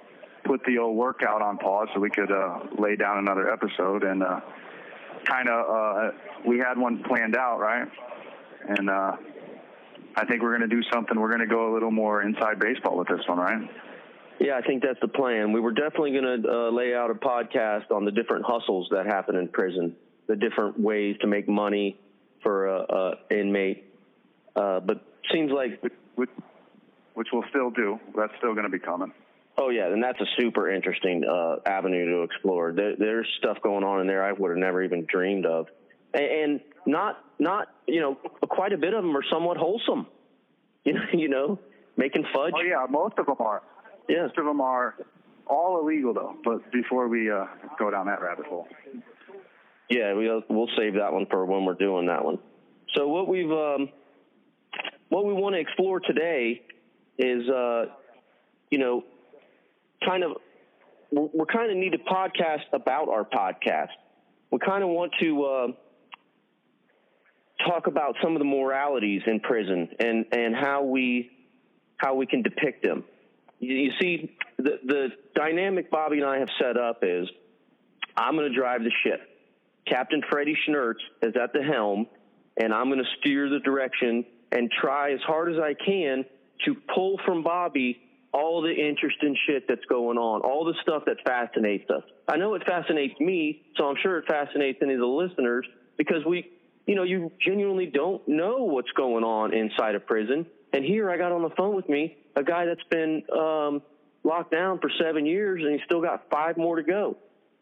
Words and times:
put 0.43 0.63
the 0.65 0.77
old 0.77 0.95
workout 0.95 1.41
on 1.41 1.57
pause 1.57 1.87
so 1.93 1.99
we 1.99 2.09
could 2.09 2.31
uh, 2.31 2.59
lay 2.77 2.95
down 2.95 3.17
another 3.17 3.51
episode. 3.51 4.03
And 4.03 4.23
uh, 4.23 4.41
kind 5.25 5.49
of, 5.49 5.69
uh, 5.69 6.11
we 6.45 6.59
had 6.59 6.77
one 6.77 7.03
planned 7.03 7.35
out, 7.35 7.59
right? 7.59 7.87
And 8.67 8.89
uh, 8.89 9.17
I 10.19 10.25
think 10.25 10.41
we're 10.41 10.57
going 10.57 10.69
to 10.69 10.75
do 10.75 10.81
something. 10.91 11.17
We're 11.17 11.29
going 11.29 11.47
to 11.47 11.47
go 11.47 11.71
a 11.71 11.73
little 11.73 11.91
more 11.91 12.21
inside 12.21 12.59
baseball 12.59 12.97
with 12.97 13.07
this 13.07 13.21
one, 13.25 13.37
right? 13.37 13.69
Yeah, 14.39 14.57
I 14.57 14.61
think 14.61 14.83
that's 14.83 14.99
the 15.01 15.07
plan. 15.07 15.53
We 15.53 15.61
were 15.61 15.71
definitely 15.71 16.11
going 16.11 16.43
to 16.43 16.49
uh, 16.49 16.71
lay 16.71 16.93
out 16.93 17.09
a 17.09 17.13
podcast 17.13 17.89
on 17.91 18.03
the 18.03 18.11
different 18.11 18.43
hustles 18.45 18.89
that 18.91 19.05
happen 19.05 19.37
in 19.37 19.47
prison, 19.47 19.95
the 20.27 20.35
different 20.35 20.77
ways 20.77 21.15
to 21.21 21.27
make 21.27 21.47
money 21.47 21.97
for 22.43 22.67
a, 22.67 22.85
a 22.89 23.39
inmate. 23.39 23.85
Uh, 24.57 24.81
but 24.81 25.05
seems 25.31 25.51
like 25.51 25.81
which, 26.15 26.29
which 27.13 27.27
we'll 27.31 27.45
still 27.49 27.69
do. 27.69 27.97
That's 28.15 28.33
still 28.39 28.53
going 28.53 28.65
to 28.65 28.69
be 28.69 28.79
coming. 28.79 29.13
Oh 29.57 29.69
yeah, 29.69 29.87
and 29.87 30.03
that's 30.03 30.19
a 30.19 30.25
super 30.37 30.71
interesting 30.71 31.23
uh, 31.29 31.57
avenue 31.65 32.05
to 32.05 32.23
explore. 32.23 32.73
There, 32.73 32.95
there's 32.97 33.27
stuff 33.39 33.57
going 33.61 33.83
on 33.83 34.01
in 34.01 34.07
there 34.07 34.23
I 34.23 34.31
would 34.31 34.49
have 34.49 34.57
never 34.57 34.83
even 34.83 35.05
dreamed 35.05 35.45
of, 35.45 35.67
and, 36.13 36.23
and 36.23 36.61
not 36.89 37.23
not 37.37 37.67
you 37.87 38.01
know 38.01 38.15
quite 38.49 38.73
a 38.73 38.77
bit 38.77 38.93
of 38.93 39.03
them 39.03 39.15
are 39.15 39.23
somewhat 39.31 39.57
wholesome. 39.57 40.07
You 40.85 40.93
know, 40.93 41.01
you 41.11 41.27
know, 41.27 41.59
making 41.97 42.23
fudge. 42.33 42.53
Oh 42.55 42.61
yeah, 42.61 42.85
most 42.89 43.15
of 43.19 43.25
them 43.25 43.35
are. 43.39 43.61
Yeah. 44.07 44.23
Most 44.23 44.37
of 44.37 44.45
them 44.45 44.61
are 44.61 44.95
all 45.45 45.81
illegal 45.81 46.13
though. 46.13 46.35
But 46.41 46.71
before 46.71 47.09
we 47.09 47.29
uh, 47.29 47.45
go 47.77 47.91
down 47.91 48.05
that 48.05 48.21
rabbit 48.21 48.45
hole. 48.45 48.65
Yeah, 49.89 50.13
we'll 50.13 50.41
we'll 50.49 50.69
save 50.77 50.93
that 50.93 51.11
one 51.11 51.25
for 51.29 51.45
when 51.45 51.65
we're 51.65 51.73
doing 51.73 52.07
that 52.07 52.23
one. 52.23 52.39
So 52.95 53.09
what 53.09 53.27
we've 53.27 53.51
um, 53.51 53.89
what 55.09 55.25
we 55.25 55.33
want 55.33 55.55
to 55.55 55.59
explore 55.59 55.99
today 55.99 56.61
is 57.17 57.47
uh, 57.49 57.85
you 58.71 58.77
know 58.79 59.03
kind 60.03 60.23
of 60.23 60.37
we're, 61.11 61.27
we're 61.33 61.45
kind 61.45 61.69
of 61.69 61.77
need 61.77 61.93
a 61.93 61.97
podcast 61.97 62.71
about 62.71 63.09
our 63.09 63.25
podcast. 63.25 63.89
We 64.49 64.59
kind 64.59 64.81
of 64.81 64.89
want 64.89 65.11
to 65.19 65.43
uh, 65.43 65.67
talk 67.69 67.87
about 67.87 68.15
some 68.21 68.33
of 68.33 68.39
the 68.39 68.45
moralities 68.45 69.21
in 69.27 69.39
prison 69.39 69.89
and 69.99 70.25
and 70.31 70.55
how 70.55 70.83
we 70.83 71.31
how 71.97 72.15
we 72.15 72.25
can 72.25 72.41
depict 72.41 72.83
them. 72.83 73.03
You, 73.59 73.75
you 73.75 73.91
see, 73.99 74.35
the 74.57 74.79
the 74.85 75.07
dynamic 75.35 75.91
Bobby 75.91 76.17
and 76.17 76.25
I 76.25 76.39
have 76.39 76.49
set 76.59 76.77
up 76.77 76.99
is 77.03 77.27
I'm 78.15 78.35
going 78.35 78.51
to 78.51 78.57
drive 78.57 78.83
the 78.83 78.91
ship. 79.03 79.21
Captain 79.87 80.21
Freddie 80.29 80.57
Schnertz 80.67 81.01
is 81.21 81.35
at 81.41 81.53
the 81.53 81.63
helm, 81.63 82.07
and 82.57 82.73
I'm 82.73 82.87
going 82.87 82.99
to 82.99 83.09
steer 83.19 83.49
the 83.49 83.59
direction 83.59 84.25
and 84.51 84.69
try 84.71 85.13
as 85.13 85.19
hard 85.21 85.51
as 85.51 85.59
I 85.59 85.73
can 85.73 86.25
to 86.65 86.75
pull 86.93 87.19
from 87.25 87.43
Bobby 87.43 88.01
all 88.31 88.61
the 88.61 88.71
interesting 88.71 89.35
shit 89.47 89.67
that's 89.67 89.85
going 89.85 90.17
on, 90.17 90.41
all 90.41 90.65
the 90.65 90.75
stuff 90.81 91.03
that 91.05 91.17
fascinates 91.25 91.89
us. 91.89 92.03
I 92.27 92.37
know 92.37 92.53
it 92.53 92.63
fascinates 92.65 93.19
me, 93.19 93.63
so 93.75 93.85
I'm 93.85 93.95
sure 94.03 94.19
it 94.19 94.25
fascinates 94.27 94.79
any 94.83 94.93
of 94.93 94.99
the 94.99 95.07
listeners 95.07 95.65
because 95.97 96.23
we, 96.27 96.45
you 96.85 96.95
know, 96.95 97.03
you 97.03 97.31
genuinely 97.45 97.85
don't 97.85 98.27
know 98.27 98.63
what's 98.63 98.91
going 98.91 99.23
on 99.23 99.53
inside 99.53 99.95
a 99.95 99.99
prison. 99.99 100.45
And 100.73 100.83
here 100.83 101.09
I 101.09 101.17
got 101.17 101.31
on 101.31 101.41
the 101.41 101.49
phone 101.55 101.75
with 101.75 101.87
me 101.89 102.17
a 102.35 102.43
guy 102.43 102.65
that's 102.65 102.83
been 102.89 103.23
um, 103.37 103.81
locked 104.23 104.51
down 104.51 104.79
for 104.79 104.89
seven 104.99 105.25
years 105.25 105.61
and 105.63 105.73
he's 105.73 105.81
still 105.85 106.01
got 106.01 106.29
five 106.29 106.57
more 106.57 106.75
to 106.75 106.83
go. 106.83 107.17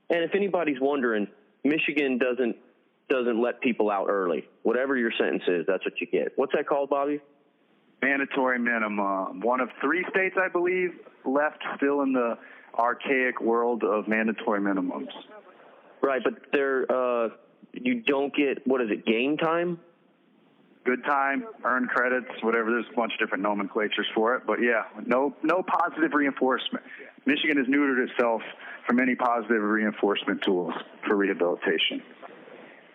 And 0.09 0.23
if 0.23 0.35
anybody's 0.35 0.79
wondering, 0.79 1.27
Michigan 1.63 2.17
doesn't 2.17 2.55
doesn't 3.09 3.41
let 3.41 3.61
people 3.61 3.89
out 3.89 4.07
early. 4.09 4.47
Whatever 4.63 4.97
your 4.97 5.11
sentence 5.17 5.43
is, 5.47 5.65
that's 5.65 5.83
what 5.85 5.93
you 6.01 6.07
get. 6.07 6.33
What's 6.35 6.51
that 6.53 6.67
called, 6.67 6.89
Bobby? 6.89 7.21
Mandatory 8.01 8.59
minimum. 8.59 9.39
One 9.39 9.61
of 9.61 9.69
three 9.79 10.05
states, 10.09 10.35
I 10.37 10.49
believe, 10.49 10.91
left 11.25 11.63
still 11.77 12.01
in 12.01 12.11
the 12.11 12.37
archaic 12.77 13.39
world 13.39 13.83
of 13.83 14.09
mandatory 14.09 14.59
minimums. 14.59 15.07
Right, 16.01 16.21
but 16.21 16.33
there, 16.51 16.85
uh, 16.91 17.29
you 17.83 18.01
don't 18.01 18.33
get 18.35 18.65
what 18.67 18.81
is 18.81 18.89
it? 18.91 19.05
Game 19.05 19.37
time. 19.37 19.79
Good 20.85 21.03
time, 21.03 21.43
earn 21.65 21.87
credits, 21.87 22.31
whatever. 22.41 22.71
There's 22.71 22.85
a 22.89 22.95
bunch 22.95 23.11
of 23.11 23.19
different 23.19 23.43
nomenclatures 23.43 24.07
for 24.15 24.35
it, 24.35 24.43
but 24.47 24.61
yeah, 24.61 24.83
no, 25.05 25.35
no 25.43 25.61
positive 25.61 26.13
reinforcement. 26.13 26.81
Michigan 27.25 27.57
has 27.57 27.67
neutered 27.67 28.07
itself 28.09 28.41
from 28.87 29.01
any 29.01 29.13
positive 29.13 29.61
reinforcement 29.61 30.41
tools 30.43 30.73
for 31.05 31.17
rehabilitation. 31.17 32.01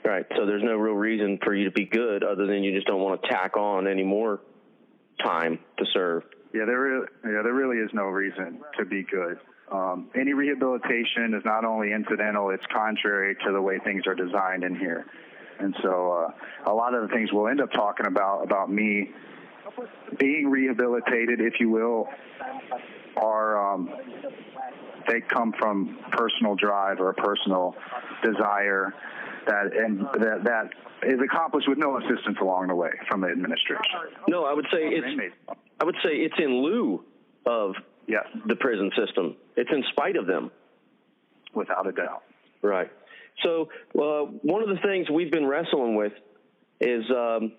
Right. 0.04 0.24
So 0.36 0.46
there's 0.46 0.62
no 0.62 0.76
real 0.76 0.94
reason 0.94 1.38
for 1.44 1.54
you 1.54 1.66
to 1.66 1.70
be 1.70 1.84
good 1.84 2.24
other 2.24 2.46
than 2.46 2.64
you 2.64 2.74
just 2.74 2.86
don't 2.86 3.02
want 3.02 3.22
to 3.22 3.28
tack 3.28 3.58
on 3.58 3.86
any 3.86 4.02
more 4.02 4.40
time 5.22 5.58
to 5.76 5.84
serve. 5.92 6.24
Yeah, 6.54 6.64
there 6.64 6.80
really, 6.80 7.06
yeah, 7.24 7.42
there 7.42 7.52
really 7.52 7.76
is 7.76 7.90
no 7.92 8.04
reason 8.04 8.60
to 8.78 8.84
be 8.84 9.02
good. 9.02 9.38
Um, 9.72 10.08
any 10.14 10.34
rehabilitation 10.34 11.32
is 11.34 11.42
not 11.44 11.64
only 11.64 11.92
incidental; 11.92 12.50
it's 12.50 12.66
contrary 12.66 13.34
to 13.46 13.52
the 13.52 13.60
way 13.60 13.78
things 13.78 14.06
are 14.06 14.14
designed 14.14 14.64
in 14.64 14.76
here. 14.76 15.06
And 15.58 15.74
so, 15.82 16.28
uh, 16.66 16.70
a 16.70 16.74
lot 16.74 16.94
of 16.94 17.08
the 17.08 17.14
things 17.14 17.30
we'll 17.32 17.48
end 17.48 17.60
up 17.60 17.72
talking 17.72 18.06
about 18.06 18.42
about 18.42 18.70
me 18.70 19.10
being 20.18 20.50
rehabilitated, 20.50 21.40
if 21.40 21.54
you 21.58 21.70
will, 21.70 22.06
are 23.16 23.74
um, 23.74 23.88
they 25.08 25.20
come 25.20 25.54
from 25.58 25.98
personal 26.12 26.54
drive 26.54 27.00
or 27.00 27.10
a 27.10 27.14
personal 27.14 27.74
desire 28.22 28.92
that 29.46 29.74
and 29.74 30.00
that 30.20 30.44
that 30.44 30.70
is 31.08 31.18
accomplished 31.20 31.68
with 31.68 31.78
no 31.78 31.98
assistance 31.98 32.36
along 32.40 32.68
the 32.68 32.74
way 32.74 32.90
from 33.08 33.22
the 33.22 33.28
administration. 33.28 33.82
No, 34.28 34.44
I 34.44 34.52
would 34.52 34.66
say 34.70 34.80
it's 34.82 35.34
I 35.80 35.84
would 35.84 35.96
say 36.04 36.10
it's 36.10 36.38
in 36.38 36.62
lieu 36.62 37.02
of 37.46 37.74
yes. 38.06 38.24
the 38.46 38.56
prison 38.56 38.90
system. 38.96 39.36
It's 39.56 39.70
in 39.70 39.84
spite 39.92 40.16
of 40.16 40.26
them. 40.26 40.50
Without 41.54 41.86
a 41.86 41.92
doubt. 41.92 42.22
Right. 42.62 42.90
So 43.42 43.68
uh, 43.94 44.30
one 44.42 44.62
of 44.62 44.68
the 44.68 44.80
things 44.82 45.10
we've 45.10 45.30
been 45.30 45.46
wrestling 45.46 45.96
with 45.96 46.12
is, 46.80 47.04
um, 47.10 47.52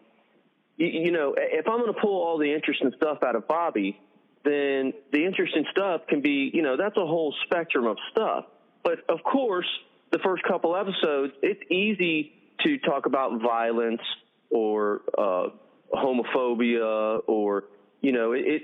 you, 0.78 0.88
you 0.88 1.12
know, 1.12 1.36
if 1.38 1.68
I'm 1.68 1.80
going 1.80 1.94
to 1.94 2.00
pull 2.00 2.24
all 2.24 2.40
the 2.40 2.51
interesting 2.51 2.92
stuff 2.98 3.19
out 3.24 3.36
of 3.36 3.48
Bobby, 3.48 4.00
then 4.44 4.94
the 5.12 5.25
interesting 5.25 5.66
stuff 5.72 6.01
can 6.07 6.22
be, 6.22 6.50
you 6.54 6.62
know, 6.62 6.75
that's 6.75 6.98
a 6.98 7.06
whole 7.06 7.34
spectrum 7.46 7.86
of 7.86 7.98
stuff. 8.12 8.46
But 8.84 9.00
of 9.10 9.24
course, 9.24 9.68
the 10.12 10.19
first 10.19 10.44
couple 10.44 10.75
episodes, 10.75 11.34
it's 11.42 11.62
easy 11.72 12.34
to 12.63 12.78
talk 12.80 13.06
about 13.06 13.42
violence 13.42 14.01
or 14.50 15.01
uh, 15.18 15.48
homophobia 15.94 17.22
or, 17.28 17.66
you 18.01 18.12
know, 18.12 18.34
it, 18.34 18.44
it, 18.46 18.62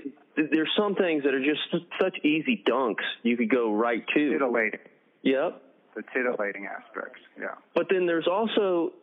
there's 0.51 0.71
some 0.77 0.95
things 0.95 1.23
that 1.23 1.33
are 1.33 1.43
just 1.43 1.61
such 2.01 2.17
easy 2.23 2.63
dunks 2.67 3.03
you 3.23 3.37
could 3.37 3.49
go 3.49 3.73
right 3.73 4.05
to. 4.13 4.31
Titillating. 4.31 4.79
Yep. 5.23 5.61
The 5.95 6.03
titillating 6.13 6.67
aspects, 6.67 7.19
yeah. 7.39 7.55
But 7.73 7.87
then 7.89 8.05
there's 8.05 8.27
also 8.27 8.93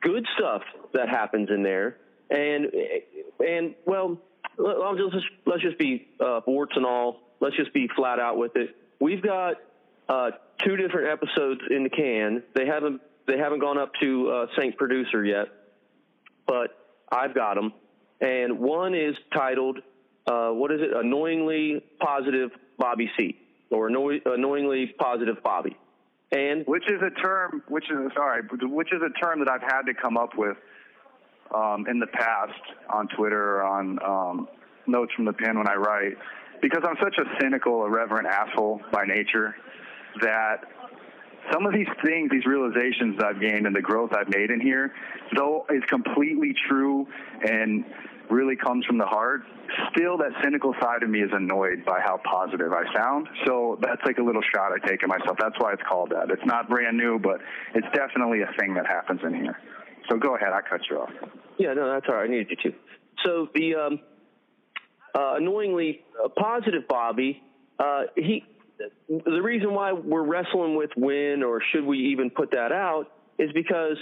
good 0.00 0.26
stuff 0.36 0.62
that 0.92 1.08
happens 1.08 1.48
in 1.50 1.62
there, 1.62 1.96
and 2.30 2.66
and 3.38 3.74
well, 3.86 4.18
let's 4.58 4.98
just 5.14 5.26
let's 5.46 5.62
just 5.62 5.78
be 5.78 6.08
uh, 6.20 6.40
warts 6.46 6.72
and 6.76 6.84
all. 6.84 7.20
Let's 7.40 7.56
just 7.56 7.72
be 7.72 7.88
flat 7.96 8.18
out 8.18 8.36
with 8.36 8.56
it. 8.56 8.76
we've 9.00 9.22
got 9.22 9.56
uh, 10.08 10.30
two 10.58 10.76
different 10.76 11.08
episodes 11.08 11.60
in 11.70 11.84
the 11.84 11.90
can. 11.90 12.42
They 12.54 12.66
haven't 12.66 13.00
they 13.26 13.38
haven't 13.38 13.60
gone 13.60 13.78
up 13.78 13.92
to 14.00 14.30
uh, 14.30 14.46
Saint 14.58 14.76
Producer 14.76 15.24
yet, 15.24 15.46
but 16.46 16.76
I've 17.10 17.34
got 17.34 17.54
them. 17.54 17.72
And 18.20 18.58
one 18.58 18.94
is 18.94 19.16
titled, 19.32 19.78
uh, 20.26 20.50
what 20.50 20.70
is 20.72 20.80
it? 20.80 20.90
Annoyingly 20.94 21.82
Positive 22.00 22.50
Bobby 22.78 23.10
C. 23.18 23.36
Or 23.70 23.88
annoy- 23.88 24.20
Annoyingly 24.24 24.94
Positive 24.98 25.36
Bobby. 25.42 25.76
And 26.30 26.64
which 26.66 26.84
is 26.84 27.00
a 27.02 27.10
term, 27.20 27.62
which 27.68 27.90
is 27.90 27.98
sorry, 28.14 28.42
which 28.62 28.92
is 28.92 29.00
a 29.02 29.12
term 29.20 29.40
that 29.40 29.48
I've 29.48 29.62
had 29.62 29.82
to 29.82 29.94
come 29.94 30.16
up 30.16 30.30
with 30.36 30.56
um, 31.54 31.86
in 31.88 31.98
the 31.98 32.06
past 32.06 32.60
on 32.88 33.08
Twitter 33.08 33.62
on 33.62 33.98
um, 34.02 34.48
notes 34.86 35.12
from 35.14 35.26
the 35.26 35.32
pen 35.32 35.58
when 35.58 35.68
I 35.68 35.74
write, 35.74 36.16
because 36.62 36.82
I'm 36.88 36.96
such 37.02 37.16
a 37.18 37.24
cynical, 37.40 37.84
irreverent 37.84 38.26
asshole 38.26 38.80
by 38.92 39.04
nature 39.04 39.54
that 40.22 40.64
some 41.52 41.66
of 41.66 41.72
these 41.72 41.88
things, 42.04 42.30
these 42.30 42.46
realizations 42.46 43.18
that 43.18 43.26
I've 43.26 43.40
gained 43.40 43.66
and 43.66 43.74
the 43.74 43.82
growth 43.82 44.12
I've 44.14 44.28
made 44.28 44.50
in 44.50 44.60
here, 44.60 44.92
though 45.36 45.66
is 45.70 45.82
completely 45.88 46.54
true 46.68 47.06
and 47.42 47.84
really 48.32 48.56
comes 48.56 48.84
from 48.86 48.98
the 48.98 49.06
heart, 49.06 49.42
still 49.94 50.16
that 50.18 50.32
cynical 50.42 50.74
side 50.80 51.02
of 51.02 51.10
me 51.10 51.20
is 51.20 51.30
annoyed 51.32 51.84
by 51.84 52.00
how 52.00 52.18
positive 52.24 52.72
I 52.72 52.84
sound. 52.94 53.28
So 53.46 53.78
that's 53.80 54.00
like 54.04 54.18
a 54.18 54.22
little 54.22 54.42
shot 54.54 54.72
I 54.72 54.86
take 54.86 55.02
at 55.02 55.08
myself. 55.08 55.36
That's 55.38 55.54
why 55.58 55.72
it's 55.72 55.82
called 55.88 56.10
that. 56.10 56.30
It's 56.30 56.44
not 56.46 56.68
brand 56.68 56.96
new, 56.96 57.18
but 57.18 57.40
it's 57.74 57.86
definitely 57.94 58.40
a 58.42 58.50
thing 58.58 58.74
that 58.74 58.86
happens 58.86 59.20
in 59.22 59.34
here. 59.34 59.58
So 60.10 60.16
go 60.16 60.36
ahead. 60.36 60.52
I 60.52 60.60
cut 60.62 60.80
you 60.90 60.98
off. 60.98 61.10
Yeah, 61.58 61.74
no, 61.74 61.92
that's 61.92 62.06
all 62.08 62.16
right. 62.16 62.24
I 62.24 62.30
needed 62.30 62.48
you 62.50 62.70
to. 62.70 62.76
So 63.24 63.48
the 63.54 63.74
um, 63.76 64.00
uh, 65.14 65.36
annoyingly 65.36 66.04
uh, 66.22 66.28
positive 66.28 66.88
Bobby, 66.88 67.42
uh, 67.78 68.04
he 68.16 68.44
the 69.08 69.42
reason 69.42 69.74
why 69.74 69.92
we're 69.92 70.24
wrestling 70.24 70.74
with 70.74 70.90
when 70.96 71.42
or 71.42 71.62
should 71.72 71.84
we 71.84 71.98
even 72.12 72.30
put 72.30 72.50
that 72.50 72.72
out 72.72 73.04
is 73.38 73.50
because 73.52 73.96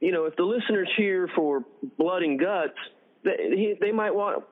you 0.00 0.12
know 0.12 0.26
if 0.26 0.36
the 0.36 0.44
listeners 0.44 0.88
here 0.96 1.28
for 1.34 1.64
blood 1.98 2.22
and 2.22 2.38
guts 2.38 2.78
they, 3.24 3.92
might 3.92 4.14
want 4.14 4.44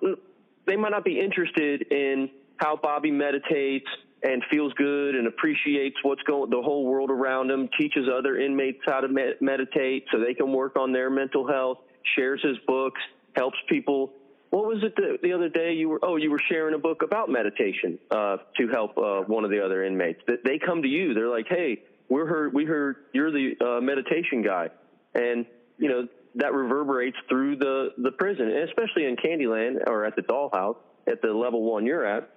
they 0.66 0.76
might 0.76 0.90
not 0.90 1.04
be 1.04 1.20
interested 1.20 1.82
in 1.90 2.30
how 2.56 2.76
Bobby 2.76 3.10
meditates 3.10 3.88
and 4.22 4.42
feels 4.50 4.72
good 4.74 5.14
and 5.14 5.26
appreciates 5.26 5.96
what's 6.02 6.22
going 6.22 6.50
the 6.50 6.62
whole 6.62 6.86
world 6.86 7.10
around 7.10 7.50
him 7.50 7.68
teaches 7.78 8.08
other 8.08 8.38
inmates 8.38 8.78
how 8.86 9.00
to 9.00 9.08
med- 9.08 9.40
meditate 9.40 10.04
so 10.12 10.20
they 10.20 10.34
can 10.34 10.52
work 10.52 10.76
on 10.76 10.92
their 10.92 11.10
mental 11.10 11.46
health 11.46 11.78
shares 12.14 12.40
his 12.42 12.56
books 12.66 13.00
helps 13.34 13.58
people. 13.68 14.12
What 14.50 14.66
was 14.66 14.82
it 14.82 14.94
the, 14.96 15.18
the 15.22 15.32
other 15.32 15.48
day 15.48 15.72
you 15.72 15.88
were 15.88 16.00
oh 16.02 16.16
you 16.16 16.30
were 16.30 16.40
sharing 16.50 16.74
a 16.74 16.78
book 16.78 17.02
about 17.02 17.30
meditation 17.30 17.98
uh, 18.10 18.36
to 18.58 18.68
help 18.68 18.96
uh, 18.98 19.22
one 19.22 19.44
of 19.44 19.50
the 19.50 19.64
other 19.64 19.84
inmates 19.84 20.20
that 20.26 20.44
they 20.44 20.58
come 20.58 20.82
to 20.82 20.88
you. 20.88 21.14
They're 21.14 21.30
like 21.30 21.46
hey 21.48 21.82
we're 22.08 22.26
heard 22.26 22.52
we 22.52 22.64
heard 22.64 22.96
you're 23.12 23.30
the 23.30 23.54
uh, 23.60 23.80
meditation 23.80 24.42
guy. 24.42 24.68
And 25.14 25.46
you 25.78 25.88
know 25.88 26.08
that 26.34 26.52
reverberates 26.52 27.16
through 27.28 27.56
the 27.56 27.90
the 27.98 28.12
prison 28.12 28.48
and 28.48 28.68
especially 28.68 29.06
in 29.06 29.16
Candyland 29.16 29.86
or 29.86 30.04
at 30.04 30.16
the 30.16 30.22
dollhouse 30.22 30.76
at 31.06 31.20
the 31.22 31.32
level 31.32 31.62
one 31.62 31.86
you're 31.86 32.06
at. 32.06 32.30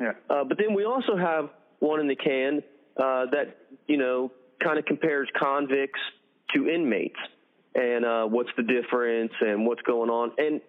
Yeah. 0.00 0.12
Uh, 0.28 0.44
but 0.44 0.58
then 0.58 0.74
we 0.74 0.84
also 0.84 1.16
have 1.16 1.50
one 1.78 2.00
in 2.00 2.08
the 2.08 2.16
can 2.16 2.62
uh, 2.96 3.26
that 3.32 3.56
you 3.86 3.96
know 3.96 4.32
kind 4.62 4.78
of 4.78 4.84
compares 4.84 5.28
convicts 5.38 6.00
to 6.54 6.68
inmates 6.68 7.18
and 7.74 8.04
uh, 8.04 8.24
what's 8.24 8.50
the 8.56 8.62
difference 8.62 9.32
and 9.40 9.66
what's 9.66 9.82
going 9.82 10.10
on. 10.10 10.32
And 10.38 10.60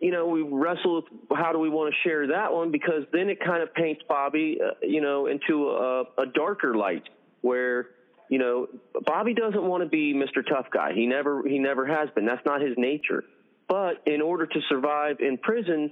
you 0.00 0.10
know, 0.10 0.26
we 0.26 0.42
wrestle 0.42 0.96
with 0.96 1.04
how 1.38 1.52
do 1.52 1.58
we 1.58 1.68
want 1.68 1.92
to 1.92 2.08
share 2.08 2.26
that 2.28 2.52
one 2.52 2.70
because 2.70 3.02
then 3.12 3.28
it 3.28 3.38
kind 3.44 3.62
of 3.62 3.74
paints 3.74 4.02
Bobby, 4.08 4.58
uh, 4.64 4.70
you 4.82 5.00
know, 5.00 5.26
into 5.26 5.68
a, 5.68 6.02
a 6.18 6.26
darker 6.34 6.74
light 6.74 7.02
where, 7.42 7.90
you 8.28 8.38
know, 8.38 8.66
Bobby 9.04 9.34
doesn't 9.34 9.62
want 9.62 9.82
to 9.82 9.88
be 9.88 10.14
Mr. 10.14 10.46
Tough 10.46 10.66
Guy. 10.72 10.92
He 10.94 11.06
never, 11.06 11.42
he 11.46 11.58
never 11.58 11.86
has 11.86 12.08
been. 12.14 12.26
That's 12.26 12.44
not 12.44 12.60
his 12.60 12.74
nature. 12.76 13.24
But 13.68 14.02
in 14.06 14.20
order 14.20 14.46
to 14.46 14.60
survive 14.68 15.16
in 15.20 15.38
prison, 15.38 15.90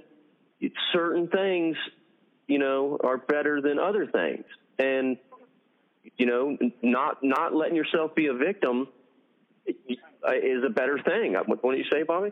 certain 0.93 1.27
things, 1.27 1.77
you 2.47 2.59
know, 2.59 2.97
are 3.03 3.17
better 3.17 3.61
than 3.61 3.79
other 3.79 4.05
things. 4.05 4.45
And, 4.79 5.17
you 6.17 6.25
know, 6.25 6.57
not, 6.81 7.23
not 7.23 7.53
letting 7.53 7.75
yourself 7.75 8.15
be 8.15 8.27
a 8.27 8.33
victim 8.33 8.87
is 9.65 10.63
a 10.65 10.69
better 10.69 10.99
thing. 10.99 11.33
What 11.33 11.61
do 11.61 11.77
you 11.77 11.85
say, 11.91 12.03
Bobby? 12.03 12.31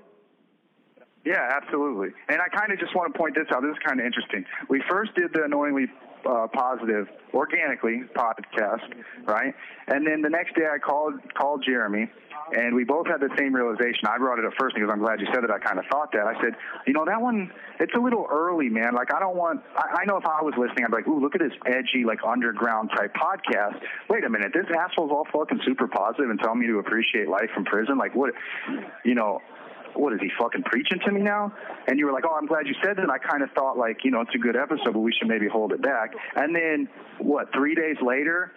Yeah, 1.26 1.50
absolutely. 1.56 2.10
And 2.28 2.40
I 2.42 2.50
kind 2.50 2.72
of 2.72 2.80
just 2.80 2.96
want 2.96 3.14
to 3.14 3.18
point 3.18 3.36
this 3.36 3.48
out. 3.54 3.62
This 3.62 3.72
is 3.72 3.84
kind 3.86 4.00
of 4.00 4.06
interesting. 4.06 4.44
We 4.70 4.84
first 4.90 5.16
did 5.16 5.32
the 5.34 5.44
annoyingly 5.44 5.88
uh, 6.26 6.48
positive 6.54 7.08
organically 7.34 8.04
podcast, 8.16 8.84
right? 9.26 9.54
And 9.88 10.06
then 10.06 10.22
the 10.22 10.30
next 10.30 10.56
day 10.56 10.68
I 10.72 10.80
called 10.80 11.16
called 11.34 11.64
Jeremy, 11.66 12.10
and 12.56 12.76
we 12.76 12.84
both 12.84 13.08
had 13.08 13.20
the 13.20 13.30
same 13.38 13.54
realization. 13.56 14.08
I 14.08 14.18
brought 14.18 14.40
it 14.40 14.46
up 14.46 14.54
first 14.60 14.76
because 14.76 14.90
I'm 14.92 15.00
glad 15.00 15.20
you 15.20 15.28
said 15.34 15.44
it. 15.44 15.50
I 15.52 15.60
kind 15.60 15.80
of 15.80 15.86
thought 15.92 16.12
that. 16.12 16.28
I 16.28 16.40
said, 16.42 16.56
you 16.88 16.94
know, 16.94 17.06
that 17.06 17.22
one 17.22 17.52
it's 17.80 17.94
a 17.96 18.00
little 18.00 18.28
early, 18.32 18.70
man. 18.70 18.94
Like 18.94 19.14
I 19.14 19.20
don't 19.20 19.36
want. 19.36 19.62
I, 19.76 20.02
I 20.02 20.06
know 20.06 20.18
if 20.18 20.26
I 20.26 20.42
was 20.42 20.54
listening, 20.58 20.86
I'd 20.86 20.92
be 20.92 20.98
like, 20.98 21.08
ooh, 21.08 21.20
look 21.20 21.36
at 21.36 21.42
this 21.42 21.54
edgy, 21.66 22.04
like 22.06 22.20
underground 22.28 22.92
type 22.96 23.14
podcast. 23.16 23.80
Wait 24.10 24.24
a 24.24 24.30
minute, 24.30 24.52
this 24.54 24.66
asshole's 24.78 25.12
all 25.12 25.28
fucking 25.32 25.62
super 25.66 25.88
positive 25.88 26.30
and 26.30 26.40
telling 26.40 26.60
me 26.60 26.68
to 26.68 26.80
appreciate 26.80 27.28
life 27.28 27.50
from 27.54 27.66
prison. 27.66 27.98
Like 27.98 28.16
what? 28.16 28.34
You 29.04 29.16
know, 29.16 29.42
what 29.96 30.14
is 30.14 30.20
he 30.22 30.30
fucking 30.40 30.64
preaching 30.64 31.00
to 31.06 31.12
me 31.12 31.22
now? 31.22 31.54
And 31.88 32.00
you 32.00 32.06
were 32.06 32.12
like, 32.12 32.24
oh, 32.28 32.36
I'm 32.36 32.46
glad 32.46 32.68
you 32.68 32.76
said 32.84 32.98
that. 32.98 33.04
And 33.04 33.12
I 33.12 33.18
kind 33.18 33.44
of 33.44 33.52
thought 33.52 33.78
like, 33.78 34.04
you 34.04 34.12
know, 34.12 34.22
it's 34.22 34.34
a 34.36 34.40
good 34.40 34.56
episode, 34.56 34.94
but 34.94 35.00
we 35.00 35.14
should 35.14 35.28
maybe 35.28 35.48
hold 35.48 35.72
it 35.72 35.82
back. 35.82 36.12
And 36.36 36.56
then 36.56 36.88
what? 37.20 37.52
Three 37.54 37.76
days 37.76 37.98
later, 38.02 38.52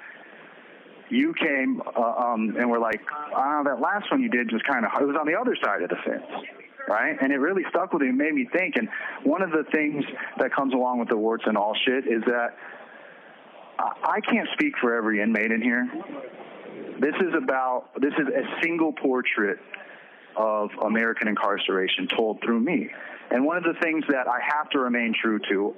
you 1.09 1.35
came 1.35 1.83
uh, 1.97 2.01
um, 2.01 2.57
and 2.59 2.71
were 2.71 2.79
like, 2.79 3.01
ah, 3.35 3.63
that 3.65 3.81
last 3.81 4.11
one 4.11 4.23
you 4.23 4.29
did 4.29 4.49
just 4.51 4.65
kind 4.67 4.85
of 4.85 4.91
it 5.01 5.05
was 5.05 5.17
on 5.19 5.27
the 5.27 5.35
other 5.35 5.57
side 5.63 5.83
of 5.83 5.91
the 5.91 5.97
fence. 6.05 6.25
Right, 6.89 7.17
and 7.21 7.33
it 7.33 7.39
really 7.39 7.65
stuck 7.71 7.93
with 7.93 8.03
me 8.03 8.11
and 8.11 8.17
made 8.17 8.33
me 8.33 8.49
think. 8.57 8.77
And 8.77 8.89
one 9.25 9.43
of 9.43 9.51
the 9.51 9.65
things 9.75 10.05
that 10.39 10.55
comes 10.55 10.73
along 10.73 11.01
with 11.01 11.09
the 11.09 11.17
warts 11.17 11.43
and 11.45 11.57
all 11.57 11.75
shit 11.85 12.07
is 12.07 12.23
that 12.27 12.55
I 13.79 14.21
can't 14.21 14.49
speak 14.53 14.75
for 14.81 14.95
every 14.95 15.21
inmate 15.21 15.51
in 15.51 15.61
here. 15.61 15.89
This 17.01 17.15
is 17.21 17.35
about 17.37 17.89
this 18.01 18.13
is 18.19 18.29
a 18.29 18.63
single 18.63 18.93
portrait 18.93 19.59
of 20.37 20.71
American 20.85 21.29
incarceration 21.29 22.09
told 22.17 22.41
through 22.43 22.61
me. 22.61 22.91
And 23.31 23.45
one 23.45 23.57
of 23.57 23.65
the 23.65 23.75
things 23.83 24.05
that 24.09 24.29
I 24.29 24.39
have 24.57 24.71
to 24.71 24.79
remain 24.79 25.13
true 25.21 25.41
to, 25.51 25.75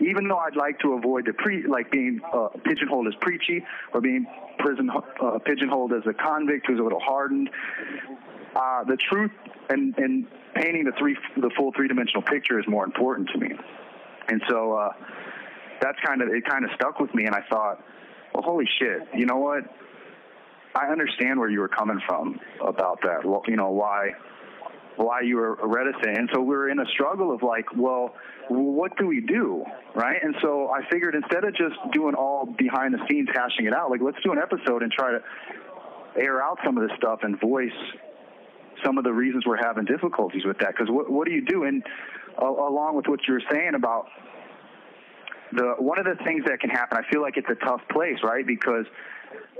even 0.00 0.26
though 0.26 0.38
I'd 0.38 0.56
like 0.56 0.78
to 0.80 0.94
avoid 0.94 1.26
the 1.26 1.32
pre, 1.34 1.66
like 1.66 1.90
being 1.90 2.20
uh, 2.32 2.48
pigeonholed 2.64 3.08
as 3.08 3.14
preachy 3.20 3.62
or 3.92 4.00
being 4.00 4.26
prison 4.58 4.90
uh, 4.90 5.38
pigeonholed 5.44 5.92
as 5.92 6.02
a 6.06 6.14
convict 6.14 6.66
who's 6.66 6.80
a 6.80 6.82
little 6.82 7.00
hardened, 7.00 7.50
uh, 8.56 8.84
the 8.84 8.96
truth 9.10 9.32
and, 9.68 9.96
and 9.98 10.26
painting 10.54 10.84
the 10.84 10.92
three, 10.98 11.16
the 11.36 11.50
full 11.56 11.72
three 11.76 11.88
dimensional 11.88 12.22
picture 12.22 12.58
is 12.58 12.66
more 12.66 12.84
important 12.84 13.28
to 13.34 13.38
me. 13.38 13.50
And 14.28 14.42
so 14.48 14.72
uh, 14.72 14.92
that's 15.80 15.98
kind 16.04 16.22
of 16.22 16.28
it. 16.28 16.44
Kind 16.48 16.64
of 16.64 16.70
stuck 16.74 17.00
with 17.00 17.14
me, 17.14 17.24
and 17.24 17.34
I 17.34 17.42
thought, 17.50 17.84
well, 18.34 18.42
holy 18.42 18.68
shit, 18.78 19.08
you 19.14 19.26
know 19.26 19.36
what? 19.36 19.64
I 20.78 20.92
understand 20.92 21.40
where 21.40 21.50
you 21.50 21.60
were 21.60 21.68
coming 21.68 22.00
from 22.06 22.38
about 22.64 23.00
that. 23.02 23.24
Well, 23.24 23.42
you 23.46 23.56
know 23.56 23.70
why 23.70 24.12
why 24.98 25.20
you 25.20 25.36
were 25.36 25.56
reticent. 25.62 26.18
And 26.18 26.28
so 26.34 26.40
we 26.40 26.56
were 26.56 26.68
in 26.68 26.80
a 26.80 26.86
struggle 26.86 27.32
of 27.32 27.42
like, 27.42 27.66
well, 27.76 28.14
what 28.48 28.96
do 28.96 29.06
we 29.06 29.20
do? 29.20 29.64
Right. 29.94 30.16
And 30.22 30.34
so 30.42 30.70
I 30.70 30.80
figured 30.90 31.14
instead 31.14 31.44
of 31.44 31.54
just 31.54 31.76
doing 31.92 32.14
all 32.14 32.46
behind 32.46 32.94
the 32.94 32.98
scenes 33.08 33.28
hashing 33.32 33.66
it 33.66 33.72
out, 33.72 33.90
like 33.90 34.00
let's 34.02 34.18
do 34.24 34.32
an 34.32 34.38
episode 34.38 34.82
and 34.82 34.90
try 34.90 35.12
to 35.12 35.20
air 36.16 36.42
out 36.42 36.58
some 36.64 36.76
of 36.76 36.88
this 36.88 36.96
stuff 36.96 37.20
and 37.22 37.40
voice 37.40 37.70
some 38.84 38.98
of 38.98 39.04
the 39.04 39.12
reasons 39.12 39.44
we're 39.46 39.62
having 39.62 39.84
difficulties 39.84 40.44
with 40.44 40.58
that. 40.58 40.70
Because 40.70 40.88
what, 40.90 41.10
what 41.10 41.26
do 41.26 41.32
you 41.32 41.44
do? 41.44 41.64
And 41.64 41.82
uh, 42.40 42.46
along 42.46 42.96
with 42.96 43.06
what 43.06 43.20
you 43.26 43.34
were 43.34 43.42
saying 43.50 43.72
about 43.74 44.06
the 45.52 45.74
one 45.78 45.98
of 45.98 46.04
the 46.04 46.22
things 46.24 46.44
that 46.46 46.60
can 46.60 46.70
happen, 46.70 46.98
I 46.98 47.10
feel 47.10 47.22
like 47.22 47.36
it's 47.36 47.48
a 47.48 47.64
tough 47.64 47.80
place, 47.90 48.18
right? 48.22 48.46
Because 48.46 48.84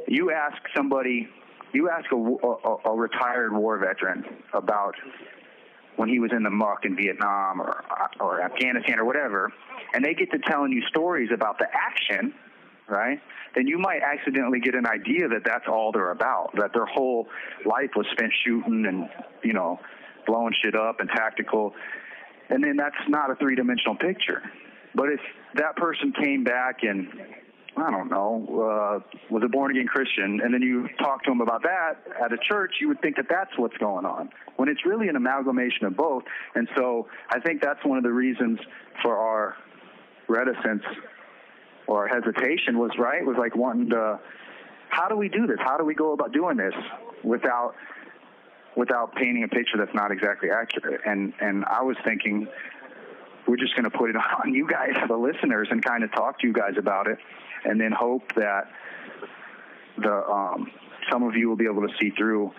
you 0.08 0.30
ask 0.30 0.56
somebody, 0.76 1.28
you 1.72 1.90
ask 1.90 2.10
a, 2.12 2.16
a, 2.16 2.90
a 2.90 2.96
retired 2.96 3.52
war 3.52 3.78
veteran 3.78 4.24
about 4.52 4.94
when 5.96 6.08
he 6.08 6.18
was 6.18 6.30
in 6.32 6.42
the 6.42 6.50
muck 6.50 6.84
in 6.84 6.96
Vietnam 6.96 7.60
or 7.60 7.84
or 8.20 8.40
Afghanistan 8.40 8.98
or 8.98 9.04
whatever, 9.04 9.52
and 9.92 10.04
they 10.04 10.14
get 10.14 10.30
to 10.30 10.38
telling 10.38 10.72
you 10.72 10.82
stories 10.88 11.28
about 11.34 11.58
the 11.58 11.66
action, 11.72 12.32
right? 12.88 13.20
Then 13.54 13.66
you 13.66 13.78
might 13.78 14.00
accidentally 14.02 14.60
get 14.60 14.74
an 14.74 14.86
idea 14.86 15.28
that 15.28 15.42
that's 15.44 15.66
all 15.68 15.90
they're 15.92 16.12
about. 16.12 16.54
That 16.54 16.72
their 16.72 16.86
whole 16.86 17.26
life 17.66 17.90
was 17.96 18.06
spent 18.12 18.32
shooting 18.44 18.86
and 18.86 19.08
you 19.42 19.52
know 19.52 19.80
blowing 20.26 20.54
shit 20.62 20.76
up 20.76 21.00
and 21.00 21.10
tactical, 21.10 21.74
and 22.48 22.62
then 22.62 22.76
that's 22.76 23.08
not 23.08 23.30
a 23.30 23.34
three 23.34 23.56
dimensional 23.56 23.96
picture. 23.96 24.42
But 24.94 25.08
if 25.08 25.20
that 25.54 25.76
person 25.76 26.12
came 26.12 26.44
back 26.44 26.82
and 26.82 27.08
I 27.80 27.90
don't 27.90 28.10
know, 28.10 28.44
uh, 29.02 29.18
was 29.30 29.42
a 29.44 29.48
born 29.48 29.70
again 29.70 29.86
Christian, 29.86 30.40
and 30.42 30.52
then 30.52 30.62
you 30.62 30.88
talk 30.98 31.24
to 31.24 31.30
them 31.30 31.40
about 31.40 31.62
that 31.62 31.96
at 32.22 32.32
a 32.32 32.38
church, 32.48 32.74
you 32.80 32.88
would 32.88 33.00
think 33.00 33.16
that 33.16 33.26
that's 33.28 33.50
what's 33.56 33.76
going 33.78 34.04
on, 34.04 34.30
when 34.56 34.68
it's 34.68 34.84
really 34.86 35.08
an 35.08 35.16
amalgamation 35.16 35.86
of 35.86 35.96
both. 35.96 36.24
And 36.54 36.68
so 36.76 37.08
I 37.30 37.40
think 37.40 37.62
that's 37.62 37.84
one 37.84 37.98
of 37.98 38.04
the 38.04 38.12
reasons 38.12 38.58
for 39.02 39.16
our 39.16 39.56
reticence 40.28 40.82
or 41.86 42.06
hesitation 42.06 42.78
was 42.78 42.90
right 42.98 43.24
was 43.24 43.36
like 43.38 43.56
wanting 43.56 43.90
to 43.90 44.20
how 44.90 45.08
do 45.08 45.16
we 45.16 45.28
do 45.28 45.46
this? 45.46 45.58
How 45.60 45.76
do 45.76 45.84
we 45.84 45.94
go 45.94 46.12
about 46.12 46.32
doing 46.32 46.56
this 46.56 46.74
without 47.24 47.74
without 48.76 49.14
painting 49.14 49.44
a 49.44 49.48
picture 49.48 49.76
that's 49.78 49.94
not 49.94 50.12
exactly 50.12 50.50
accurate? 50.50 51.00
And 51.06 51.32
and 51.40 51.64
i 51.64 51.82
was 51.82 51.96
thinking 52.04 52.46
we're 53.46 53.56
just 53.56 53.74
going 53.74 53.90
to 53.90 53.90
put 53.90 54.10
it 54.10 54.16
on 54.44 54.54
you 54.54 54.68
guys 54.68 54.92
the 55.08 55.16
listeners 55.16 55.68
and 55.70 55.82
kind 55.82 56.04
of 56.04 56.12
talk 56.12 56.38
to 56.40 56.46
you 56.46 56.52
guys 56.52 56.74
about 56.76 57.06
it 57.06 57.18
and 57.64 57.80
then 57.80 57.92
hope 57.92 58.22
that 58.36 58.70
the 59.96 60.24
um, 60.28 60.70
some 61.10 61.22
of 61.22 61.34
you 61.34 61.48
will 61.48 61.56
be 61.56 61.66
able 61.66 61.86
to 61.86 61.94
see 62.00 62.10
through 62.10 62.52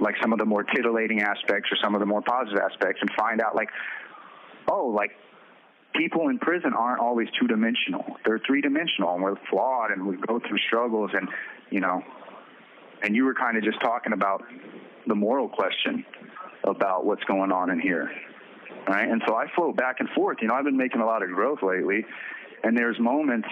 like 0.00 0.14
some 0.22 0.32
of 0.32 0.38
the 0.38 0.44
more 0.44 0.62
titillating 0.62 1.20
aspects 1.20 1.70
or 1.70 1.76
some 1.82 1.94
of 1.94 2.00
the 2.00 2.06
more 2.06 2.22
positive 2.22 2.58
aspects 2.58 3.00
and 3.02 3.10
find 3.18 3.40
out 3.40 3.54
like 3.54 3.68
oh 4.68 4.86
like 4.86 5.12
people 5.94 6.28
in 6.28 6.38
prison 6.38 6.72
aren't 6.76 7.00
always 7.00 7.28
two 7.38 7.46
dimensional. 7.46 8.04
They're 8.24 8.40
three 8.46 8.60
dimensional 8.60 9.14
and 9.14 9.22
we're 9.22 9.36
flawed 9.48 9.90
and 9.90 10.06
we 10.06 10.16
go 10.16 10.40
through 10.40 10.58
struggles 10.66 11.10
and, 11.14 11.28
you 11.70 11.80
know, 11.80 12.02
and 13.02 13.16
you 13.16 13.24
were 13.24 13.34
kind 13.34 13.56
of 13.56 13.64
just 13.64 13.80
talking 13.80 14.12
about 14.12 14.44
the 15.06 15.14
moral 15.14 15.48
question 15.48 16.04
about 16.64 17.04
what's 17.04 17.24
going 17.24 17.50
on 17.50 17.70
in 17.70 17.80
here. 17.80 18.10
Right. 18.88 19.08
And 19.08 19.22
so 19.26 19.34
I 19.34 19.46
float 19.54 19.76
back 19.76 19.96
and 20.00 20.08
forth. 20.10 20.38
You 20.40 20.48
know, 20.48 20.54
I've 20.54 20.64
been 20.64 20.76
making 20.76 21.00
a 21.00 21.06
lot 21.06 21.22
of 21.22 21.30
growth 21.30 21.62
lately 21.62 22.04
and 22.64 22.76
there's 22.76 22.98
moments 22.98 23.48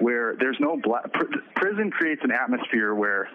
where 0.00 0.34
there's 0.38 0.56
no 0.60 0.76
black, 0.82 1.12
pr- 1.12 1.38
prison 1.56 1.90
creates 1.90 2.22
an 2.24 2.32
atmosphere 2.32 2.94
where 2.94 3.28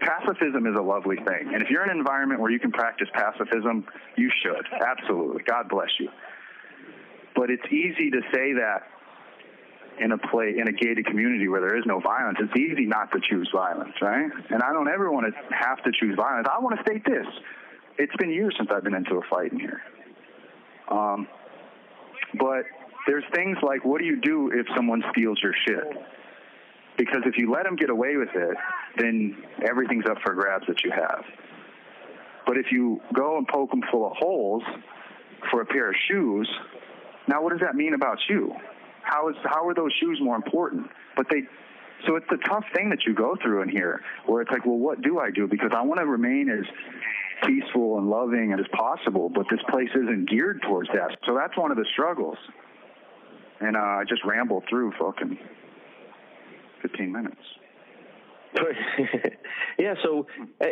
pacifism 0.00 0.66
is 0.66 0.74
a 0.78 0.82
lovely 0.82 1.16
thing. 1.16 1.52
And 1.52 1.62
if 1.62 1.68
you're 1.68 1.84
in 1.84 1.90
an 1.90 1.98
environment 1.98 2.40
where 2.40 2.50
you 2.50 2.58
can 2.58 2.72
practice 2.72 3.08
pacifism, 3.12 3.86
you 4.16 4.30
should. 4.42 4.66
Absolutely. 4.86 5.42
God 5.42 5.68
bless 5.68 5.90
you. 5.98 6.08
But 7.36 7.50
it's 7.50 7.66
easy 7.70 8.10
to 8.10 8.20
say 8.32 8.54
that 8.54 8.88
in 10.00 10.12
a 10.12 10.18
play 10.18 10.54
in 10.56 10.66
a 10.66 10.72
gated 10.72 11.04
community 11.06 11.46
where 11.48 11.60
there 11.60 11.76
is 11.76 11.84
no 11.86 12.00
violence. 12.00 12.38
It's 12.40 12.58
easy 12.58 12.86
not 12.86 13.12
to 13.12 13.20
choose 13.28 13.50
violence, 13.54 13.92
right? 14.00 14.30
And 14.50 14.62
I 14.62 14.72
don't 14.72 14.88
ever 14.88 15.12
want 15.12 15.26
to 15.26 15.54
have 15.54 15.82
to 15.84 15.90
choose 15.92 16.16
violence. 16.16 16.48
I 16.50 16.58
want 16.60 16.76
to 16.76 16.82
state 16.82 17.04
this: 17.04 17.26
it's 17.98 18.14
been 18.16 18.30
years 18.30 18.54
since 18.56 18.70
I've 18.72 18.82
been 18.82 18.94
into 18.94 19.16
a 19.16 19.22
fight 19.28 19.52
in 19.52 19.60
here. 19.60 19.82
Um, 20.88 21.28
but 22.38 22.64
there's 23.06 23.24
things 23.34 23.56
like, 23.62 23.84
what 23.84 24.00
do 24.00 24.06
you 24.06 24.20
do 24.20 24.50
if 24.52 24.66
someone 24.76 25.02
steals 25.12 25.38
your 25.42 25.54
shit? 25.66 25.84
Because 26.98 27.22
if 27.24 27.38
you 27.38 27.50
let 27.50 27.64
them 27.64 27.76
get 27.76 27.90
away 27.90 28.16
with 28.16 28.28
it, 28.34 28.56
then 28.96 29.36
everything's 29.66 30.04
up 30.10 30.18
for 30.22 30.34
grabs 30.34 30.66
that 30.66 30.84
you 30.84 30.90
have. 30.90 31.24
But 32.46 32.58
if 32.58 32.66
you 32.70 33.00
go 33.14 33.38
and 33.38 33.46
poke 33.48 33.70
them 33.70 33.82
full 33.90 34.06
of 34.06 34.12
holes 34.16 34.62
for 35.50 35.62
a 35.62 35.66
pair 35.66 35.88
of 35.88 35.94
shoes, 36.08 36.48
now, 37.30 37.42
what 37.42 37.52
does 37.52 37.60
that 37.60 37.76
mean 37.76 37.94
about 37.94 38.18
you? 38.28 38.52
How 39.02 39.28
is 39.28 39.36
how 39.44 39.66
are 39.68 39.74
those 39.74 39.92
shoes 40.00 40.18
more 40.20 40.34
important? 40.34 40.90
But 41.16 41.26
they, 41.30 41.42
so 42.06 42.16
it's 42.16 42.26
a 42.32 42.48
tough 42.48 42.64
thing 42.74 42.90
that 42.90 43.04
you 43.06 43.14
go 43.14 43.36
through 43.40 43.62
in 43.62 43.68
here, 43.68 44.00
where 44.26 44.42
it's 44.42 44.50
like, 44.50 44.66
well, 44.66 44.78
what 44.78 45.00
do 45.00 45.20
I 45.20 45.30
do? 45.30 45.46
Because 45.46 45.70
I 45.72 45.82
want 45.82 46.00
to 46.00 46.06
remain 46.06 46.50
as 46.50 46.64
peaceful 47.46 47.98
and 47.98 48.10
loving 48.10 48.52
as 48.52 48.66
possible, 48.72 49.28
but 49.28 49.46
this 49.48 49.60
place 49.70 49.88
isn't 49.94 50.28
geared 50.28 50.60
towards 50.62 50.88
that. 50.92 51.16
So 51.24 51.34
that's 51.34 51.56
one 51.56 51.70
of 51.70 51.76
the 51.76 51.86
struggles. 51.92 52.36
And 53.60 53.76
uh, 53.76 53.80
I 53.80 54.04
just 54.08 54.24
rambled 54.24 54.64
through 54.68 54.92
fucking 54.98 55.38
15 56.82 57.12
minutes. 57.12 57.36
yeah. 59.78 59.94
So, 60.02 60.26
uh, 60.60 60.64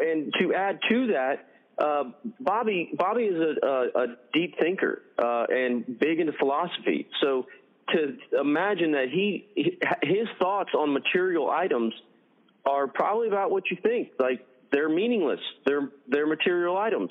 and 0.00 0.34
to 0.40 0.54
add 0.54 0.80
to 0.88 1.06
that, 1.08 1.46
uh, 1.78 2.04
Bobby 2.40 2.90
Bobby 2.96 3.24
is 3.24 3.36
a, 3.36 3.66
a, 3.66 4.02
a 4.02 4.06
deep 4.32 4.58
thinker 4.58 5.02
uh, 5.18 5.46
and 5.48 5.98
big 5.98 6.18
into 6.18 6.32
philosophy. 6.32 7.08
So 7.22 7.46
to 7.90 8.16
imagine 8.38 8.92
that 8.92 9.08
he 9.10 9.46
his 10.02 10.28
thoughts 10.38 10.70
on 10.76 10.92
material 10.92 11.50
items 11.50 11.94
are 12.66 12.86
probably 12.86 13.28
about 13.28 13.50
what 13.50 13.70
you 13.70 13.78
think. 13.82 14.10
Like 14.18 14.46
they're 14.72 14.88
meaningless. 14.88 15.40
They're 15.64 15.90
they're 16.08 16.26
material 16.26 16.76
items. 16.76 17.10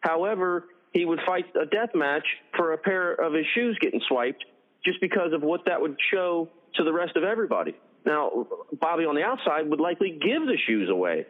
However, 0.00 0.64
he 0.92 1.04
would 1.04 1.20
fight 1.26 1.44
a 1.54 1.66
death 1.66 1.90
match 1.94 2.26
for 2.56 2.72
a 2.72 2.78
pair 2.78 3.12
of 3.12 3.32
his 3.32 3.46
shoes 3.54 3.78
getting 3.80 4.00
swiped 4.08 4.44
just 4.84 5.00
because 5.00 5.32
of 5.32 5.42
what 5.42 5.64
that 5.66 5.80
would 5.80 5.96
show 6.12 6.48
to 6.74 6.84
the 6.84 6.92
rest 6.92 7.16
of 7.16 7.24
everybody. 7.24 7.74
Now, 8.06 8.46
Bobby 8.80 9.04
on 9.04 9.14
the 9.14 9.22
outside 9.22 9.68
would 9.68 9.80
likely 9.80 10.10
give 10.10 10.46
the 10.46 10.56
shoes 10.66 10.88
away 10.88 11.26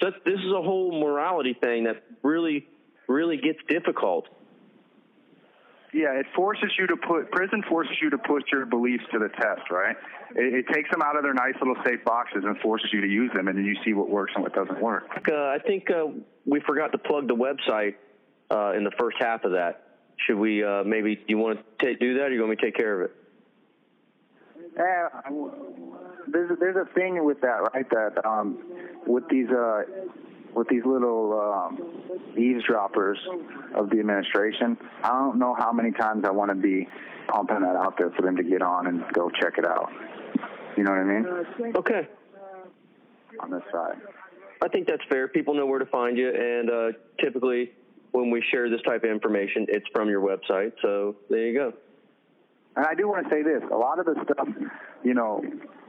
so 0.00 0.10
this 0.24 0.38
is 0.38 0.52
a 0.52 0.62
whole 0.62 0.98
morality 0.98 1.54
thing 1.60 1.84
that 1.84 2.02
really, 2.22 2.66
really 3.06 3.36
gets 3.36 3.58
difficult. 3.68 4.26
Yeah, 5.92 6.12
it 6.12 6.26
forces 6.34 6.70
you 6.78 6.86
to 6.86 6.96
put 6.96 7.30
prison 7.32 7.62
forces 7.68 7.96
you 8.00 8.10
to 8.10 8.18
put 8.18 8.44
your 8.52 8.64
beliefs 8.64 9.04
to 9.12 9.18
the 9.18 9.28
test, 9.28 9.70
right? 9.70 9.96
It, 10.36 10.54
it, 10.54 10.72
takes 10.72 10.88
them 10.90 11.02
out 11.02 11.16
of 11.16 11.24
their 11.24 11.34
nice 11.34 11.54
little 11.58 11.76
safe 11.84 12.04
boxes 12.04 12.44
and 12.44 12.56
forces 12.60 12.88
you 12.92 13.00
to 13.00 13.08
use 13.08 13.30
them, 13.34 13.48
and 13.48 13.58
then 13.58 13.64
you 13.64 13.74
see 13.84 13.92
what 13.92 14.08
works 14.08 14.32
and 14.36 14.44
what 14.44 14.54
doesn't 14.54 14.80
work. 14.80 15.08
Uh, 15.28 15.34
I 15.34 15.58
think 15.66 15.90
uh, 15.90 16.06
we 16.46 16.60
forgot 16.60 16.92
to 16.92 16.98
plug 16.98 17.26
the 17.26 17.34
website 17.34 17.96
uh, 18.52 18.76
in 18.76 18.84
the 18.84 18.92
first 19.00 19.16
half 19.20 19.42
of 19.44 19.52
that. 19.52 19.89
Should 20.26 20.36
we 20.36 20.62
uh, 20.62 20.84
maybe 20.84 21.16
do 21.16 21.22
you 21.28 21.38
want 21.38 21.60
to 21.80 21.94
do 21.96 22.14
that, 22.14 22.24
or 22.24 22.32
you 22.32 22.40
want 22.40 22.50
me 22.50 22.56
to 22.56 22.62
take 22.62 22.76
care 22.76 23.02
of 23.02 23.10
it? 23.10 23.16
Yeah, 24.76 25.08
there's 26.28 26.50
a, 26.50 26.56
there's 26.56 26.76
a 26.76 26.94
thing 26.94 27.24
with 27.24 27.40
that, 27.40 27.72
right? 27.74 27.88
That 27.90 28.24
um, 28.24 28.58
with 29.06 29.28
these 29.28 29.48
uh, 29.48 29.82
with 30.54 30.68
these 30.68 30.84
little 30.84 31.40
um, 31.40 32.38
eavesdroppers 32.38 33.18
of 33.74 33.90
the 33.90 33.98
administration, 33.98 34.76
I 35.02 35.08
don't 35.08 35.38
know 35.38 35.54
how 35.58 35.72
many 35.72 35.92
times 35.92 36.24
I 36.26 36.30
want 36.30 36.50
to 36.50 36.54
be 36.54 36.88
pumping 37.28 37.60
that 37.60 37.76
out 37.76 37.96
there 37.98 38.10
for 38.10 38.22
them 38.22 38.36
to 38.36 38.42
get 38.42 38.62
on 38.62 38.86
and 38.86 39.04
go 39.12 39.30
check 39.30 39.54
it 39.58 39.64
out. 39.64 39.90
You 40.76 40.84
know 40.84 40.90
what 40.90 41.00
I 41.00 41.04
mean? 41.04 41.74
Okay. 41.76 42.08
On 43.40 43.50
this 43.50 43.62
side. 43.72 43.96
I 44.62 44.68
think 44.68 44.86
that's 44.86 45.02
fair. 45.08 45.28
People 45.28 45.54
know 45.54 45.66
where 45.66 45.78
to 45.78 45.86
find 45.86 46.18
you, 46.18 46.28
and 46.28 46.70
uh, 46.70 46.92
typically 47.20 47.72
when 48.12 48.30
we 48.30 48.42
share 48.50 48.68
this 48.68 48.80
type 48.82 49.04
of 49.04 49.10
information, 49.10 49.66
it's 49.68 49.86
from 49.94 50.08
your 50.08 50.20
website. 50.20 50.72
So 50.82 51.16
there 51.28 51.46
you 51.46 51.54
go. 51.54 51.72
And 52.76 52.86
I 52.86 52.94
do 52.94 53.08
want 53.08 53.28
to 53.28 53.30
say 53.30 53.42
this: 53.42 53.62
a 53.70 53.76
lot 53.76 53.98
of 53.98 54.06
the 54.06 54.14
stuff, 54.24 54.48
you 55.02 55.14
know, 55.14 55.42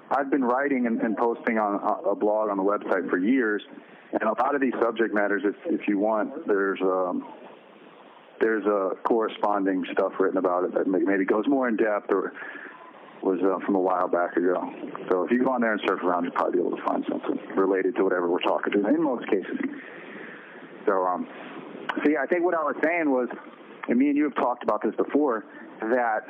I've 0.10 0.30
been 0.30 0.44
writing 0.44 0.88
and, 0.88 1.00
and 1.02 1.16
posting 1.16 1.58
on 1.58 1.76
a 2.06 2.16
blog 2.16 2.50
on 2.50 2.58
the 2.58 2.64
website 2.64 3.10
for 3.10 3.18
years, 3.18 3.62
and 4.12 4.24
a 4.24 4.42
lot 4.42 4.56
of 4.56 4.62
these 4.62 4.74
subject 4.82 5.14
matters, 5.14 5.44
if, 5.46 5.56
if 5.66 5.88
you 5.88 6.00
want, 6.00 6.48
there's 6.48 6.80
um, 6.82 7.28
there's 8.42 8.66
a 8.66 8.96
corresponding 9.04 9.86
stuff 9.94 10.14
written 10.20 10.38
about 10.38 10.64
it 10.66 10.74
that 10.74 10.88
maybe 10.88 11.26
goes 11.26 11.46
more 11.48 11.68
in 11.68 11.78
depth 11.78 12.12
or 12.12 12.34
was 13.22 13.40
uh, 13.44 13.64
from 13.66 13.76
a 13.76 13.80
while 13.80 14.08
back 14.08 14.36
ago. 14.36 14.58
So 15.10 15.24
if 15.24 15.32
you 15.32 15.44
go 15.44 15.52
on 15.52 15.62
there 15.62 15.74
and 15.74 15.82
surf 15.88 16.02
around, 16.04 16.24
you'll 16.24 16.34
probably 16.34 16.60
be 16.60 16.66
able 16.66 16.76
to 16.76 16.84
find 16.84 17.06
something 17.08 17.38
related 17.56 17.96
to 17.98 18.04
whatever 18.04 18.28
we're 18.28 18.42
talking 18.42 18.74
to 18.74 18.88
in 18.88 19.04
most 19.04 19.28
cases. 19.30 19.60
So, 20.88 21.06
um, 21.06 21.28
see, 22.06 22.16
I 22.18 22.26
think 22.26 22.44
what 22.44 22.54
I 22.54 22.64
was 22.64 22.76
saying 22.84 23.10
was, 23.10 23.30
and 23.88 23.98
me 23.98 24.08
and 24.08 24.18
you 24.18 24.24
have 24.26 24.36
talked 24.36 24.64
about 24.64 24.82
this 24.84 24.96
before, 24.96 25.46
that 25.82 26.26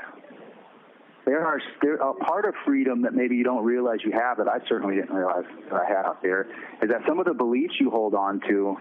there 1.25 1.45
are 1.45 1.61
there, 1.81 1.95
a 1.95 2.13
part 2.13 2.45
of 2.45 2.53
freedom 2.65 3.01
that 3.03 3.13
maybe 3.13 3.35
you 3.35 3.43
don't 3.43 3.63
realize 3.63 3.99
you 4.03 4.11
have 4.11 4.37
that 4.37 4.47
I 4.47 4.59
certainly 4.67 4.95
didn't 4.95 5.13
realize 5.13 5.43
that 5.69 5.81
I 5.81 5.85
had 5.85 6.05
out 6.05 6.21
there 6.21 6.47
is 6.81 6.89
that 6.89 7.01
some 7.07 7.19
of 7.19 7.25
the 7.25 7.33
beliefs 7.33 7.75
you 7.79 7.89
hold 7.89 8.15
on 8.15 8.41
to 8.47 8.77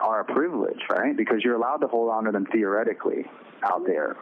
are 0.00 0.20
a 0.20 0.24
privilege, 0.24 0.80
right? 0.90 1.16
Because 1.16 1.42
you're 1.42 1.56
allowed 1.56 1.78
to 1.78 1.88
hold 1.88 2.10
on 2.10 2.24
to 2.24 2.30
them 2.30 2.46
theoretically 2.52 3.24
out 3.64 3.84
there, 3.84 4.16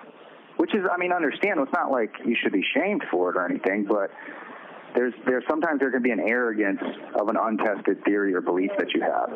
which 0.57 0.75
is, 0.75 0.81
I 0.91 0.97
mean, 0.97 1.13
understand. 1.13 1.61
It's 1.61 1.73
not 1.73 1.91
like 1.91 2.13
you 2.25 2.35
should 2.41 2.53
be 2.53 2.65
shamed 2.75 3.05
for 3.11 3.31
it 3.31 3.37
or 3.37 3.45
anything, 3.45 3.85
but 3.85 4.11
there's 4.97 5.15
there's 5.27 5.45
sometimes 5.49 5.79
there 5.79 5.91
can 5.91 6.03
be 6.03 6.11
an 6.11 6.21
arrogance 6.21 6.81
of 7.21 7.29
an 7.29 7.37
untested 7.41 8.03
theory 8.05 8.35
or 8.35 8.41
belief 8.41 8.71
that 8.79 8.93
you 8.95 9.03
have, 9.03 9.31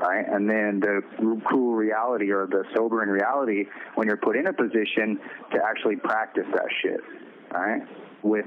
right? 0.00 0.26
And 0.28 0.50
then 0.50 0.80
the 0.80 1.02
cruel 1.44 1.74
reality 1.74 2.30
or 2.30 2.46
the 2.46 2.64
sobering 2.74 3.08
reality 3.08 3.66
when 3.94 4.08
you're 4.08 4.16
put 4.16 4.36
in 4.36 4.48
a 4.48 4.52
position 4.52 5.18
to 5.52 5.58
actually 5.64 5.96
practice 5.96 6.46
that 6.52 6.66
shit, 6.82 7.00
right? 7.52 7.82
With 8.22 8.46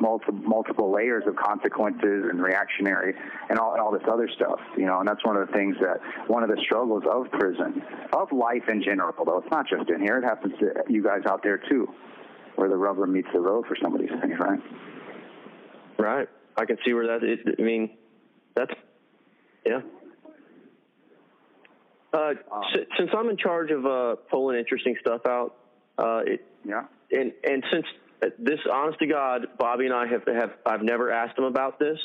multiple 0.00 0.34
multiple 0.34 0.92
layers 0.92 1.24
of 1.26 1.36
consequences 1.36 2.26
and 2.28 2.42
reactionary 2.42 3.14
and 3.48 3.58
all, 3.58 3.72
and 3.72 3.80
all 3.80 3.92
this 3.92 4.02
other 4.10 4.28
stuff, 4.34 4.58
you 4.76 4.86
know, 4.86 4.98
and 4.98 5.08
that's 5.08 5.24
one 5.24 5.36
of 5.36 5.46
the 5.46 5.52
things 5.52 5.76
that 5.80 6.00
one 6.28 6.42
of 6.42 6.48
the 6.48 6.60
struggles 6.64 7.04
of 7.10 7.30
prison, 7.32 7.82
of 8.12 8.32
life 8.32 8.68
in 8.68 8.82
general, 8.82 9.12
though 9.24 9.38
it's 9.38 9.50
not 9.50 9.66
just 9.68 9.88
in 9.90 10.00
here, 10.00 10.18
it 10.18 10.24
happens 10.24 10.54
to 10.58 10.72
you 10.88 11.02
guys 11.04 11.22
out 11.28 11.42
there 11.42 11.58
too, 11.68 11.88
where 12.56 12.68
the 12.68 12.76
rubber 12.76 13.06
meets 13.06 13.28
the 13.32 13.40
road 13.40 13.64
for 13.66 13.76
some 13.80 13.94
of 13.94 14.00
these 14.00 14.10
things, 14.20 14.38
right? 14.40 14.60
Right. 15.98 16.28
I 16.56 16.64
can 16.64 16.78
see 16.84 16.92
where 16.92 17.06
that. 17.18 17.24
Is. 17.24 17.38
I 17.58 17.62
mean, 17.62 17.96
that's 18.54 18.72
yeah. 19.66 19.80
Uh, 22.12 22.32
um, 22.52 22.62
since 22.98 23.10
I'm 23.16 23.28
in 23.28 23.36
charge 23.36 23.70
of 23.70 23.84
uh, 23.84 24.16
pulling 24.30 24.58
interesting 24.58 24.96
stuff 25.00 25.22
out, 25.26 25.54
uh, 25.98 26.20
it, 26.24 26.46
yeah, 26.64 26.84
and 27.12 27.32
and 27.44 27.64
since 27.72 27.86
this, 28.38 28.58
honest 28.72 28.98
to 29.00 29.06
God, 29.06 29.46
Bobby 29.58 29.84
and 29.86 29.94
I 29.94 30.06
have 30.06 30.22
have 30.26 30.52
I've 30.64 30.82
never 30.82 31.10
asked 31.12 31.38
him 31.38 31.44
about 31.44 31.78
this. 31.78 31.98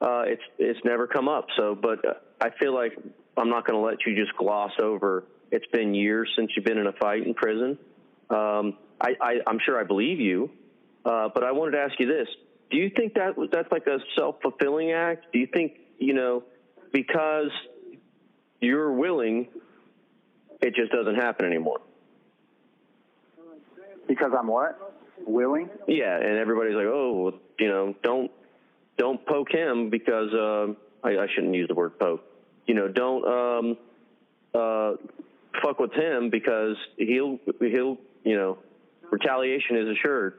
Uh, 0.00 0.22
it's 0.26 0.42
it's 0.58 0.80
never 0.84 1.06
come 1.06 1.28
up. 1.28 1.46
So, 1.56 1.74
but 1.80 2.04
uh, 2.06 2.14
I 2.40 2.50
feel 2.58 2.74
like 2.74 2.92
I'm 3.36 3.48
not 3.48 3.66
going 3.66 3.78
to 3.78 3.84
let 3.86 3.98
you 4.06 4.14
just 4.16 4.36
gloss 4.36 4.72
over. 4.82 5.24
It's 5.50 5.66
been 5.72 5.94
years 5.94 6.28
since 6.36 6.50
you've 6.56 6.64
been 6.66 6.78
in 6.78 6.86
a 6.86 6.92
fight 6.92 7.24
in 7.26 7.32
prison. 7.34 7.78
Um, 8.30 8.78
I, 9.00 9.10
I 9.20 9.32
I'm 9.46 9.58
sure 9.64 9.80
I 9.80 9.84
believe 9.84 10.20
you, 10.20 10.50
Uh, 11.04 11.28
but 11.32 11.44
I 11.44 11.52
wanted 11.52 11.72
to 11.72 11.78
ask 11.78 11.94
you 12.00 12.06
this: 12.08 12.26
Do 12.70 12.76
you 12.76 12.90
think 12.94 13.14
that 13.14 13.34
that's 13.52 13.70
like 13.70 13.86
a 13.86 13.98
self 14.16 14.36
fulfilling 14.42 14.92
act? 14.92 15.26
Do 15.32 15.38
you 15.38 15.46
think 15.52 15.72
you 15.98 16.14
know 16.14 16.42
because 16.92 17.50
you're 18.60 18.92
willing, 18.92 19.48
it 20.60 20.74
just 20.74 20.92
doesn't 20.92 21.16
happen 21.16 21.46
anymore? 21.46 21.80
Because 24.08 24.32
I'm 24.38 24.46
what? 24.46 24.94
Willing? 25.26 25.68
Yeah, 25.86 26.16
and 26.16 26.38
everybody's 26.38 26.74
like, 26.74 26.86
oh, 26.86 27.34
you 27.58 27.68
know, 27.68 27.94
don't 28.02 28.30
don't 28.96 29.24
poke 29.26 29.50
him 29.50 29.90
because 29.90 30.32
uh, 30.32 30.66
I, 31.04 31.22
I 31.22 31.26
shouldn't 31.34 31.54
use 31.54 31.68
the 31.68 31.74
word 31.74 31.98
poke. 31.98 32.24
You 32.66 32.74
know, 32.74 32.88
don't 32.88 33.24
um, 33.26 33.76
uh, 34.54 34.92
fuck 35.62 35.78
with 35.78 35.92
him 35.92 36.30
because 36.30 36.76
he'll 36.96 37.38
he'll 37.60 37.98
you 38.24 38.36
know 38.36 38.58
retaliation 39.10 39.76
is 39.76 39.96
assured. 39.96 40.34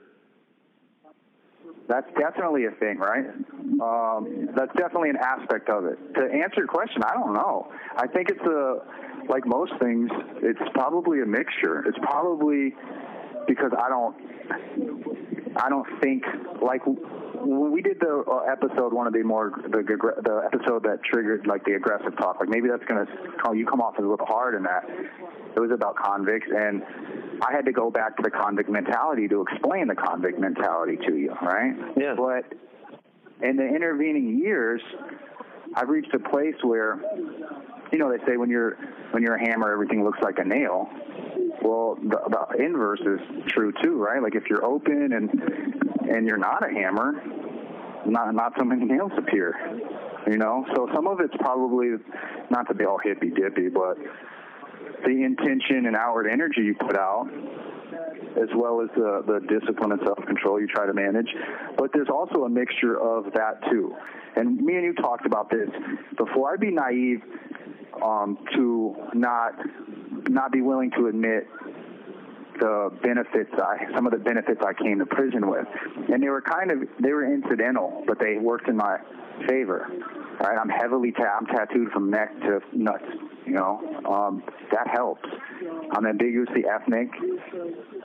That's 1.87 2.07
definitely 2.19 2.65
a 2.65 2.71
thing, 2.71 2.97
right? 2.97 3.25
Um, 3.79 4.49
that's 4.55 4.73
definitely 4.75 5.09
an 5.09 5.17
aspect 5.17 5.69
of 5.69 5.85
it. 5.85 5.97
To 6.15 6.21
answer 6.21 6.57
your 6.57 6.67
question, 6.67 7.01
I 7.03 7.13
don't 7.13 7.33
know. 7.33 7.71
I 7.95 8.07
think 8.07 8.29
it's 8.29 8.41
a 8.41 8.81
like 9.29 9.45
most 9.45 9.71
things. 9.81 10.09
It's 10.41 10.59
probably 10.73 11.21
a 11.21 11.25
mixture. 11.25 11.87
It's 11.87 11.97
probably 12.01 12.75
because 13.47 13.71
I 13.77 13.89
don't 13.89 14.15
I 15.57 15.69
don't 15.69 15.87
think 16.01 16.23
like 16.61 16.81
when 16.85 17.71
we 17.71 17.81
did 17.81 17.99
the 17.99 18.23
uh, 18.27 18.51
episode, 18.51 18.93
one 18.93 19.07
of 19.07 19.13
the 19.13 19.23
more 19.23 19.51
the 19.63 19.81
the 19.81 20.41
episode 20.45 20.83
that 20.83 20.99
triggered 21.03 21.47
like 21.47 21.63
the 21.65 21.73
aggressive 21.73 22.15
talk. 22.17 22.39
Like 22.39 22.49
maybe 22.49 22.67
that's 22.67 22.83
gonna 22.85 23.05
call 23.41 23.55
you 23.55 23.65
come 23.65 23.81
off 23.81 23.95
as 23.97 24.03
a 24.03 24.07
little 24.07 24.25
hard 24.25 24.55
in 24.55 24.63
that. 24.63 24.83
It 25.55 25.59
was 25.59 25.71
about 25.71 25.95
convicts, 25.95 26.47
and 26.53 26.83
I 27.41 27.51
had 27.51 27.65
to 27.65 27.71
go 27.71 27.89
back 27.89 28.17
to 28.17 28.23
the 28.23 28.31
convict 28.31 28.69
mentality 28.69 29.27
to 29.27 29.41
explain 29.41 29.87
the 29.87 29.95
convict 29.95 30.39
mentality 30.39 30.97
to 31.07 31.15
you, 31.15 31.33
right? 31.41 31.73
Yeah. 31.97 32.15
But 32.15 32.45
in 33.41 33.57
the 33.57 33.65
intervening 33.65 34.39
years, 34.39 34.81
I've 35.75 35.89
reached 35.89 36.13
a 36.13 36.19
place 36.19 36.55
where, 36.63 36.99
you 37.91 37.97
know, 37.97 38.11
they 38.11 38.23
say 38.25 38.37
when 38.37 38.49
you're 38.49 38.77
when 39.11 39.23
you're 39.23 39.35
a 39.35 39.49
hammer, 39.49 39.71
everything 39.71 40.03
looks 40.03 40.19
like 40.21 40.39
a 40.39 40.43
nail. 40.43 40.89
Well, 41.61 41.97
the, 42.01 42.19
the 42.29 42.63
inverse 42.63 43.01
is 43.01 43.19
true 43.47 43.73
too, 43.83 43.97
right? 43.97 44.21
Like 44.21 44.35
if 44.35 44.43
you're 44.49 44.65
open 44.65 45.13
and 45.13 45.29
and 46.09 46.27
you're 46.27 46.37
not 46.37 46.67
a 46.67 46.73
hammer, 46.73 47.21
not 48.05 48.33
not 48.33 48.53
so 48.57 48.65
many 48.65 48.85
nails 48.85 49.11
appear. 49.17 49.55
You 50.27 50.37
know, 50.37 50.65
so 50.75 50.89
some 50.93 51.07
of 51.07 51.19
it's 51.19 51.35
probably 51.39 51.91
not 52.49 52.67
to 52.67 52.73
be 52.73 52.85
all 52.85 52.99
hippy 53.01 53.29
dippy, 53.29 53.69
but 53.69 53.97
the 55.05 55.23
intention 55.23 55.85
and 55.85 55.95
outward 55.95 56.27
energy 56.27 56.61
you 56.61 56.75
put 56.75 56.97
out, 56.97 57.27
as 58.41 58.49
well 58.55 58.81
as 58.81 58.89
the, 58.95 59.23
the 59.25 59.39
discipline 59.47 59.91
and 59.91 60.01
self 60.05 60.17
control 60.25 60.59
you 60.59 60.67
try 60.67 60.85
to 60.85 60.93
manage. 60.93 61.27
But 61.77 61.91
there's 61.93 62.09
also 62.09 62.43
a 62.43 62.49
mixture 62.49 62.99
of 62.99 63.33
that 63.33 63.61
too. 63.69 63.95
And 64.35 64.57
me 64.57 64.75
and 64.75 64.83
you 64.83 64.93
talked 64.93 65.25
about 65.25 65.49
this 65.49 65.69
before. 66.17 66.53
I'd 66.53 66.59
be 66.59 66.71
naive 66.71 67.21
um, 68.03 68.37
to 68.55 68.95
not 69.13 69.53
not 70.29 70.51
be 70.51 70.61
willing 70.61 70.91
to 70.91 71.07
admit 71.07 71.47
the 72.59 72.91
benefits 73.03 73.51
I 73.57 73.85
some 73.95 74.05
of 74.05 74.11
the 74.11 74.19
benefits 74.19 74.61
I 74.65 74.73
came 74.73 74.99
to 74.99 75.05
prison 75.05 75.49
with, 75.49 75.67
and 76.11 76.21
they 76.21 76.29
were 76.29 76.41
kind 76.41 76.71
of 76.71 76.79
they 76.99 77.11
were 77.11 77.25
incidental, 77.31 78.03
but 78.07 78.19
they 78.19 78.37
worked 78.37 78.67
in 78.67 78.77
my 78.77 78.97
favor. 79.47 79.87
Right, 80.39 80.57
I'm 80.57 80.69
heavily 80.69 81.11
ta- 81.11 81.37
I'm 81.39 81.47
tattooed 81.47 81.91
from 81.91 82.11
neck 82.11 82.31
to 82.41 82.61
nuts. 82.73 83.05
You 83.47 83.53
know, 83.53 84.01
um, 84.05 84.43
that 84.71 84.87
helps. 84.91 85.27
I'm 85.91 86.05
ambiguously 86.05 86.65
ethnic. 86.69 87.09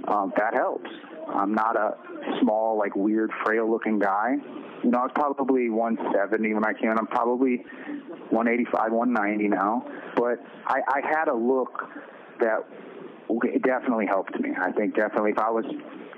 Um, 0.07 0.33
that 0.37 0.55
helps. 0.55 0.89
I'm 1.29 1.53
not 1.53 1.77
a 1.77 1.97
small, 2.41 2.79
like 2.79 2.95
weird, 2.95 3.31
frail-looking 3.45 3.99
guy. 3.99 4.37
You 4.85 4.91
know, 4.91 4.99
I 4.99 5.03
was 5.03 5.11
probably 5.15 5.69
170 5.69 6.55
when 6.55 6.65
I 6.65 6.73
came 6.73 6.91
in. 6.91 6.99
I'm 6.99 7.09
probably 7.09 7.65
185, 8.31 8.93
190 8.93 9.49
now. 9.49 9.85
But 10.17 10.39
I, 10.67 10.81
I 10.87 11.01
had 11.05 11.29
a 11.29 11.35
look 11.35 11.89
that 12.41 12.65
definitely 13.63 14.07
helped 14.07 14.39
me. 14.41 14.51
I 14.61 14.73
think 14.73 14.95
definitely 14.95 15.33
if 15.33 15.39
I 15.39 15.51
was 15.51 15.65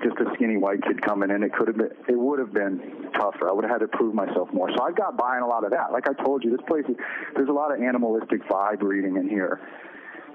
just 0.03 0.17
a 0.19 0.25
skinny 0.35 0.57
white 0.57 0.81
kid 0.83 1.01
coming 1.01 1.29
in, 1.29 1.43
it 1.43 1.53
could 1.53 1.67
have 1.67 1.77
been, 1.77 1.91
it 2.07 2.17
would 2.17 2.39
have 2.39 2.53
been 2.53 3.09
tougher. 3.13 3.49
I 3.49 3.53
would 3.53 3.63
have 3.63 3.71
had 3.71 3.79
to 3.79 3.87
prove 3.87 4.13
myself 4.13 4.49
more. 4.53 4.69
So 4.75 4.83
I 4.83 4.91
got 4.91 5.17
buying 5.17 5.43
a 5.43 5.47
lot 5.47 5.63
of 5.63 5.71
that. 5.71 5.91
Like 5.91 6.07
I 6.07 6.13
told 6.23 6.43
you, 6.43 6.51
this 6.51 6.65
place, 6.67 6.85
is, 6.89 6.95
there's 7.35 7.49
a 7.49 7.53
lot 7.53 7.73
of 7.73 7.81
animalistic 7.81 8.43
vibe 8.49 8.81
reading 8.81 9.17
in 9.17 9.29
here. 9.29 9.59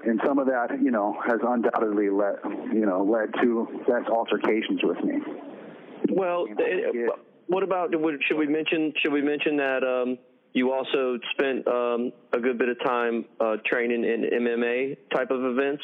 And 0.03 0.19
some 0.25 0.39
of 0.39 0.47
that, 0.47 0.81
you 0.81 0.89
know, 0.89 1.15
has 1.25 1.39
undoubtedly 1.45 2.09
led, 2.09 2.37
you 2.73 2.85
know, 2.85 3.03
led 3.03 3.33
to 3.43 3.67
less 3.87 4.07
altercations 4.09 4.81
with 4.83 4.97
me. 5.03 5.21
Well, 6.09 6.47
it, 6.49 7.11
what 7.47 7.63
about? 7.63 7.91
Should 8.27 8.37
we 8.37 8.47
mention? 8.47 8.93
Should 8.97 9.11
we 9.11 9.21
mention 9.21 9.57
that 9.57 9.83
um, 9.83 10.17
you 10.53 10.71
also 10.71 11.19
spent 11.33 11.67
um, 11.67 12.11
a 12.33 12.39
good 12.39 12.57
bit 12.57 12.69
of 12.69 12.79
time 12.83 13.25
uh, 13.39 13.57
training 13.65 14.03
in 14.03 14.23
MMA 14.23 14.97
type 15.13 15.29
of 15.29 15.43
events? 15.43 15.83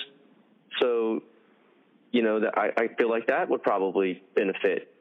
So, 0.82 1.22
you 2.18 2.24
know, 2.24 2.40
that 2.40 2.58
I, 2.58 2.72
I 2.76 2.88
feel 2.98 3.12
like 3.12 3.28
that 3.28 3.48
would 3.48 3.62
probably 3.62 4.24
benefit. 4.34 4.92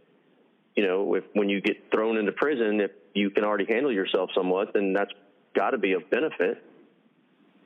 You 0.75 0.87
know, 0.87 1.15
if 1.15 1.25
when 1.33 1.49
you 1.49 1.63
get 1.63 1.91
thrown 1.91 2.19
into 2.19 2.31
prison, 2.31 2.79
if 2.83 2.91
you 3.15 3.31
can 3.31 3.43
already 3.43 3.65
handle 3.65 3.91
yourself 3.91 4.29
somewhat, 4.35 4.75
then 4.75 4.93
that's 4.93 5.13
got 5.55 5.71
to 5.71 5.79
be 5.79 5.95
a 5.95 6.01
benefit. 6.01 6.63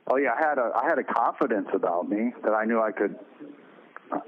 Oh 0.07 0.15
yeah, 0.15 0.29
I 0.33 0.39
had 0.39 0.57
a 0.57 0.71
I 0.73 0.85
had 0.87 0.99
a 0.99 1.03
confidence 1.03 1.67
about 1.73 2.07
me 2.07 2.31
that 2.45 2.53
I 2.53 2.63
knew 2.63 2.81
I 2.81 2.93
could. 2.93 3.19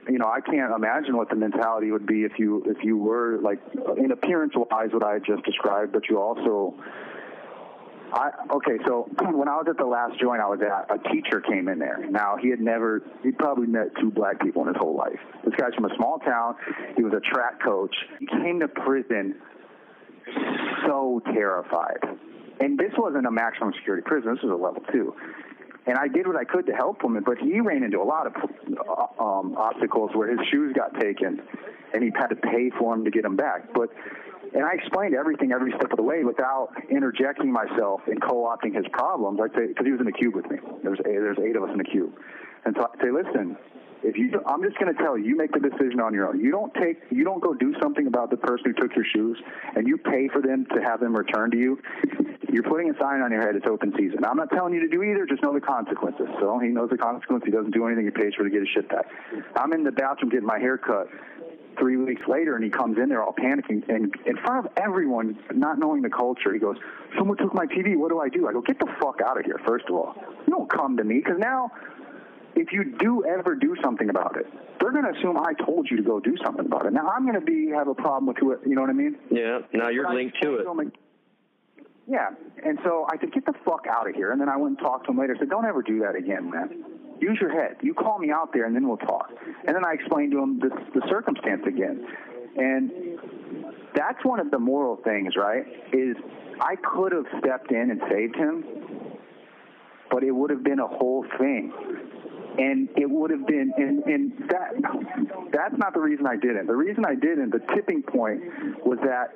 You 0.09 0.17
know, 0.17 0.27
I 0.27 0.41
can't 0.41 0.73
imagine 0.73 1.15
what 1.15 1.29
the 1.29 1.37
mentality 1.37 1.89
would 1.91 2.05
be 2.05 2.23
if 2.23 2.33
you 2.37 2.61
if 2.65 2.83
you 2.83 2.97
were 2.97 3.39
like 3.41 3.59
in 3.97 4.11
appearance 4.11 4.51
wise 4.57 4.89
what 4.91 5.05
I 5.05 5.19
just 5.19 5.43
described, 5.45 5.93
but 5.93 6.09
you 6.09 6.19
also 6.19 6.75
I, 8.13 8.29
okay, 8.51 8.77
so 8.85 9.09
when 9.31 9.47
I 9.47 9.57
was 9.57 9.65
at 9.69 9.77
the 9.77 9.85
last 9.85 10.19
joint 10.19 10.39
I 10.39 10.47
was 10.47 10.59
at, 10.61 10.85
a 10.93 10.99
teacher 11.09 11.41
came 11.41 11.67
in 11.67 11.79
there. 11.79 12.05
Now 12.09 12.37
he 12.39 12.49
had 12.49 12.61
never, 12.61 13.01
he'd 13.23 13.37
probably 13.37 13.67
met 13.67 13.87
two 13.99 14.11
black 14.11 14.39
people 14.39 14.61
in 14.61 14.67
his 14.67 14.77
whole 14.77 14.95
life. 14.95 15.19
This 15.43 15.55
guy's 15.55 15.73
from 15.73 15.85
a 15.85 15.95
small 15.95 16.19
town. 16.19 16.55
He 16.95 17.03
was 17.03 17.13
a 17.13 17.19
track 17.19 17.61
coach. 17.63 17.95
He 18.19 18.27
came 18.27 18.59
to 18.59 18.67
prison 18.67 19.35
so 20.85 21.21
terrified. 21.33 21.97
And 22.59 22.77
this 22.77 22.91
wasn't 22.97 23.25
a 23.25 23.31
maximum 23.31 23.73
security 23.73 24.03
prison. 24.05 24.35
This 24.35 24.43
was 24.43 24.51
a 24.51 24.63
level 24.63 24.83
two. 24.91 25.15
And 25.85 25.97
I 25.97 26.07
did 26.07 26.27
what 26.27 26.37
I 26.37 26.45
could 26.45 26.65
to 26.67 26.73
help 26.73 27.03
him, 27.03 27.21
but 27.25 27.37
he 27.37 27.59
ran 27.59 27.83
into 27.83 28.01
a 28.01 28.03
lot 28.03 28.27
of 28.27 28.33
uh, 28.37 29.23
um, 29.23 29.55
obstacles 29.57 30.11
where 30.13 30.29
his 30.29 30.39
shoes 30.49 30.73
got 30.73 30.97
taken, 30.99 31.41
and 31.93 32.03
he 32.03 32.09
had 32.15 32.27
to 32.27 32.35
pay 32.35 32.69
for 32.79 32.95
them 32.95 33.03
to 33.03 33.11
get 33.11 33.23
them 33.23 33.35
back. 33.35 33.73
But 33.73 33.89
and 34.53 34.63
I 34.63 34.73
explained 34.73 35.15
everything 35.15 35.51
every 35.51 35.71
step 35.71 35.91
of 35.91 35.97
the 35.97 36.03
way 36.03 36.23
without 36.23 36.69
interjecting 36.89 37.51
myself 37.51 38.01
and 38.07 38.21
co-opting 38.21 38.75
his 38.75 38.85
problems. 38.91 39.39
I'd 39.43 39.51
say 39.55 39.67
because 39.67 39.85
he 39.85 39.91
was 39.91 39.99
in 39.99 40.05
the 40.05 40.11
cube 40.11 40.35
with 40.35 40.49
me. 40.49 40.57
There's 40.83 40.99
there's 41.03 41.39
eight 41.39 41.55
of 41.55 41.63
us 41.63 41.69
in 41.71 41.77
the 41.77 41.83
cube, 41.83 42.13
and 42.65 42.75
so 42.77 42.87
I'd 42.93 43.01
say, 43.01 43.11
listen, 43.11 43.57
if 44.03 44.17
you, 44.17 44.41
I'm 44.45 44.61
just 44.63 44.77
going 44.77 44.93
to 44.93 45.01
tell 45.01 45.17
you, 45.17 45.25
you 45.25 45.35
make 45.37 45.51
the 45.53 45.59
decision 45.59 45.99
on 45.99 46.13
your 46.13 46.27
own. 46.27 46.39
You 46.39 46.51
don't 46.51 46.73
take, 46.73 46.99
you 47.09 47.23
don't 47.23 47.41
go 47.41 47.53
do 47.53 47.73
something 47.81 48.05
about 48.07 48.29
the 48.29 48.37
person 48.37 48.65
who 48.67 48.73
took 48.73 48.95
your 48.95 49.05
shoes, 49.05 49.37
and 49.75 49.87
you 49.87 49.97
pay 49.97 50.27
for 50.27 50.41
them 50.41 50.65
to 50.75 50.81
have 50.81 50.99
them 50.99 51.15
returned 51.15 51.53
to 51.53 51.57
you. 51.57 51.79
You're 52.51 52.63
putting 52.63 52.89
a 52.89 52.99
sign 52.99 53.21
on 53.21 53.31
your 53.31 53.41
head. 53.41 53.55
It's 53.55 53.65
open 53.65 53.93
season. 53.97 54.25
I'm 54.25 54.37
not 54.37 54.49
telling 54.51 54.73
you 54.73 54.81
to 54.81 54.87
do 54.87 55.01
either. 55.03 55.25
Just 55.25 55.41
know 55.41 55.53
the 55.53 55.61
consequences. 55.61 56.27
So 56.39 56.59
he 56.59 56.67
knows 56.67 56.89
the 56.89 56.97
consequences. 56.97 57.45
He 57.45 57.51
doesn't 57.51 57.71
do 57.71 57.87
anything. 57.87 58.05
He 58.05 58.11
pays 58.11 58.33
for 58.35 58.43
to 58.43 58.49
get 58.49 58.59
his 58.59 58.69
shit 58.69 58.89
back. 58.89 59.05
I'm 59.55 59.73
in 59.73 59.83
the 59.83 59.91
bathroom 59.91 60.29
getting 60.29 60.45
my 60.45 60.59
hair 60.59 60.77
cut 60.77 61.07
three 61.79 61.97
weeks 61.97 62.21
later 62.27 62.55
and 62.55 62.63
he 62.63 62.69
comes 62.69 62.97
in 62.97 63.09
there 63.09 63.23
all 63.23 63.33
panicking 63.33 63.87
and 63.89 64.13
in 64.25 64.37
front 64.37 64.65
of 64.65 64.71
everyone, 64.77 65.37
not 65.53 65.79
knowing 65.79 66.01
the 66.01 66.09
culture, 66.09 66.53
he 66.53 66.59
goes, 66.59 66.77
Someone 67.17 67.37
took 67.37 67.53
my 67.53 67.65
TV. 67.65 67.95
What 67.95 68.09
do 68.09 68.19
I 68.19 68.29
do? 68.29 68.47
I 68.47 68.53
go, 68.53 68.61
Get 68.61 68.79
the 68.79 68.91
fuck 69.01 69.21
out 69.25 69.39
of 69.39 69.45
here, 69.45 69.59
first 69.65 69.85
of 69.87 69.95
all. 69.95 70.15
You 70.45 70.53
don't 70.53 70.69
come 70.69 70.97
to 70.97 71.03
me 71.03 71.15
because 71.15 71.39
now 71.39 71.71
if 72.55 72.71
you 72.71 72.95
do 72.97 73.25
ever 73.25 73.55
do 73.55 73.75
something 73.83 74.09
about 74.09 74.37
it, 74.37 74.45
they're 74.79 74.91
going 74.91 75.05
to 75.05 75.17
assume 75.17 75.37
I 75.37 75.53
told 75.65 75.89
you 75.89 75.97
to 75.97 76.03
go 76.03 76.19
do 76.19 76.35
something 76.43 76.65
about 76.65 76.85
it. 76.85 76.93
Now 76.93 77.07
I'm 77.07 77.23
going 77.23 77.39
to 77.39 77.45
be 77.45 77.69
have 77.75 77.87
a 77.87 77.95
problem 77.95 78.27
with 78.27 78.37
who 78.37 78.51
it, 78.51 78.59
you 78.65 78.75
know 78.75 78.81
what 78.81 78.89
I 78.89 78.93
mean? 78.93 79.17
Yeah. 79.31 79.59
Now 79.73 79.89
you're 79.89 80.05
but 80.05 80.15
linked 80.15 80.41
to 80.41 80.55
it. 80.55 80.67
yeah, 82.07 82.29
and 82.63 82.79
so 82.83 83.07
I 83.11 83.17
said, 83.19 83.31
"Get 83.33 83.45
the 83.45 83.53
fuck 83.65 83.85
out 83.89 84.09
of 84.09 84.15
here!" 84.15 84.31
And 84.31 84.41
then 84.41 84.49
I 84.49 84.57
went 84.57 84.77
and 84.77 84.79
talked 84.79 85.05
to 85.05 85.11
him 85.11 85.19
later. 85.19 85.35
I 85.35 85.39
said, 85.39 85.49
"Don't 85.49 85.65
ever 85.65 85.81
do 85.81 85.99
that 85.99 86.15
again, 86.15 86.49
man." 86.49 86.83
use 87.23 87.37
your 87.39 87.51
head. 87.51 87.77
You 87.81 87.93
call 87.93 88.19
me 88.19 88.31
out 88.31 88.51
there, 88.53 88.65
and 88.65 88.75
then 88.75 88.87
we'll 88.87 88.97
talk. 88.97 89.31
And 89.65 89.75
then 89.75 89.85
I 89.85 89.93
explained 89.93 90.31
to 90.33 90.39
him 90.39 90.59
the, 90.59 90.69
the 90.93 91.01
circumstance 91.09 91.63
again. 91.65 92.05
And 92.55 92.91
that's 93.95 94.23
one 94.23 94.39
of 94.39 94.51
the 94.51 94.59
moral 94.59 94.97
things, 94.97 95.33
right? 95.35 95.65
Is 95.93 96.17
I 96.59 96.75
could 96.75 97.11
have 97.13 97.25
stepped 97.39 97.71
in 97.71 97.91
and 97.91 98.01
saved 98.09 98.35
him, 98.35 98.63
but 100.11 100.23
it 100.23 100.31
would 100.31 100.49
have 100.49 100.63
been 100.63 100.79
a 100.79 100.87
whole 100.87 101.25
thing. 101.39 101.73
And 102.57 102.89
it 102.97 103.09
would 103.09 103.31
have 103.31 103.47
been, 103.47 103.73
and, 103.77 104.03
and 104.03 104.31
that 104.49 104.73
that's 105.51 105.75
not 105.77 105.93
the 105.93 105.99
reason 105.99 106.27
I 106.27 106.35
didn't. 106.35 106.67
The 106.67 106.75
reason 106.75 107.03
I 107.05 107.15
didn't, 107.15 107.49
the 107.49 107.61
tipping 107.73 108.03
point 108.03 108.41
was 108.85 108.99
that 109.03 109.33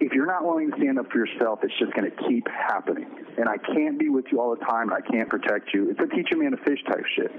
if 0.00 0.12
you're 0.12 0.26
not 0.26 0.44
willing 0.44 0.70
to 0.70 0.76
stand 0.76 0.98
up 0.98 1.10
for 1.10 1.18
yourself, 1.18 1.60
it's 1.62 1.74
just 1.78 1.92
going 1.94 2.10
to 2.10 2.16
keep 2.28 2.46
happening. 2.48 3.06
And 3.36 3.48
I 3.48 3.56
can't 3.58 3.98
be 3.98 4.08
with 4.08 4.26
you 4.32 4.40
all 4.40 4.54
the 4.54 4.64
time, 4.64 4.90
and 4.90 4.94
I 4.94 5.00
can't 5.00 5.28
protect 5.28 5.74
you. 5.74 5.90
It's 5.90 6.00
a 6.00 6.06
teach 6.14 6.28
a 6.32 6.36
man 6.36 6.52
to 6.52 6.56
fish 6.58 6.78
type 6.86 7.04
shit. 7.16 7.30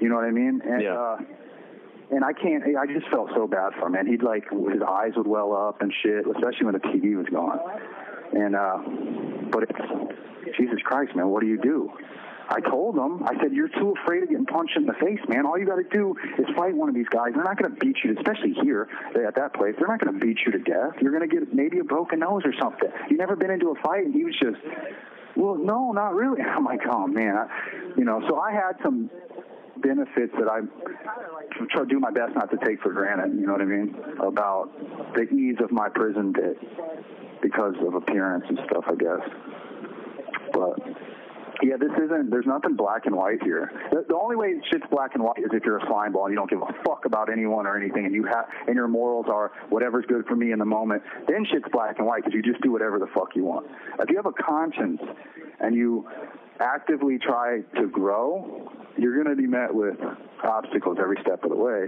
You 0.00 0.08
know 0.08 0.16
what 0.16 0.24
I 0.24 0.30
mean? 0.30 0.60
And, 0.64 0.82
yeah. 0.82 0.94
Uh, 0.94 1.18
and 2.10 2.24
I 2.24 2.32
can't. 2.32 2.64
I 2.76 2.86
just 2.86 3.08
felt 3.08 3.30
so 3.34 3.46
bad 3.46 3.72
for 3.78 3.86
him. 3.86 3.94
And 3.94 4.08
he'd 4.08 4.22
like 4.22 4.44
his 4.50 4.82
eyes 4.82 5.12
would 5.16 5.28
well 5.28 5.54
up 5.54 5.80
and 5.80 5.92
shit, 6.02 6.26
especially 6.26 6.66
when 6.66 6.74
the 6.74 6.80
TV 6.80 7.16
was 7.16 7.26
gone. 7.30 7.60
And 8.32 8.56
uh, 8.56 8.78
but 9.50 9.62
it's, 9.62 10.56
Jesus 10.58 10.78
Christ, 10.84 11.14
man, 11.14 11.28
what 11.28 11.40
do 11.40 11.46
you 11.46 11.58
do? 11.58 11.90
I 12.50 12.60
told 12.60 12.96
him, 12.96 13.22
I 13.22 13.38
said, 13.40 13.52
you're 13.52 13.68
too 13.68 13.94
afraid 14.02 14.24
of 14.24 14.28
getting 14.28 14.44
punched 14.44 14.76
in 14.76 14.84
the 14.84 14.94
face, 14.94 15.20
man. 15.28 15.46
All 15.46 15.56
you 15.56 15.64
got 15.64 15.76
to 15.76 15.86
do 15.88 16.16
is 16.36 16.46
fight 16.56 16.74
one 16.74 16.88
of 16.88 16.96
these 16.96 17.08
guys. 17.08 17.30
They're 17.32 17.44
not 17.44 17.56
going 17.56 17.72
to 17.72 17.78
beat 17.78 17.96
you, 18.02 18.16
especially 18.18 18.54
here 18.60 18.88
at 19.14 19.36
that 19.36 19.54
place. 19.54 19.74
They're 19.78 19.86
not 19.86 20.00
going 20.00 20.18
to 20.18 20.20
beat 20.20 20.38
you 20.44 20.50
to 20.52 20.58
death. 20.58 20.98
You're 21.00 21.16
going 21.16 21.28
to 21.28 21.32
get 21.32 21.54
maybe 21.54 21.78
a 21.78 21.84
broken 21.84 22.18
nose 22.18 22.42
or 22.44 22.52
something. 22.60 22.90
You've 23.08 23.20
never 23.20 23.36
been 23.36 23.52
into 23.52 23.70
a 23.70 23.80
fight, 23.80 24.04
and 24.04 24.12
he 24.12 24.24
was 24.24 24.34
just, 24.42 24.58
well, 25.36 25.54
no, 25.54 25.92
not 25.92 26.14
really. 26.14 26.42
I'm 26.56 26.64
like, 26.64 26.80
oh 26.90 27.06
man, 27.06 27.36
I, 27.36 27.46
you 27.96 28.04
know. 28.04 28.20
So 28.28 28.40
I 28.40 28.50
had 28.50 28.72
some 28.82 29.10
benefits 29.78 30.32
that 30.38 30.48
I 30.48 30.60
try 31.70 31.82
to 31.82 31.88
do 31.88 32.00
my 32.00 32.10
best 32.10 32.34
not 32.34 32.50
to 32.50 32.58
take 32.66 32.82
for 32.82 32.92
granted. 32.92 33.38
You 33.38 33.46
know 33.46 33.52
what 33.52 33.62
I 33.62 33.64
mean? 33.64 33.94
About 34.20 35.14
the 35.14 35.22
ease 35.22 35.56
of 35.62 35.70
my 35.70 35.88
prison 35.88 36.32
bit 36.32 36.58
because 37.42 37.74
of 37.86 37.94
appearance 37.94 38.44
and 38.48 38.58
stuff, 38.68 38.84
I 38.88 38.94
guess. 38.96 39.20
But 40.52 40.78
yeah, 41.62 41.76
this 41.76 41.92
isn't. 42.04 42.30
There's 42.30 42.46
nothing 42.46 42.76
black 42.76 43.06
and 43.06 43.14
white 43.14 43.42
here. 43.42 43.70
The, 43.90 44.04
the 44.08 44.16
only 44.16 44.36
way 44.36 44.54
shit's 44.70 44.86
black 44.90 45.14
and 45.14 45.22
white 45.22 45.38
is 45.38 45.50
if 45.52 45.64
you're 45.64 45.78
a 45.78 45.86
slime 45.86 46.12
ball 46.12 46.26
and 46.26 46.32
you 46.32 46.36
don't 46.36 46.50
give 46.50 46.62
a 46.62 46.72
fuck 46.84 47.04
about 47.04 47.30
anyone 47.30 47.66
or 47.66 47.76
anything, 47.76 48.06
and 48.06 48.14
you 48.14 48.24
have 48.24 48.46
and 48.66 48.74
your 48.74 48.88
morals 48.88 49.26
are 49.28 49.52
whatever's 49.68 50.04
good 50.06 50.26
for 50.26 50.36
me 50.36 50.52
in 50.52 50.58
the 50.58 50.64
moment. 50.64 51.02
Then 51.28 51.44
shit's 51.50 51.68
black 51.72 51.98
and 51.98 52.06
white 52.06 52.24
because 52.24 52.34
you 52.34 52.42
just 52.42 52.62
do 52.62 52.72
whatever 52.72 52.98
the 52.98 53.08
fuck 53.14 53.34
you 53.34 53.44
want. 53.44 53.66
If 53.98 54.10
you 54.10 54.16
have 54.16 54.26
a 54.26 54.32
conscience 54.32 55.00
and 55.60 55.74
you 55.74 56.08
actively 56.60 57.18
try 57.18 57.60
to 57.76 57.88
grow, 57.88 58.70
you're 58.98 59.14
going 59.22 59.34
to 59.34 59.40
be 59.40 59.48
met 59.48 59.74
with 59.74 59.96
obstacles 60.44 60.98
every 61.00 61.16
step 61.22 61.42
of 61.44 61.50
the 61.50 61.56
way. 61.56 61.86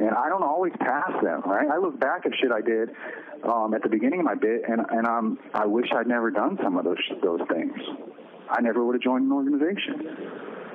And 0.00 0.10
I 0.10 0.28
don't 0.28 0.42
always 0.42 0.72
pass 0.80 1.10
them, 1.22 1.42
right? 1.46 1.68
I 1.68 1.78
look 1.78 1.98
back 1.98 2.26
at 2.26 2.32
shit 2.40 2.52
I 2.52 2.60
did 2.60 2.90
um, 3.44 3.74
at 3.74 3.82
the 3.82 3.88
beginning 3.88 4.20
of 4.20 4.24
my 4.24 4.34
bit, 4.34 4.62
and 4.68 4.80
and 4.90 5.06
um, 5.06 5.38
I 5.52 5.66
wish 5.66 5.86
I'd 5.94 6.06
never 6.06 6.30
done 6.30 6.58
some 6.62 6.76
of 6.76 6.84
those 6.84 6.96
those 7.22 7.40
things. 7.52 7.72
I 8.50 8.60
never 8.60 8.84
would 8.84 8.94
have 8.94 9.02
joined 9.02 9.26
an 9.26 9.32
organization. 9.32 10.16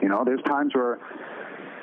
You 0.01 0.09
know, 0.09 0.23
there's 0.25 0.41
times 0.43 0.73
where 0.73 0.99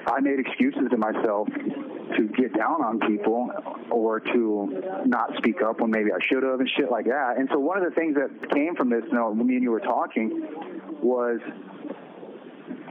I 0.06 0.20
made 0.20 0.38
excuses 0.38 0.82
to 0.90 0.96
myself 0.96 1.48
to 1.48 2.28
get 2.36 2.56
down 2.56 2.82
on 2.82 3.00
people 3.00 3.50
or 3.90 4.20
to 4.20 5.02
not 5.04 5.36
speak 5.38 5.62
up 5.62 5.80
when 5.80 5.90
maybe 5.90 6.10
I 6.12 6.18
should 6.24 6.42
have 6.44 6.60
and 6.60 6.70
shit 6.76 6.90
like 6.90 7.06
that. 7.06 7.36
And 7.38 7.48
so 7.52 7.58
one 7.58 7.76
of 7.78 7.84
the 7.84 7.94
things 7.94 8.16
that 8.16 8.50
came 8.50 8.76
from 8.76 8.90
this, 8.90 9.02
you 9.06 9.14
know, 9.14 9.34
me 9.34 9.54
and 9.54 9.62
you 9.62 9.70
were 9.70 9.80
talking, 9.80 10.46
was 11.02 11.40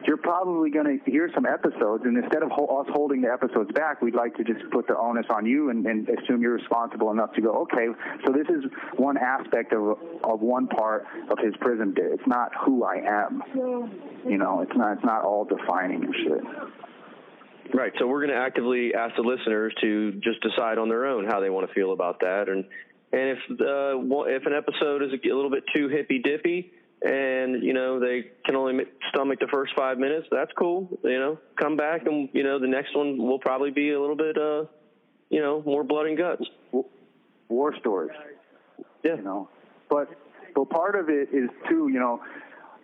you're 0.08 0.18
probably 0.18 0.70
going 0.70 1.00
to 1.00 1.12
hear 1.12 1.30
some 1.34 1.46
episodes, 1.46 2.04
and 2.06 2.18
instead 2.18 2.44
of 2.44 2.52
ho- 2.52 2.82
us 2.82 2.88
holding 2.94 3.22
the 3.22 3.32
episodes 3.32 3.72
back, 3.74 4.02
we'd 4.02 4.16
like 4.16 4.36
to 4.36 4.44
just 4.44 4.70
put 4.72 4.88
the 4.88 4.98
onus 4.98 5.26
on 5.30 5.46
you 5.46 5.70
and, 5.70 5.86
and 5.86 6.08
assume 6.10 6.42
you're 6.42 6.54
responsible 6.54 7.12
enough 7.12 7.34
to 7.34 7.42
go, 7.42 7.62
okay, 7.64 7.88
so 8.26 8.34
this 8.34 8.48
is 8.50 8.64
one 8.98 9.18
aspect 9.18 9.74
of 9.74 9.98
of 10.24 10.42
one 10.42 10.68
part 10.68 11.06
of 11.30 11.38
his 11.40 11.54
prison 11.60 11.94
bit. 11.94 12.06
It's 12.12 12.28
not 12.28 12.52
who 12.66 12.84
I 12.84 12.96
am. 12.96 13.44
You 14.28 14.38
know, 14.38 14.62
it's 14.62 14.76
not 14.76 14.94
it's 14.94 15.06
not 15.06 15.24
all 15.24 15.46
defining 15.46 16.04
and 16.04 16.16
shit. 16.16 17.74
Right. 17.74 17.92
So 18.00 18.08
we're 18.08 18.26
going 18.26 18.38
to 18.38 18.44
actively 18.44 18.94
ask 18.94 19.16
the 19.16 19.24
listeners 19.24 19.74
to 19.82 20.14
just 20.14 20.42
decide 20.42 20.78
on 20.78 20.88
their 20.88 21.06
own 21.06 21.26
how 21.26 21.40
they 21.40 21.50
want 21.50 21.68
to 21.68 21.74
feel 21.74 21.94
about 21.94 22.20
that, 22.22 22.48
and 22.48 22.66
and 23.12 23.38
if 23.38 23.40
uh, 23.50 23.98
if 24.28 24.46
an 24.46 24.54
episode 24.54 25.02
is 25.04 25.10
a 25.14 25.34
little 25.34 25.50
bit 25.50 25.64
too 25.76 25.88
hippy 25.88 26.20
dippy, 26.20 26.72
and 27.06 27.64
you 27.64 27.74
know 27.74 28.00
they 28.00 28.32
can 28.46 28.56
only 28.56 28.84
stomach 29.10 29.40
the 29.40 29.48
first 29.52 29.74
five 29.78 30.00
minutes, 30.00 30.28
that's 30.32 30.52
cool. 30.58 30.90
You 31.04 31.20
know, 31.20 31.40
come 31.60 31.78
back 31.78 32.08
and 32.08 32.30
you 32.34 32.44
know 32.44 32.60
the 32.60 32.68
next 32.68 32.96
one 32.96 33.18
will 33.18 33.40
probably 33.40 33.72
be 33.72 33.92
a 33.92 34.00
little 34.00 34.16
bit, 34.16 34.38
uh, 34.38 34.66
you 35.30 35.40
know, 35.40 35.62
more 35.66 35.84
blood 35.84 36.08
and 36.08 36.18
guts. 36.18 36.44
War 37.48 37.76
stories. 37.80 38.18
Yeah. 39.04 39.18
You 39.18 39.22
know, 39.22 39.50
but 39.90 40.10
but 40.56 40.70
part 40.70 40.96
of 40.96 41.10
it 41.10 41.30
is 41.32 41.50
too, 41.70 41.90
you 41.94 42.00
know, 42.00 42.24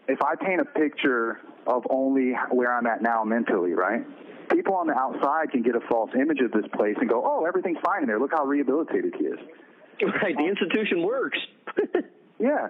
if 0.08 0.22
I 0.22 0.36
paint 0.36 0.62
a 0.62 0.66
picture 0.66 1.40
of 1.66 1.84
only 1.90 2.34
where 2.52 2.76
I'm 2.76 2.86
at 2.86 3.02
now 3.02 3.24
mentally, 3.24 3.74
right? 3.74 4.06
people 4.52 4.76
on 4.76 4.86
the 4.86 4.94
outside 4.94 5.50
can 5.50 5.62
get 5.62 5.76
a 5.76 5.80
false 5.88 6.10
image 6.14 6.42
of 6.42 6.52
this 6.52 6.66
place 6.76 6.96
and 7.00 7.10
go, 7.10 7.24
"Oh, 7.26 7.46
everything's 7.46 7.80
fine 7.80 8.02
in 8.02 8.08
there. 8.08 8.20
Look 8.20 8.32
how 8.32 8.44
rehabilitated 8.46 9.16
he 9.18 9.26
is." 9.26 9.40
Right, 10.22 10.36
the 10.36 10.46
institution 10.46 11.04
works. 11.04 11.38
yeah, 12.40 12.70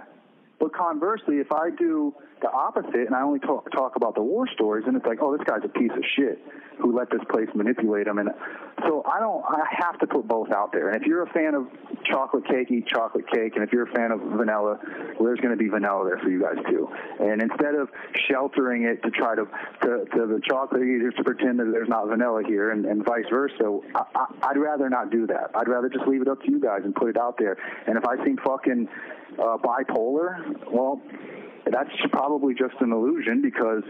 but 0.62 0.76
conversely, 0.76 1.38
if 1.38 1.52
I 1.52 1.72
do 1.72 2.14
the 2.40 2.52
opposite 2.52 3.08
and 3.08 3.16
I 3.16 3.24
only 3.24 3.40
talk, 3.40 3.70
talk 3.72 3.96
about 3.96 4.14
the 4.14 4.22
war 4.22 4.48
stories, 4.54 4.86
and 4.86 4.96
it's 4.96 5.06
like, 5.08 5.18
oh, 5.20 5.36
this 5.36 5.46
guy's 5.46 5.64
a 5.66 5.70
piece 5.70 5.92
of 5.92 6.04
shit 6.16 6.40
who 6.80 6.96
let 6.96 7.10
this 7.10 7.22
place 7.32 7.48
manipulate 7.56 8.06
him. 8.06 8.20
And 8.20 8.30
so 8.86 9.04
I 9.06 9.20
don't, 9.20 9.44
I 9.44 9.66
have 9.80 9.98
to 10.00 10.08
put 10.08 10.28
both 10.28 10.52
out 10.52 10.72
there. 10.72 10.90
And 10.90 11.02
if 11.02 11.08
you're 11.08 11.24
a 11.24 11.30
fan 11.34 11.56
of 11.56 11.68
chocolate 12.06 12.46
cake, 12.48 12.70
eat 12.70 12.86
chocolate 12.86 13.26
cake. 13.32 13.54
And 13.56 13.64
if 13.64 13.74
you're 13.74 13.90
a 13.90 13.92
fan 13.92 14.12
of 14.12 14.20
vanilla, 14.20 14.80
well, 15.18 15.26
there's 15.26 15.40
going 15.40 15.50
to 15.50 15.58
be 15.58 15.68
vanilla 15.68 16.06
there 16.06 16.20
for 16.20 16.30
you 16.30 16.42
guys 16.42 16.58
too. 16.70 16.88
And 17.20 17.42
instead 17.42 17.74
of 17.74 17.90
sheltering 18.30 18.84
it 18.84 19.02
to 19.02 19.10
try 19.10 19.36
to, 19.36 19.46
to, 19.82 20.06
to 20.14 20.28
the 20.28 20.42
chocolate 20.48 20.84
eaters 20.84 21.16
to 21.18 21.24
pretend 21.24 21.60
that 21.60 21.70
there's 21.72 21.90
not 21.90 22.08
vanilla 22.08 22.44
here 22.46 22.70
and, 22.70 22.86
and 22.86 23.04
vice 23.04 23.26
versa, 23.32 23.80
I, 23.96 24.04
I, 24.14 24.26
I'd 24.50 24.58
rather 24.58 24.90
not 24.90 25.10
do 25.10 25.26
that. 25.28 25.52
I'd 25.56 25.68
rather 25.68 25.90
just 25.90 26.08
leave 26.08 26.22
it 26.22 26.28
up 26.28 26.42
to 26.44 26.52
you 26.52 26.60
guys 26.60 26.82
and 26.84 26.94
put 26.94 27.10
it 27.10 27.18
out 27.18 27.38
there. 27.40 27.58
And 27.88 27.98
if 27.98 28.06
I 28.06 28.24
seem 28.24 28.38
fucking 28.38 28.88
uh, 29.40 29.58
bipolar, 29.58 30.72
well, 30.72 31.02
that's 31.70 31.90
probably 32.12 32.54
just 32.54 32.76
an 32.80 32.92
illusion 32.92 33.42
because 33.42 33.84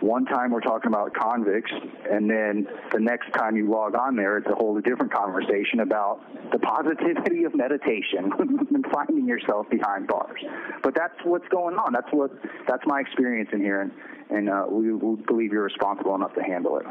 one 0.00 0.24
time 0.24 0.50
we're 0.50 0.60
talking 0.60 0.88
about 0.88 1.12
convicts, 1.14 1.70
and 2.10 2.28
then 2.30 2.66
the 2.92 2.98
next 2.98 3.30
time 3.34 3.56
you 3.56 3.70
log 3.70 3.94
on 3.94 4.16
there, 4.16 4.38
it's 4.38 4.46
a 4.46 4.54
whole 4.54 4.80
different 4.80 5.12
conversation 5.12 5.80
about 5.80 6.20
the 6.52 6.58
positivity 6.58 7.44
of 7.44 7.54
meditation 7.54 8.32
and 8.38 8.86
finding 8.92 9.26
yourself 9.26 9.68
behind 9.70 10.08
bars. 10.08 10.40
But 10.82 10.94
that's 10.94 11.14
what's 11.24 11.46
going 11.48 11.76
on. 11.76 11.92
That's 11.92 12.08
what 12.10 12.30
that's 12.66 12.82
my 12.86 13.00
experience 13.00 13.50
in 13.52 13.60
here, 13.60 13.82
and, 13.82 13.92
and 14.30 14.48
uh, 14.48 14.64
we, 14.70 14.92
we 14.92 15.22
believe 15.22 15.52
you're 15.52 15.64
responsible 15.64 16.14
enough 16.14 16.34
to 16.34 16.42
handle 16.42 16.78
it. 16.78 16.86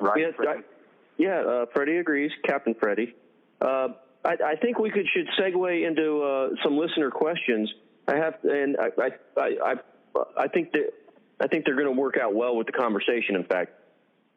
Right? 0.00 0.20
Yeah, 0.20 0.48
I, 0.48 0.56
yeah. 1.18 1.40
Uh, 1.40 1.66
Freddie 1.74 1.98
agrees, 1.98 2.32
Captain 2.44 2.74
Freddie. 2.80 3.14
Uh, 3.60 3.88
I, 4.24 4.36
I 4.44 4.56
think 4.56 4.78
we 4.78 4.90
could 4.90 5.06
should 5.12 5.28
segue 5.38 5.86
into 5.86 6.22
uh, 6.22 6.48
some 6.62 6.76
listener 6.76 7.10
questions. 7.10 7.72
I 8.08 8.16
have, 8.16 8.34
and 8.42 8.76
I, 8.78 9.40
I, 9.40 9.42
I, 9.64 9.74
I 10.36 10.48
think 10.48 10.72
that 10.72 10.92
I 11.40 11.46
think 11.46 11.64
they're 11.64 11.74
going 11.74 11.94
to 11.94 12.00
work 12.00 12.16
out 12.20 12.34
well 12.34 12.56
with 12.56 12.66
the 12.66 12.72
conversation. 12.72 13.36
In 13.36 13.44
fact, 13.44 13.72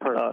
uh, 0.00 0.32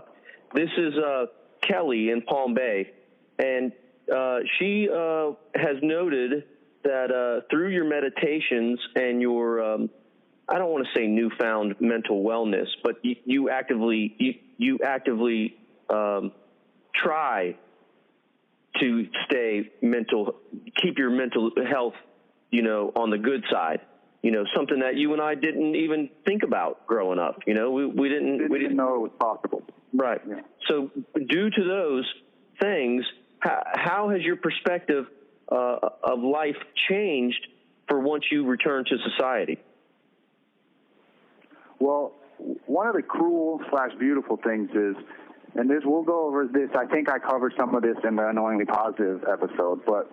this 0.54 0.70
is 0.78 0.94
uh, 0.98 1.26
Kelly 1.62 2.10
in 2.10 2.22
Palm 2.22 2.54
Bay, 2.54 2.92
and 3.40 3.72
uh, 4.14 4.40
she 4.58 4.88
uh, 4.90 5.32
has 5.56 5.78
noted 5.82 6.46
that 6.84 7.12
uh, 7.12 7.46
through 7.50 7.70
your 7.70 7.86
meditations 7.86 8.80
and 8.96 9.22
your 9.22 9.62
um, 9.62 9.90
I 10.48 10.58
don't 10.58 10.72
want 10.72 10.86
to 10.86 11.00
say 11.00 11.08
newfound 11.08 11.76
mental 11.80 12.24
wellness, 12.24 12.68
but 12.84 13.04
you, 13.04 13.16
you 13.26 13.50
actively 13.50 14.16
you, 14.18 14.34
you 14.58 14.80
actively 14.86 15.58
um, 15.90 16.32
try 16.94 17.56
to 18.80 19.06
stay 19.26 19.72
mental, 19.82 20.36
keep 20.82 20.98
your 20.98 21.10
mental 21.10 21.52
health, 21.70 21.94
you 22.50 22.62
know, 22.62 22.92
on 22.96 23.10
the 23.10 23.18
good 23.18 23.44
side. 23.52 23.82
You 24.22 24.32
know, 24.32 24.46
something 24.56 24.80
that 24.80 24.98
you 24.98 25.14
and 25.14 25.22
I 25.22 25.34
didn't 25.34 25.76
even 25.76 26.10
think 26.26 26.44
about 26.44 26.86
growing 26.86 27.18
up. 27.18 27.40
You 27.48 27.56
know, 27.56 27.72
we, 27.72 27.88
we 27.88 28.08
didn't, 28.08 28.38
didn't 28.38 28.52
we 28.52 28.60
didn't 28.60 28.78
know 28.78 28.96
it 28.96 29.00
was 29.00 29.12
possible. 29.20 29.64
Right. 29.94 30.22
Yeah. 30.28 30.42
So, 30.70 30.92
due 31.28 31.50
to 31.50 31.64
those 31.64 32.06
things, 32.62 33.04
how, 33.40 33.64
how 33.74 34.10
has 34.10 34.22
your 34.22 34.36
perspective 34.36 35.06
uh, 35.52 35.78
of 36.04 36.20
life 36.20 36.56
changed 36.88 37.48
for 37.88 38.00
once 38.00 38.26
you 38.32 38.46
return 38.46 38.86
to 38.86 38.98
society? 39.10 39.58
Well, 41.80 42.14
one 42.68 42.88
of 42.88 42.94
the 42.94 43.02
cruel 43.02 43.60
slash 43.70 43.92
beautiful 44.00 44.38
things 44.38 44.70
is 44.72 44.96
and 45.56 45.70
this 45.70 45.82
we'll 45.86 46.04
go 46.04 46.28
over 46.28 46.48
this. 46.48 46.70
I 46.78 46.86
think 46.86 47.10
I 47.10 47.20
covered 47.20 47.54
some 47.58 47.76
of 47.76 47.82
this 47.84 47.98
in 48.04 48.16
the 48.16 48.28
annoyingly 48.30 48.66
positive 48.66 49.24
episode, 49.30 49.82
but 49.86 50.10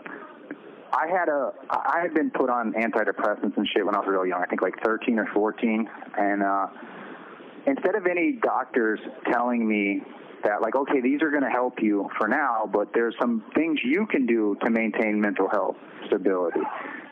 I 0.92 1.06
had 1.06 1.28
a 1.28 1.52
I 1.70 2.00
had 2.02 2.14
been 2.14 2.30
put 2.30 2.50
on 2.50 2.72
antidepressants 2.72 3.56
and 3.56 3.68
shit 3.74 3.84
when 3.84 3.94
I 3.94 3.98
was 3.98 4.08
real 4.08 4.26
young. 4.26 4.42
I 4.42 4.46
think 4.46 4.62
like 4.62 4.74
13 4.84 5.18
or 5.18 5.26
14, 5.32 5.88
and 6.16 6.42
uh, 6.42 6.66
instead 7.66 7.94
of 7.94 8.06
any 8.06 8.38
doctors 8.42 9.00
telling 9.30 9.68
me 9.68 10.02
that 10.44 10.62
like 10.62 10.74
okay 10.74 11.00
these 11.00 11.20
are 11.22 11.30
going 11.30 11.42
to 11.42 11.50
help 11.50 11.80
you 11.80 12.08
for 12.18 12.26
now, 12.26 12.68
but 12.72 12.92
there's 12.94 13.14
some 13.20 13.44
things 13.54 13.80
you 13.84 14.06
can 14.06 14.26
do 14.26 14.56
to 14.64 14.70
maintain 14.70 15.20
mental 15.20 15.48
health 15.48 15.76
stability. 16.06 16.60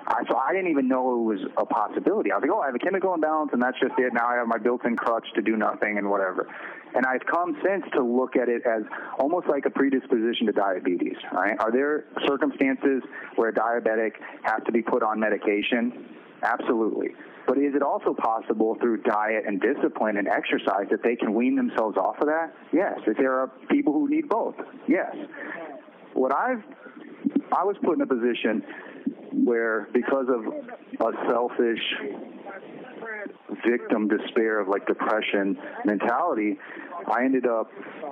I, 0.06 0.22
so 0.28 0.36
I 0.36 0.52
didn't 0.52 0.70
even 0.70 0.86
know 0.86 1.20
it 1.20 1.24
was 1.24 1.40
a 1.56 1.66
possibility. 1.66 2.30
I 2.30 2.36
was 2.36 2.42
like, 2.42 2.50
oh, 2.52 2.60
I 2.60 2.66
have 2.66 2.74
a 2.76 2.78
chemical 2.78 3.12
imbalance, 3.12 3.50
and 3.52 3.60
that's 3.60 3.78
just 3.80 3.94
it. 3.98 4.12
Now 4.12 4.28
I 4.28 4.36
have 4.36 4.46
my 4.46 4.58
built-in 4.58 4.96
crutch 4.96 5.26
to 5.34 5.42
do 5.42 5.56
nothing 5.56 5.98
and 5.98 6.08
whatever. 6.08 6.46
And 6.94 7.04
I've 7.04 7.26
come 7.26 7.56
since 7.64 7.84
to 7.94 8.02
look 8.02 8.36
at 8.36 8.48
it 8.48 8.62
as 8.64 8.82
almost 9.18 9.48
like 9.48 9.66
a 9.66 9.70
predisposition 9.70 10.46
to 10.46 10.52
diabetes. 10.52 11.16
Right? 11.32 11.58
Are 11.58 11.72
there 11.72 12.04
circumstances 12.26 13.02
where 13.34 13.48
a 13.48 13.52
diabetic 13.52 14.12
has 14.42 14.62
to 14.66 14.72
be 14.72 14.80
put 14.80 15.02
on 15.02 15.18
medication? 15.18 16.06
Absolutely. 16.42 17.08
But 17.46 17.58
is 17.58 17.74
it 17.74 17.82
also 17.82 18.14
possible 18.14 18.76
through 18.80 19.02
diet 19.02 19.44
and 19.46 19.60
discipline 19.60 20.18
and 20.18 20.28
exercise 20.28 20.86
that 20.90 21.02
they 21.02 21.16
can 21.16 21.34
wean 21.34 21.56
themselves 21.56 21.96
off 21.96 22.18
of 22.20 22.26
that? 22.26 22.54
Yes. 22.72 22.98
If 23.06 23.16
there 23.16 23.38
are 23.40 23.48
people 23.70 23.92
who 23.92 24.08
need 24.08 24.28
both, 24.28 24.54
yes. 24.86 25.14
What 26.14 26.32
I've, 26.32 26.62
I 27.52 27.64
was 27.64 27.76
put 27.82 27.96
in 27.96 28.02
a 28.02 28.06
position 28.06 28.62
where 29.44 29.88
because 29.92 30.26
of 30.28 30.46
a 30.46 31.28
selfish 31.28 31.80
victim 33.66 34.08
despair 34.08 34.60
of 34.60 34.68
like 34.68 34.86
depression 34.86 35.58
mentality, 35.84 36.58
I 37.06 37.24
ended 37.24 37.46
up 37.46 37.70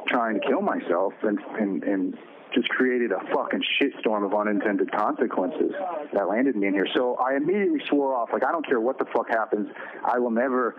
trying 0.09 0.41
to 0.41 0.47
kill 0.47 0.61
myself 0.61 1.13
and 1.23 1.39
and, 1.59 1.83
and 1.85 2.17
just 2.55 2.69
created 2.69 3.11
a 3.11 3.19
fucking 3.35 3.63
shitstorm 3.81 4.25
of 4.25 4.33
unintended 4.33 4.91
consequences 4.93 5.73
that 6.13 6.29
landed 6.29 6.55
me 6.55 6.69
in 6.69 6.75
here. 6.75 6.87
So 6.95 7.17
I 7.17 7.35
immediately 7.37 7.81
swore 7.89 8.15
off, 8.15 8.29
like 8.33 8.45
I 8.45 8.53
don't 8.53 8.65
care 8.65 8.81
what 8.81 8.99
the 8.99 9.07
fuck 9.07 9.29
happens, 9.29 9.69
I 10.05 10.19
will 10.21 10.31
never 10.31 10.77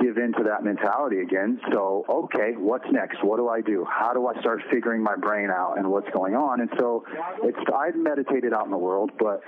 give 0.00 0.18
into 0.18 0.42
that 0.44 0.64
mentality 0.64 1.20
again. 1.20 1.60
So, 1.72 2.04
okay, 2.08 2.52
what's 2.56 2.84
next? 2.90 3.22
What 3.22 3.36
do 3.36 3.48
I 3.48 3.60
do? 3.60 3.84
How 3.88 4.12
do 4.12 4.26
I 4.26 4.38
start 4.40 4.62
figuring 4.70 5.02
my 5.02 5.16
brain 5.16 5.50
out 5.50 5.78
and 5.78 5.88
what's 5.90 6.08
going 6.10 6.34
on? 6.34 6.60
And 6.60 6.70
so, 6.78 7.04
it's 7.42 7.58
I've 7.74 7.96
meditated 7.96 8.52
out 8.52 8.64
in 8.64 8.70
the 8.70 8.78
world, 8.78 9.10
but 9.18 9.42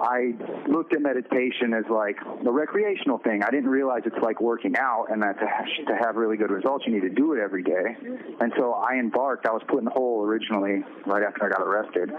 I 0.00 0.34
looked 0.68 0.94
at 0.94 1.02
meditation 1.02 1.74
as 1.74 1.84
like 1.90 2.16
a 2.46 2.52
recreational 2.52 3.18
thing. 3.18 3.42
I 3.42 3.50
didn't 3.50 3.70
realize 3.70 4.02
it's 4.06 4.22
like 4.22 4.40
working 4.40 4.76
out, 4.78 5.06
and 5.10 5.22
that 5.22 5.38
to 5.40 5.46
have, 5.46 5.86
to 5.88 6.04
have 6.04 6.16
really 6.16 6.36
good 6.36 6.50
results, 6.50 6.84
you 6.86 6.92
need 6.92 7.08
to 7.08 7.14
do 7.14 7.32
it 7.32 7.40
every 7.40 7.62
day. 7.62 7.96
And 8.40 8.52
so, 8.58 8.72
I 8.72 8.94
embarked. 8.98 9.46
I 9.46 9.52
was 9.52 9.62
put 9.68 9.78
in 9.78 9.84
the 9.84 9.90
hole 9.90 10.24
originally 10.24 10.82
right 11.06 11.22
after 11.22 11.44
I 11.44 11.48
got 11.48 11.62
arrested, 11.62 12.10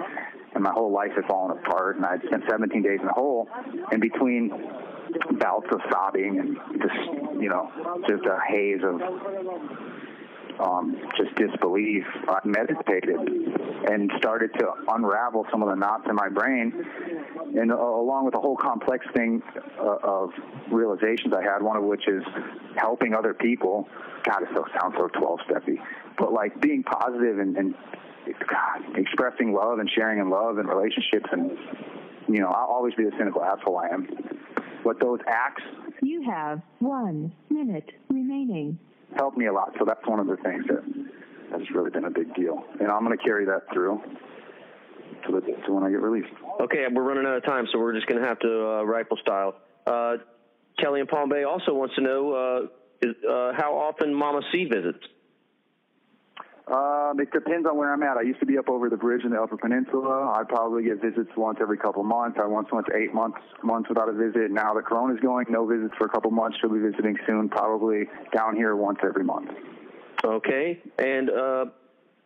and 0.54 0.64
my 0.64 0.72
whole 0.72 0.92
life 0.92 1.12
had 1.16 1.26
fallen 1.26 1.58
apart. 1.58 1.98
And 1.98 2.06
I 2.06 2.18
spent 2.26 2.44
17 2.50 2.82
days 2.82 3.00
in 3.00 3.08
the 3.08 3.14
hole, 3.14 3.48
and 3.92 4.02
between 4.02 4.52
bouts 5.40 5.68
of 5.72 5.80
sobbing 5.92 6.40
and 6.40 6.82
just 6.82 7.42
you 7.42 7.50
know 7.50 7.72
just 8.08 8.24
a 8.26 8.38
haze 8.48 8.82
of 8.84 9.02
um, 10.60 10.96
just 11.18 11.36
disbelief. 11.36 12.06
I 12.28 12.40
meditated 12.46 13.16
and 13.16 14.12
started 14.18 14.52
to 14.60 14.72
unravel 14.90 15.46
some 15.52 15.62
of 15.62 15.70
the 15.70 15.76
knots 15.76 16.06
in 16.10 16.16
my 16.16 16.30
brain, 16.30 16.74
and 17.58 17.72
uh, 17.72 17.76
along 17.76 18.26
with 18.26 18.36
a 18.36 18.40
whole 18.40 18.58
complex 18.58 19.06
thing 19.14 19.42
uh, 19.80 19.98
of 20.04 20.32
realizations 20.72 21.34
I 21.34 21.44
had. 21.44 21.62
One 21.62 21.78
of 21.78 21.84
which 21.84 22.08
is 22.08 22.24
helping 22.78 23.14
other 23.14 23.34
people. 23.34 23.88
God, 24.24 24.42
it 24.42 24.50
so 24.56 24.66
sounds 24.80 24.96
so 24.98 25.08
twelve 25.08 25.40
steppy, 25.50 25.78
but 26.18 26.34
like 26.34 26.60
being 26.62 26.84
positive 26.84 27.40
and, 27.40 27.56
and 27.58 27.76
God, 28.26 28.98
expressing 28.98 29.54
love 29.54 29.80
and 29.80 29.90
sharing 29.90 30.20
in 30.20 30.30
love 30.30 30.58
and 30.58 30.68
relationships 30.68 31.30
and 31.32 31.58
you 32.28 32.40
know, 32.40 32.48
I'll 32.48 32.68
always 32.68 32.94
be 32.96 33.04
the 33.04 33.12
cynical 33.18 33.44
asshole 33.44 33.78
I 33.78 33.88
am. 33.90 34.08
But 34.84 35.00
those 35.00 35.20
acts. 35.28 35.64
You 36.02 36.24
have 36.30 36.62
one 36.80 37.34
minute 37.50 37.92
remaining. 38.10 38.78
Helped 39.16 39.38
me 39.38 39.48
a 39.48 39.54
lot. 39.54 39.74
So 39.80 39.86
that's 39.86 40.06
one 40.06 40.20
of 40.20 40.28
the 40.28 40.38
things 40.38 40.66
that 40.68 40.84
has 41.52 41.70
really 41.74 41.90
been 41.90 42.06
a 42.06 42.10
big 42.12 42.34
deal. 42.36 42.64
And 42.80 42.92
I'm 42.92 43.04
going 43.04 43.18
to 43.18 43.24
carry 43.24 43.46
that 43.46 43.64
through 43.74 44.02
to, 45.26 45.32
the, 45.32 45.42
to 45.42 45.74
when 45.74 45.84
I 45.84 45.90
get 45.90 46.02
released. 46.02 46.34
Okay, 46.62 46.86
we're 46.92 47.04
running 47.04 47.26
out 47.26 47.38
of 47.38 47.46
time, 47.46 47.66
so 47.72 47.80
we're 47.80 47.94
just 47.94 48.08
going 48.08 48.22
to 48.22 48.28
have 48.28 48.40
to 48.40 48.68
uh, 48.68 48.84
rifle 48.84 49.18
style. 49.22 49.56
Uh, 49.88 50.18
Kelly 50.80 51.00
in 51.00 51.08
Palm 51.08 51.30
Bay 51.30 51.44
also 51.44 51.74
wants 51.74 51.96
to 51.96 52.02
know 52.02 52.34
uh, 52.34 53.08
is, 53.08 53.16
uh, 53.24 53.54
how 53.56 53.74
often 53.76 54.14
Mama 54.14 54.42
C 54.52 54.66
visits. 54.66 55.00
Um, 56.68 57.20
it 57.20 57.32
depends 57.32 57.68
on 57.68 57.78
where 57.78 57.94
I'm 57.94 58.02
at. 58.02 58.18
I 58.18 58.24
used 58.24 58.40
to 58.40 58.46
be 58.48 58.58
up 58.58 58.70
over 58.70 58.90
the 58.90 58.98
bridge 58.98 59.24
in 59.24 59.30
the 59.30 59.42
Upper 59.42 59.56
Peninsula. 59.56 60.34
I 60.36 60.44
probably 60.44 60.84
get 60.84 61.00
visits 61.00 61.30
once 61.38 61.60
every 61.62 61.78
couple 61.78 62.04
months. 62.04 62.40
I 62.42 62.48
once 62.48 62.70
went 62.72 62.88
to 62.88 62.96
eight 62.96 63.14
months 63.14 63.38
months 63.62 63.88
without 63.88 64.10
a 64.10 64.14
visit. 64.14 64.50
Now 64.50 64.74
the 64.74 64.82
corona's 64.82 65.20
going, 65.20 65.46
no 65.50 65.68
visits 65.68 65.94
for 65.96 66.06
a 66.06 66.10
couple 66.10 66.32
months. 66.32 66.58
She'll 66.60 66.74
be 66.74 66.80
visiting 66.80 67.18
soon, 67.28 67.50
probably 67.50 68.06
down 68.36 68.56
here 68.56 68.76
once 68.76 68.98
every 69.04 69.24
month. 69.24 69.52
Okay, 70.24 70.82
and 70.98 71.30
uh, 71.30 71.66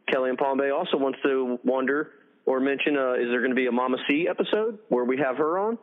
Kelly 0.09 0.29
in 0.29 0.37
Palm 0.37 0.57
Bay 0.57 0.69
also 0.69 0.95
wants 0.95 1.19
to 1.23 1.59
wonder 1.65 2.11
or 2.45 2.61
mention: 2.61 2.95
uh, 2.95 3.13
Is 3.13 3.27
there 3.29 3.39
going 3.39 3.51
to 3.51 3.55
be 3.55 3.67
a 3.67 3.73
Mama 3.73 3.97
C 4.07 4.27
episode 4.29 4.79
where 4.87 5.03
we 5.03 5.17
have 5.17 5.35
her 5.35 5.59
on? 5.59 5.77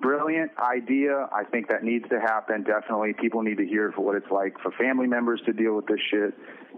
brilliant 0.00 0.50
idea. 0.58 1.28
I 1.32 1.44
think 1.44 1.68
that 1.68 1.84
needs 1.84 2.08
to 2.08 2.20
happen. 2.20 2.64
Definitely, 2.64 3.14
people 3.14 3.42
need 3.42 3.58
to 3.58 3.66
hear 3.66 3.92
for 3.92 4.02
what 4.02 4.16
it's 4.16 4.30
like 4.30 4.58
for 4.62 4.72
family 4.72 5.06
members 5.06 5.40
to 5.46 5.52
deal 5.52 5.76
with 5.76 5.86
this 5.86 6.00
shit. 6.10 6.34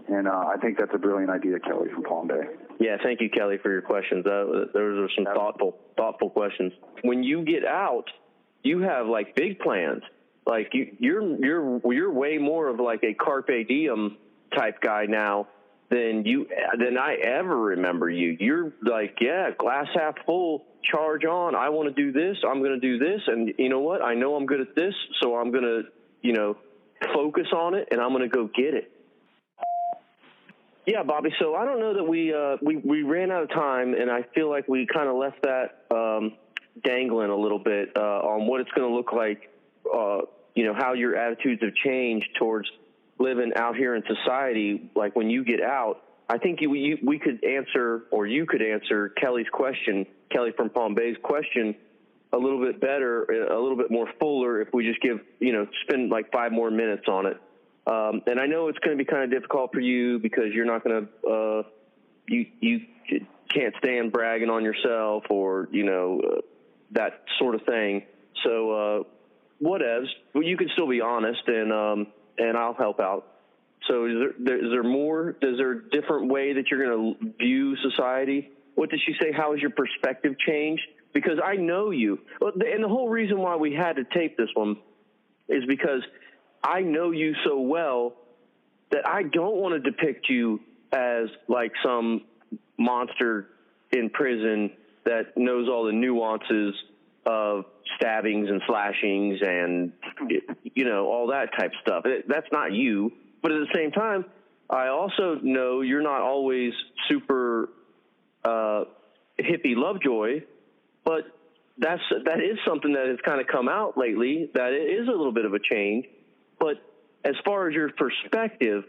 And 0.08 0.28
uh, 0.28 0.46
I 0.52 0.56
think 0.60 0.78
that's 0.78 0.94
a 0.94 0.98
brilliant 0.98 1.30
idea, 1.30 1.58
Kelly 1.60 1.88
from 1.92 2.02
Palm 2.04 2.28
Bay. 2.28 2.42
Yeah, 2.80 2.96
thank 3.02 3.20
you, 3.20 3.30
Kelly, 3.30 3.58
for 3.62 3.70
your 3.70 3.82
questions. 3.82 4.26
Uh, 4.26 4.66
those 4.72 4.98
are 4.98 5.08
some 5.14 5.24
thoughtful, 5.24 5.78
thoughtful 5.96 6.30
questions. 6.30 6.72
When 7.02 7.22
you 7.22 7.44
get 7.44 7.64
out, 7.64 8.06
you 8.62 8.80
have 8.80 9.06
like 9.06 9.34
big 9.36 9.58
plans. 9.60 10.02
Like 10.46 10.70
you, 10.72 10.96
you're 10.98 11.36
you're 11.36 11.92
you're 11.92 12.12
way 12.12 12.38
more 12.38 12.68
of 12.68 12.80
like 12.80 13.04
a 13.04 13.14
carpe 13.14 13.68
diem 13.68 14.16
type 14.56 14.80
guy 14.80 15.06
now 15.08 15.46
than 15.90 16.24
you 16.24 16.48
than 16.78 16.98
I 16.98 17.14
ever 17.22 17.56
remember 17.56 18.10
you. 18.10 18.36
You're 18.40 18.72
like, 18.82 19.18
yeah, 19.20 19.50
glass 19.56 19.86
half 19.94 20.14
full, 20.26 20.64
charge 20.82 21.24
on. 21.24 21.54
I 21.54 21.68
want 21.68 21.94
to 21.94 21.94
do 21.94 22.12
this. 22.12 22.38
I'm 22.48 22.60
going 22.60 22.80
to 22.80 22.80
do 22.80 22.98
this, 22.98 23.20
and 23.26 23.52
you 23.58 23.68
know 23.68 23.80
what? 23.80 24.02
I 24.02 24.14
know 24.14 24.34
I'm 24.34 24.46
good 24.46 24.60
at 24.60 24.74
this, 24.74 24.94
so 25.20 25.36
I'm 25.36 25.52
going 25.52 25.64
to, 25.64 25.82
you 26.22 26.32
know, 26.32 26.56
focus 27.14 27.46
on 27.54 27.74
it, 27.74 27.88
and 27.90 28.00
I'm 28.00 28.10
going 28.10 28.22
to 28.22 28.34
go 28.34 28.48
get 28.48 28.74
it. 28.74 28.90
Yeah, 30.86 31.02
Bobby. 31.04 31.30
So 31.38 31.54
I 31.54 31.64
don't 31.64 31.78
know 31.78 31.94
that 31.94 32.04
we 32.04 32.34
uh, 32.34 32.56
we 32.60 32.76
we 32.76 33.02
ran 33.02 33.30
out 33.30 33.44
of 33.44 33.50
time, 33.50 33.94
and 33.94 34.10
I 34.10 34.24
feel 34.34 34.50
like 34.50 34.66
we 34.68 34.86
kind 34.92 35.08
of 35.08 35.16
left 35.16 35.42
that 35.42 35.84
um, 35.94 36.32
dangling 36.84 37.30
a 37.30 37.36
little 37.36 37.60
bit 37.60 37.90
uh, 37.96 38.00
on 38.00 38.46
what 38.46 38.60
it's 38.60 38.70
going 38.72 38.88
to 38.88 38.94
look 38.94 39.12
like. 39.12 39.50
Uh, 39.86 40.22
you 40.54 40.64
know 40.64 40.74
how 40.74 40.94
your 40.94 41.16
attitudes 41.16 41.62
have 41.62 41.74
changed 41.74 42.26
towards 42.38 42.68
living 43.18 43.52
out 43.54 43.76
here 43.76 43.94
in 43.94 44.02
society. 44.06 44.90
Like 44.96 45.14
when 45.14 45.30
you 45.30 45.44
get 45.44 45.62
out, 45.62 46.02
I 46.28 46.38
think 46.38 46.60
you, 46.60 46.74
you, 46.74 46.98
we 47.04 47.18
could 47.18 47.44
answer, 47.44 48.04
or 48.10 48.26
you 48.26 48.46
could 48.46 48.62
answer 48.62 49.10
Kelly's 49.10 49.46
question, 49.52 50.06
Kelly 50.30 50.50
from 50.56 50.70
Palm 50.70 50.94
Bay's 50.94 51.16
question, 51.22 51.76
a 52.32 52.38
little 52.38 52.60
bit 52.60 52.80
better, 52.80 53.24
a 53.24 53.60
little 53.60 53.76
bit 53.76 53.90
more 53.90 54.08
fuller 54.18 54.60
if 54.60 54.68
we 54.72 54.86
just 54.86 55.00
give, 55.00 55.20
you 55.40 55.52
know, 55.52 55.66
spend 55.82 56.10
like 56.10 56.32
five 56.32 56.50
more 56.50 56.70
minutes 56.70 57.04
on 57.08 57.26
it. 57.26 57.36
Um, 57.86 58.22
and 58.26 58.38
I 58.38 58.46
know 58.46 58.68
it's 58.68 58.78
going 58.78 58.96
to 58.96 59.04
be 59.04 59.08
kind 59.08 59.24
of 59.24 59.30
difficult 59.30 59.72
for 59.72 59.80
you 59.80 60.18
because 60.18 60.46
you're 60.52 60.64
not 60.64 60.84
going 60.84 61.06
to, 61.06 61.28
uh, 61.28 61.62
you 62.28 62.46
you 62.60 62.80
can't 63.52 63.74
stand 63.78 64.12
bragging 64.12 64.50
on 64.50 64.64
yourself 64.64 65.24
or 65.30 65.68
you 65.72 65.84
know 65.84 66.20
uh, 66.20 66.40
that 66.92 67.24
sort 67.38 67.54
of 67.54 67.62
thing. 67.62 68.04
So 68.44 68.70
uh, 68.70 69.02
whatevs. 69.62 70.06
Well, 70.34 70.44
you 70.44 70.56
can 70.56 70.68
still 70.74 70.88
be 70.88 71.00
honest, 71.00 71.42
and 71.46 71.72
um, 71.72 72.06
and 72.38 72.56
I'll 72.56 72.74
help 72.74 73.00
out. 73.00 73.26
So 73.88 74.06
is 74.06 74.14
there, 74.44 74.56
is 74.58 74.70
there 74.70 74.84
more? 74.84 75.30
Is 75.42 75.58
there 75.58 75.72
a 75.72 75.90
different 75.90 76.30
way 76.30 76.52
that 76.52 76.70
you're 76.70 76.86
going 76.86 77.16
to 77.20 77.32
view 77.38 77.76
society? 77.76 78.50
What 78.74 78.90
did 78.90 79.00
she 79.04 79.14
say? 79.20 79.32
How 79.32 79.52
has 79.52 79.60
your 79.60 79.70
perspective 79.70 80.34
changed? 80.46 80.82
Because 81.12 81.38
I 81.44 81.56
know 81.56 81.90
you, 81.90 82.20
and 82.40 82.82
the 82.82 82.88
whole 82.88 83.08
reason 83.08 83.38
why 83.38 83.56
we 83.56 83.74
had 83.74 83.96
to 83.96 84.04
tape 84.04 84.38
this 84.38 84.48
one 84.54 84.76
is 85.48 85.64
because 85.66 86.00
I 86.62 86.80
know 86.80 87.10
you 87.10 87.34
so 87.44 87.60
well 87.60 88.14
that 88.90 89.06
I 89.06 89.22
don't 89.22 89.56
want 89.56 89.82
to 89.82 89.90
depict 89.90 90.28
you 90.28 90.60
as 90.92 91.28
like 91.48 91.72
some 91.84 92.22
monster 92.78 93.48
in 93.90 94.10
prison 94.10 94.70
that 95.04 95.36
knows 95.36 95.68
all 95.68 95.84
the 95.84 95.92
nuances 95.92 96.74
of 97.24 97.64
stabbings 97.96 98.48
and 98.48 98.60
slashings 98.66 99.38
and 99.42 99.92
you 100.74 100.84
know 100.84 101.06
all 101.06 101.28
that 101.28 101.50
type 101.58 101.72
stuff. 101.80 102.04
That's 102.28 102.46
not 102.52 102.72
you. 102.72 103.12
But 103.42 103.52
at 103.52 103.60
the 103.60 103.74
same 103.74 103.90
time, 103.90 104.24
I 104.70 104.88
also 104.88 105.38
know 105.42 105.80
you're 105.80 106.02
not 106.02 106.20
always 106.20 106.72
super 107.08 107.68
uh, 108.44 108.84
hippie 109.38 109.76
lovejoy, 109.76 110.42
but 111.04 111.24
that's 111.78 112.02
that 112.24 112.40
is 112.40 112.58
something 112.66 112.92
that 112.92 113.06
has 113.06 113.18
kind 113.24 113.40
of 113.40 113.46
come 113.46 113.68
out 113.68 113.96
lately. 113.96 114.50
That 114.54 114.72
it 114.72 115.00
is 115.00 115.08
a 115.08 115.10
little 115.10 115.32
bit 115.32 115.44
of 115.44 115.54
a 115.54 115.58
change. 115.58 116.06
But 116.62 116.76
as 117.24 117.34
far 117.44 117.68
as 117.68 117.74
your 117.74 117.90
perspective 117.90 118.84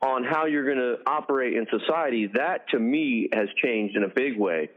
on 0.00 0.24
how 0.24 0.46
you're 0.46 0.64
going 0.64 0.78
to 0.78 0.96
operate 1.06 1.52
in 1.52 1.66
society, 1.70 2.30
that 2.34 2.66
to 2.70 2.78
me 2.78 3.28
has 3.34 3.48
changed 3.62 3.96
in 3.96 4.04
a 4.04 4.08
big 4.08 4.38
way. 4.38 4.70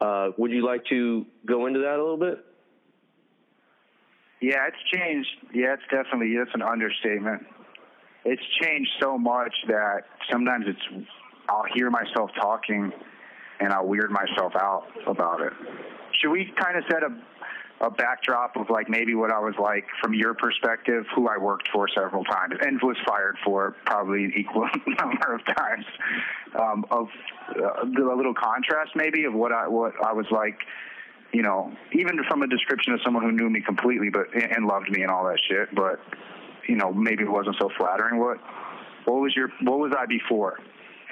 Uh, 0.00 0.30
would 0.38 0.50
you 0.50 0.66
like 0.66 0.84
to 0.86 1.24
go 1.46 1.66
into 1.66 1.78
that 1.80 1.94
a 1.94 2.02
little 2.02 2.16
bit? 2.16 2.44
Yeah, 4.40 4.66
it's 4.66 4.82
changed. 4.92 5.28
Yeah, 5.54 5.74
it's 5.74 5.82
definitely 5.88 6.32
it's 6.32 6.50
an 6.52 6.62
understatement. 6.62 7.46
It's 8.24 8.42
changed 8.60 8.90
so 9.00 9.16
much 9.16 9.54
that 9.68 10.00
sometimes 10.32 10.64
it's 10.66 11.06
I'll 11.48 11.66
hear 11.74 11.90
myself 11.90 12.30
talking 12.40 12.90
and 13.60 13.72
I'll 13.72 13.86
weird 13.86 14.10
myself 14.10 14.54
out 14.56 14.86
about 15.06 15.42
it. 15.42 15.52
Should 16.20 16.30
we 16.30 16.52
kind 16.58 16.76
of 16.76 16.84
set 16.90 17.04
a 17.04 17.10
a 17.80 17.90
backdrop 17.90 18.56
of 18.56 18.68
like 18.68 18.88
maybe 18.88 19.14
what 19.14 19.32
I 19.32 19.38
was 19.38 19.54
like 19.60 19.86
from 20.02 20.12
your 20.12 20.34
perspective, 20.34 21.04
who 21.14 21.28
I 21.28 21.38
worked 21.38 21.68
for 21.72 21.88
several 21.88 22.24
times 22.24 22.54
and 22.60 22.78
was 22.82 22.96
fired 23.06 23.36
for 23.44 23.74
probably 23.86 24.24
an 24.24 24.32
equal 24.36 24.68
number 24.86 25.34
of 25.34 25.40
times, 25.56 25.84
um, 26.60 26.84
of 26.90 27.08
uh, 27.56 27.84
a 27.84 28.16
little 28.16 28.34
contrast 28.34 28.92
maybe 28.94 29.24
of 29.24 29.34
what 29.34 29.52
I 29.52 29.66
what 29.68 29.92
I 30.04 30.12
was 30.12 30.26
like 30.30 30.58
you 31.32 31.42
know, 31.42 31.72
even 31.92 32.18
from 32.28 32.42
a 32.42 32.46
description 32.48 32.92
of 32.92 33.00
someone 33.04 33.22
who 33.22 33.32
knew 33.32 33.48
me 33.48 33.60
completely, 33.60 34.10
but 34.10 34.34
and 34.34 34.66
loved 34.66 34.90
me 34.90 35.02
and 35.02 35.10
all 35.10 35.24
that 35.24 35.38
shit, 35.48 35.72
but 35.74 36.00
you 36.66 36.76
know, 36.76 36.92
maybe 36.92 37.24
it 37.24 37.30
wasn't 37.30 37.56
so 37.60 37.70
flattering. 37.78 38.18
What 38.18 38.38
what 39.04 39.20
was 39.20 39.34
your 39.36 39.48
what 39.62 39.78
was 39.78 39.92
I 39.96 40.06
before? 40.06 40.58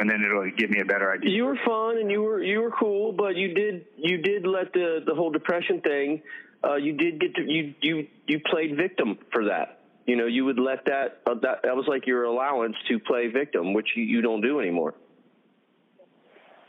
And 0.00 0.08
then 0.08 0.22
it'll 0.22 0.48
give 0.56 0.70
me 0.70 0.80
a 0.80 0.84
better 0.84 1.12
idea. 1.12 1.30
You 1.30 1.44
were 1.44 1.58
fun 1.66 1.98
and 1.98 2.10
you 2.10 2.22
were 2.22 2.42
you 2.42 2.60
were 2.60 2.70
cool, 2.70 3.12
but 3.12 3.36
you 3.36 3.54
did 3.54 3.86
you 3.96 4.18
did 4.18 4.46
let 4.46 4.72
the 4.72 5.00
the 5.06 5.14
whole 5.14 5.30
depression 5.30 5.80
thing. 5.80 6.22
Uh, 6.64 6.76
you 6.76 6.92
did 6.92 7.20
get 7.20 7.34
to 7.36 7.42
you 7.42 7.74
you 7.80 8.06
you 8.26 8.40
played 8.50 8.76
victim 8.76 9.18
for 9.32 9.44
that. 9.44 9.80
You 10.06 10.16
know, 10.16 10.26
you 10.26 10.44
would 10.44 10.58
let 10.58 10.84
that 10.86 11.20
uh, 11.26 11.34
that 11.42 11.60
that 11.62 11.76
was 11.76 11.86
like 11.86 12.06
your 12.06 12.24
allowance 12.24 12.76
to 12.88 12.98
play 12.98 13.28
victim, 13.28 13.74
which 13.74 13.88
you, 13.94 14.02
you 14.04 14.22
don't 14.22 14.40
do 14.40 14.58
anymore. 14.58 14.94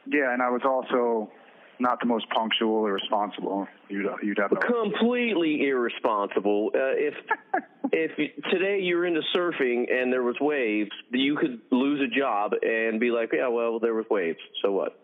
Yeah, 0.05 0.33
and 0.33 0.41
I 0.41 0.49
was 0.49 0.61
also 0.65 1.31
not 1.79 1.99
the 1.99 2.05
most 2.05 2.29
punctual 2.29 2.75
or 2.75 2.93
responsible. 2.93 3.67
You 3.87 4.15
you 4.21 4.35
definitely 4.35 4.67
completely 4.67 5.67
irresponsible. 5.67 6.71
Uh, 6.75 6.93
if 6.95 7.13
if 7.91 8.43
today 8.51 8.79
you're 8.81 9.05
into 9.05 9.21
surfing 9.35 9.91
and 9.91 10.11
there 10.11 10.23
was 10.23 10.35
waves, 10.39 10.91
you 11.11 11.35
could 11.37 11.61
lose 11.71 12.01
a 12.01 12.19
job 12.19 12.53
and 12.61 12.99
be 12.99 13.09
like, 13.09 13.31
yeah, 13.33 13.47
well, 13.47 13.79
there 13.79 13.93
was 13.93 14.05
waves. 14.09 14.39
So 14.61 14.71
what? 14.71 14.99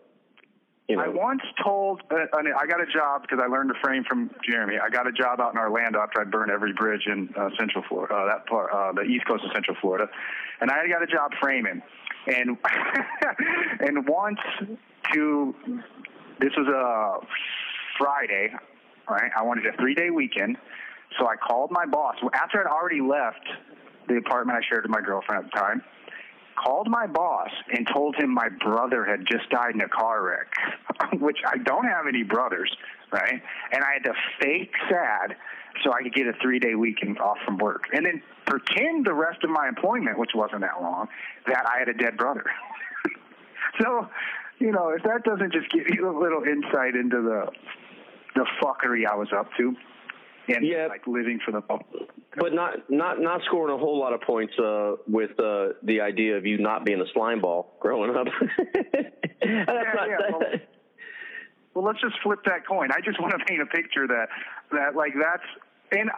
You 0.88 0.96
know. 0.96 1.02
I 1.02 1.08
once 1.08 1.42
told, 1.64 2.02
uh, 2.12 2.26
I 2.32 2.66
got 2.66 2.80
a 2.80 2.86
job 2.86 3.22
because 3.22 3.40
I 3.42 3.48
learned 3.48 3.70
to 3.74 3.80
frame 3.82 4.04
from 4.08 4.30
Jeremy. 4.48 4.76
I 4.80 4.88
got 4.88 5.08
a 5.08 5.12
job 5.12 5.40
out 5.40 5.52
in 5.52 5.58
Orlando 5.58 5.98
after 5.98 6.20
I'd 6.20 6.30
burned 6.30 6.52
every 6.52 6.72
bridge 6.72 7.02
in 7.06 7.28
uh, 7.36 7.50
Central 7.58 7.82
Florida, 7.88 8.14
uh, 8.14 8.26
that 8.26 8.46
part, 8.46 8.70
uh, 8.72 8.92
the 8.92 9.02
East 9.02 9.26
Coast 9.26 9.44
of 9.44 9.50
Central 9.52 9.76
Florida, 9.80 10.08
and 10.60 10.70
I 10.70 10.86
got 10.86 11.02
a 11.02 11.06
job 11.06 11.32
framing. 11.40 11.82
And 12.28 12.56
and 13.80 14.06
once 14.06 14.38
to 15.12 15.54
this 16.40 16.52
was 16.56 16.68
a 16.68 17.26
Friday, 17.98 18.52
right? 19.08 19.30
I 19.36 19.42
wanted 19.42 19.66
a 19.66 19.76
three 19.78 19.94
day 19.94 20.10
weekend. 20.10 20.56
So 21.18 21.26
I 21.26 21.36
called 21.36 21.70
my 21.70 21.86
boss 21.86 22.16
after 22.34 22.60
I'd 22.60 22.70
already 22.70 23.00
left 23.00 23.46
the 24.08 24.16
apartment 24.16 24.58
I 24.58 24.62
shared 24.68 24.82
with 24.82 24.90
my 24.90 25.00
girlfriend 25.00 25.46
at 25.46 25.50
the 25.50 25.58
time. 25.58 25.82
Called 26.56 26.88
my 26.88 27.06
boss 27.06 27.50
and 27.70 27.86
told 27.92 28.16
him 28.16 28.32
my 28.32 28.48
brother 28.48 29.04
had 29.04 29.26
just 29.30 29.48
died 29.50 29.74
in 29.74 29.80
a 29.80 29.88
car 29.88 30.24
wreck, 30.24 31.12
which 31.20 31.38
I 31.46 31.58
don't 31.58 31.84
have 31.84 32.06
any 32.08 32.22
brothers, 32.22 32.74
right? 33.12 33.42
And 33.72 33.84
I 33.84 33.92
had 33.92 34.04
to 34.04 34.14
fake 34.40 34.72
sad 34.88 35.36
so 35.84 35.92
I 35.92 36.02
could 36.02 36.14
get 36.14 36.26
a 36.26 36.32
three 36.42 36.58
day 36.58 36.74
weekend 36.74 37.18
off 37.18 37.36
from 37.44 37.58
work. 37.58 37.84
And 37.92 38.06
then 38.06 38.22
pretend 38.46 39.04
the 39.04 39.14
rest 39.14 39.44
of 39.44 39.50
my 39.50 39.68
employment, 39.68 40.18
which 40.18 40.30
wasn't 40.34 40.62
that 40.62 40.80
long, 40.80 41.08
that 41.46 41.66
I 41.66 41.78
had 41.78 41.88
a 41.88 41.94
dead 41.94 42.16
brother. 42.16 42.44
so 43.80 44.08
you 44.58 44.72
know, 44.72 44.88
if 44.90 45.02
that 45.02 45.22
doesn't 45.24 45.52
just 45.52 45.70
give 45.70 45.84
you 45.92 46.08
a 46.08 46.14
little 46.18 46.42
insight 46.44 46.94
into 46.94 47.20
the 47.20 47.50
the 48.34 48.46
fuckery 48.62 49.06
I 49.10 49.14
was 49.14 49.28
up 49.36 49.48
to, 49.58 49.74
and 50.48 50.66
yeah. 50.66 50.86
like 50.86 51.06
living 51.06 51.40
for 51.44 51.52
the 51.52 51.60
but 52.36 52.52
not 52.52 52.90
not 52.90 53.20
not 53.20 53.40
scoring 53.46 53.74
a 53.74 53.78
whole 53.78 53.98
lot 53.98 54.12
of 54.12 54.20
points 54.20 54.52
uh, 54.58 54.96
with 55.08 55.30
uh, 55.40 55.68
the 55.82 56.00
idea 56.00 56.36
of 56.36 56.46
you 56.46 56.58
not 56.58 56.84
being 56.84 57.00
a 57.00 57.06
slime 57.12 57.40
ball 57.40 57.74
growing 57.80 58.14
up. 58.14 58.26
yeah, 58.74 59.64
yeah. 59.66 60.16
Well, 60.30 60.42
well, 61.74 61.84
let's 61.84 62.00
just 62.00 62.14
flip 62.22 62.40
that 62.46 62.66
coin. 62.66 62.90
I 62.90 63.00
just 63.04 63.20
want 63.22 63.34
to 63.38 63.44
paint 63.44 63.62
a 63.62 63.66
picture 63.66 64.06
that 64.06 64.28
that 64.72 64.96
like 64.96 65.12
that's 65.14 65.44
and 65.92 66.10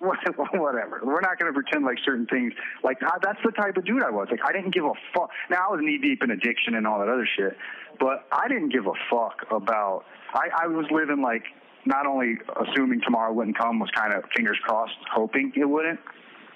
whatever. 0.52 1.00
We're 1.02 1.20
not 1.20 1.38
going 1.38 1.52
to 1.52 1.54
pretend 1.54 1.84
like 1.84 1.98
certain 2.04 2.26
things. 2.26 2.52
Like 2.82 2.98
that's 3.00 3.38
the 3.44 3.52
type 3.52 3.76
of 3.76 3.84
dude 3.84 4.02
I 4.02 4.10
was. 4.10 4.28
Like 4.30 4.40
I 4.44 4.52
didn't 4.52 4.74
give 4.74 4.84
a 4.84 4.92
fuck. 5.14 5.30
Now 5.50 5.68
I 5.68 5.72
was 5.72 5.80
knee 5.82 5.98
deep 5.98 6.22
in 6.22 6.30
addiction 6.30 6.74
and 6.74 6.86
all 6.86 6.98
that 6.98 7.08
other 7.08 7.28
shit, 7.36 7.56
but 7.98 8.26
I 8.32 8.48
didn't 8.48 8.70
give 8.70 8.86
a 8.86 8.94
fuck 9.10 9.46
about. 9.50 10.04
I, 10.34 10.64
I 10.64 10.66
was 10.66 10.86
living 10.90 11.22
like 11.22 11.44
not 11.86 12.06
only 12.06 12.36
assuming 12.68 13.00
tomorrow 13.02 13.32
wouldn't 13.32 13.58
come, 13.58 13.78
was 13.78 13.90
kind 13.94 14.14
of 14.14 14.24
fingers 14.34 14.58
crossed, 14.62 14.94
hoping 15.12 15.52
it 15.56 15.64
wouldn't. 15.64 16.00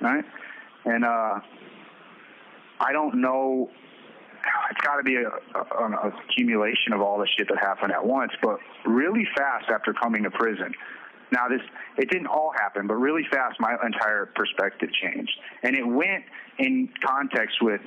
Right, 0.01 0.25
and 0.85 1.05
uh, 1.05 1.41
I 2.81 2.93
don't 2.93 3.21
know. 3.21 3.71
It's 4.71 4.81
got 4.81 4.97
to 4.97 5.03
be 5.03 5.17
a, 5.17 5.29
a, 5.29 5.87
an 5.87 5.95
accumulation 5.95 6.93
of 6.93 7.01
all 7.01 7.19
the 7.19 7.27
shit 7.37 7.49
that 7.49 7.59
happened 7.59 7.93
at 7.93 8.05
once, 8.05 8.33
but 8.43 8.59
really 8.87 9.27
fast 9.37 9.69
after 9.69 9.93
coming 9.93 10.23
to 10.23 10.31
prison 10.31 10.73
now, 11.31 11.49
this 11.49 11.61
it 11.97 12.11
didn't 12.11 12.27
all 12.27 12.53
happen, 12.57 12.87
but 12.87 12.95
really 12.95 13.25
fast, 13.31 13.61
my 13.61 13.77
entire 13.85 14.27
perspective 14.35 14.89
changed, 15.03 15.33
and 15.63 15.77
it 15.77 15.87
went 15.87 16.25
in 16.59 16.89
context 17.05 17.59
with 17.61 17.81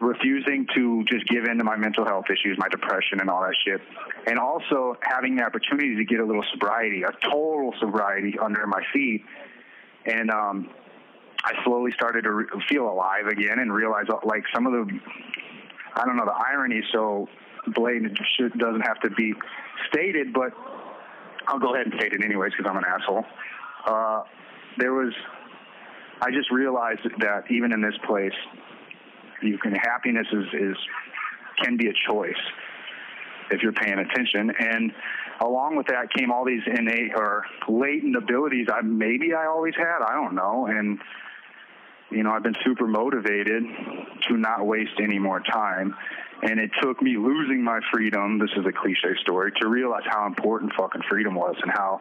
refusing 0.00 0.66
to 0.74 1.04
just 1.04 1.26
give 1.28 1.44
in 1.44 1.58
to 1.58 1.64
my 1.64 1.76
mental 1.76 2.04
health 2.04 2.26
issues, 2.30 2.56
my 2.58 2.68
depression, 2.68 3.20
and 3.20 3.28
all 3.28 3.42
that 3.42 3.54
shit, 3.64 3.80
and 4.26 4.38
also 4.38 4.96
having 5.02 5.36
the 5.36 5.42
opportunity 5.42 5.96
to 5.96 6.04
get 6.04 6.20
a 6.20 6.24
little 6.24 6.44
sobriety, 6.52 7.02
a 7.02 7.12
total 7.28 7.74
sobriety 7.80 8.38
under 8.38 8.66
my 8.66 8.82
feet, 8.92 9.24
and 10.06 10.30
um, 10.30 10.70
I 11.44 11.52
slowly 11.64 11.92
started 11.92 12.22
to 12.22 12.32
re- 12.32 12.46
feel 12.68 12.88
alive 12.88 13.26
again 13.26 13.58
and 13.58 13.72
realize 13.72 14.06
like 14.24 14.44
some 14.54 14.66
of 14.66 14.72
the, 14.72 15.00
I 15.94 16.04
don't 16.04 16.16
know, 16.16 16.24
the 16.24 16.38
irony 16.48 16.82
so 16.92 17.28
blatant 17.74 18.18
doesn't 18.58 18.82
have 18.82 19.00
to 19.00 19.10
be 19.10 19.34
stated, 19.88 20.32
but 20.32 20.52
I'll 21.46 21.58
go 21.58 21.74
ahead 21.74 21.86
and 21.86 21.94
state 21.98 22.12
it 22.12 22.24
anyways 22.24 22.52
because 22.56 22.68
I'm 22.68 22.76
an 22.76 22.84
asshole. 22.84 23.24
Uh, 23.86 24.22
there 24.78 24.92
was, 24.92 25.12
I 26.20 26.30
just 26.30 26.50
realized 26.50 27.00
that 27.20 27.50
even 27.50 27.72
in 27.72 27.80
this 27.80 27.94
place, 28.06 28.32
you 29.42 29.58
can 29.58 29.72
happiness 29.72 30.26
is, 30.32 30.44
is 30.52 30.76
can 31.62 31.76
be 31.76 31.88
a 31.88 31.92
choice 32.10 32.32
if 33.50 33.62
you're 33.62 33.72
paying 33.72 33.98
attention. 33.98 34.52
And 34.58 34.92
along 35.40 35.76
with 35.76 35.86
that 35.88 36.12
came 36.16 36.30
all 36.30 36.44
these 36.44 36.62
innate 36.66 37.12
or 37.16 37.44
latent 37.68 38.16
abilities 38.16 38.66
I 38.72 38.82
maybe 38.82 39.34
I 39.34 39.46
always 39.46 39.74
had. 39.76 40.02
I 40.04 40.14
don't 40.14 40.34
know. 40.34 40.66
And 40.66 40.98
you 42.10 42.22
know, 42.22 42.30
I've 42.30 42.42
been 42.42 42.56
super 42.64 42.86
motivated 42.86 43.62
to 44.28 44.36
not 44.36 44.66
waste 44.66 44.98
any 45.02 45.18
more 45.18 45.40
time. 45.40 45.94
And 46.42 46.58
it 46.60 46.70
took 46.80 47.02
me 47.02 47.16
losing 47.16 47.62
my 47.62 47.80
freedom, 47.92 48.38
this 48.38 48.50
is 48.56 48.64
a 48.64 48.72
cliche 48.72 49.14
story, 49.22 49.52
to 49.60 49.68
realize 49.68 50.04
how 50.06 50.26
important 50.26 50.72
fucking 50.78 51.02
freedom 51.10 51.34
was 51.34 51.56
and 51.60 51.70
how 51.72 52.00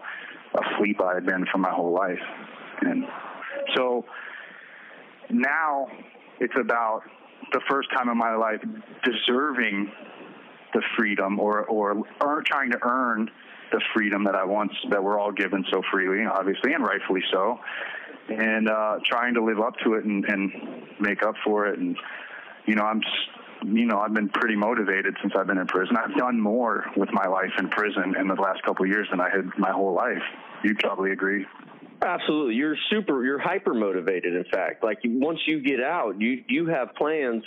asleep 0.53 1.01
I 1.01 1.15
had 1.15 1.25
been 1.25 1.45
for 1.51 1.57
my 1.57 1.71
whole 1.71 1.93
life. 1.93 2.19
And 2.81 3.05
so 3.75 4.05
now 5.29 5.87
it's 6.39 6.53
about 6.59 7.01
the 7.51 7.61
first 7.69 7.89
time 7.95 8.09
in 8.09 8.17
my 8.17 8.35
life 8.35 8.61
deserving 9.03 9.91
the 10.73 10.81
freedom 10.97 11.39
or, 11.39 11.65
or, 11.65 12.03
trying 12.43 12.71
to 12.71 12.77
earn 12.83 13.29
the 13.71 13.81
freedom 13.95 14.23
that 14.25 14.35
I 14.35 14.43
once, 14.43 14.71
that 14.89 15.03
we're 15.03 15.19
all 15.19 15.31
given 15.31 15.65
so 15.71 15.81
freely, 15.91 16.25
obviously, 16.25 16.73
and 16.73 16.83
rightfully 16.83 17.23
so 17.31 17.59
and 18.29 18.69
uh, 18.69 18.99
trying 19.05 19.33
to 19.33 19.43
live 19.43 19.59
up 19.59 19.75
to 19.83 19.93
it 19.93 20.05
and, 20.05 20.25
and 20.25 20.51
make 20.99 21.23
up 21.23 21.35
for 21.43 21.67
it. 21.67 21.79
And 21.79 21.97
you 22.65 22.75
know, 22.75 22.83
I'm 22.83 23.01
you 23.65 23.85
know, 23.85 23.99
I've 23.99 24.13
been 24.13 24.29
pretty 24.29 24.55
motivated 24.55 25.15
since 25.21 25.33
I've 25.35 25.47
been 25.47 25.57
in 25.57 25.67
prison. 25.67 25.97
I've 25.97 26.15
done 26.15 26.39
more 26.39 26.85
with 26.95 27.09
my 27.11 27.27
life 27.27 27.51
in 27.57 27.69
prison 27.69 28.15
in 28.19 28.27
the 28.27 28.35
last 28.35 28.61
couple 28.63 28.85
of 28.85 28.91
years 28.91 29.07
than 29.09 29.19
I 29.19 29.29
had 29.29 29.49
my 29.57 29.71
whole 29.71 29.93
life. 29.93 30.21
You'd 30.63 30.77
probably 30.79 31.11
agree. 31.11 31.45
Absolutely, 32.01 32.55
you're 32.55 32.77
super. 32.89 33.23
You're 33.23 33.39
hyper 33.39 33.73
motivated. 33.73 34.35
In 34.35 34.45
fact, 34.51 34.83
like 34.83 34.99
once 35.03 35.39
you 35.45 35.61
get 35.61 35.81
out, 35.81 36.19
you 36.21 36.43
you 36.47 36.67
have 36.67 36.95
plans 36.95 37.43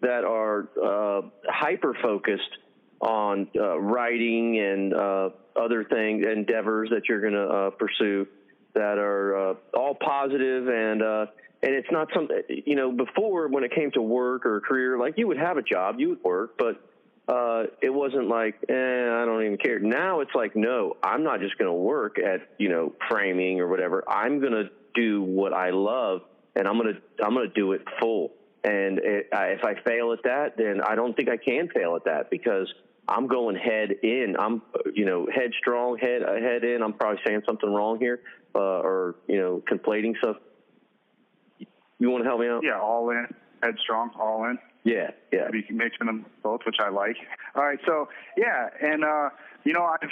that 0.00 0.24
are 0.24 0.68
uh, 0.82 1.22
hyper 1.48 1.94
focused 2.02 2.58
on 3.00 3.48
uh, 3.56 3.78
writing 3.78 4.58
and 4.58 4.94
uh, 4.94 5.30
other 5.56 5.84
things, 5.84 6.24
endeavors 6.26 6.90
that 6.90 7.08
you're 7.08 7.20
going 7.20 7.32
to 7.32 7.44
uh, 7.44 7.70
pursue 7.70 8.26
that 8.74 8.98
are 8.98 9.50
uh, 9.50 9.54
all 9.74 9.94
positive 9.94 10.68
and 10.68 11.02
uh, 11.02 11.26
and 11.62 11.74
it's 11.74 11.90
not 11.90 12.08
something 12.14 12.42
you 12.64 12.74
know 12.74 12.90
before 12.90 13.48
when 13.48 13.64
it 13.64 13.74
came 13.74 13.90
to 13.92 14.00
work 14.02 14.46
or 14.46 14.60
career 14.60 14.98
like 14.98 15.14
you 15.16 15.26
would 15.26 15.36
have 15.36 15.56
a 15.56 15.62
job 15.62 15.96
you 15.98 16.10
would 16.10 16.24
work 16.24 16.54
but 16.58 16.80
uh, 17.28 17.64
it 17.80 17.90
wasn't 17.90 18.28
like 18.28 18.56
eh, 18.68 18.72
I 18.74 19.24
don't 19.24 19.42
even 19.44 19.58
care 19.58 19.78
now 19.78 20.20
it's 20.20 20.34
like 20.34 20.56
no 20.56 20.96
I'm 21.02 21.22
not 21.22 21.40
just 21.40 21.56
going 21.58 21.68
to 21.68 21.74
work 21.74 22.18
at 22.18 22.48
you 22.58 22.68
know 22.68 22.92
framing 23.08 23.60
or 23.60 23.68
whatever 23.68 24.04
I'm 24.08 24.40
going 24.40 24.52
to 24.52 24.70
do 24.94 25.22
what 25.22 25.52
I 25.52 25.70
love 25.70 26.22
and 26.56 26.66
I'm 26.66 26.78
going 26.78 26.94
to 26.94 27.24
I'm 27.24 27.34
going 27.34 27.48
to 27.48 27.54
do 27.54 27.72
it 27.72 27.82
full 28.00 28.32
and 28.64 28.98
it, 28.98 29.28
I, 29.32 29.46
if 29.48 29.64
I 29.64 29.74
fail 29.82 30.12
at 30.12 30.22
that 30.24 30.56
then 30.56 30.80
I 30.80 30.94
don't 30.94 31.14
think 31.14 31.28
I 31.28 31.36
can 31.36 31.68
fail 31.68 31.96
at 31.96 32.04
that 32.04 32.30
because 32.30 32.72
I'm 33.08 33.26
going 33.26 33.56
head 33.56 33.90
in. 34.02 34.36
I'm, 34.38 34.62
you 34.94 35.04
know, 35.04 35.26
headstrong, 35.32 35.98
head 35.98 36.22
head 36.22 36.64
in. 36.64 36.82
I'm 36.82 36.92
probably 36.92 37.20
saying 37.26 37.42
something 37.46 37.68
wrong 37.72 37.98
here, 37.98 38.20
uh, 38.54 38.58
or 38.58 39.16
you 39.26 39.38
know, 39.38 39.62
conflating 39.70 40.16
stuff. 40.18 40.36
You 41.98 42.10
want 42.10 42.24
to 42.24 42.28
help 42.28 42.40
me 42.40 42.48
out? 42.48 42.62
Yeah, 42.64 42.80
all 42.80 43.10
in, 43.10 43.26
headstrong, 43.62 44.10
all 44.18 44.44
in. 44.44 44.58
Yeah, 44.84 45.10
yeah. 45.32 45.44
Maybe 45.50 45.66
mixing 45.70 46.06
them 46.06 46.26
both, 46.42 46.60
which 46.66 46.76
I 46.80 46.88
like. 46.88 47.16
All 47.54 47.64
right, 47.64 47.78
so 47.86 48.08
yeah, 48.36 48.68
and 48.80 49.04
uh, 49.04 49.30
you 49.64 49.72
know, 49.72 49.84
I've 49.84 50.10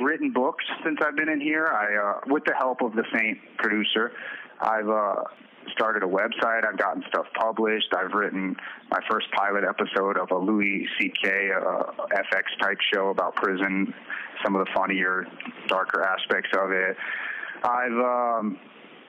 written 0.00 0.32
books 0.32 0.64
since 0.84 0.98
I've 1.04 1.16
been 1.16 1.28
in 1.28 1.40
here. 1.40 1.66
I, 1.66 1.94
uh, 1.94 2.20
with 2.26 2.44
the 2.44 2.54
help 2.54 2.80
of 2.82 2.94
the 2.94 3.04
Saint 3.16 3.38
producer, 3.58 4.12
I've 4.60 4.88
uh, 4.88 5.22
started 5.70 6.02
a 6.02 6.06
website. 6.06 6.66
I've 6.66 6.78
gotten 6.78 7.04
stuff 7.08 7.26
published. 7.38 7.94
I've 7.96 8.12
written 8.12 8.56
my 8.90 8.98
first 9.08 9.26
pilot 9.32 9.64
episode 9.64 10.18
of 10.18 10.30
a 10.30 10.38
Louis 10.38 10.86
C.K. 10.98 11.50
Uh, 11.54 11.82
FX 12.10 12.42
type 12.60 12.78
show 12.92 13.10
about 13.10 13.36
prison, 13.36 13.94
some 14.44 14.56
of 14.56 14.66
the 14.66 14.70
funnier, 14.74 15.24
darker 15.68 16.02
aspects 16.02 16.50
of 16.58 16.72
it. 16.72 16.96
I've 17.62 17.92
um, 17.92 18.58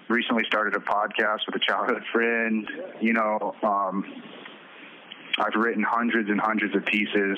recently 0.09 0.43
started 0.45 0.75
a 0.75 0.79
podcast 0.79 1.39
with 1.47 1.55
a 1.55 1.65
childhood 1.67 2.03
friend. 2.11 2.67
You 3.01 3.13
know, 3.13 3.55
um, 3.63 4.05
I've 5.39 5.55
written 5.55 5.83
hundreds 5.83 6.29
and 6.29 6.39
hundreds 6.39 6.75
of 6.75 6.85
pieces 6.85 7.37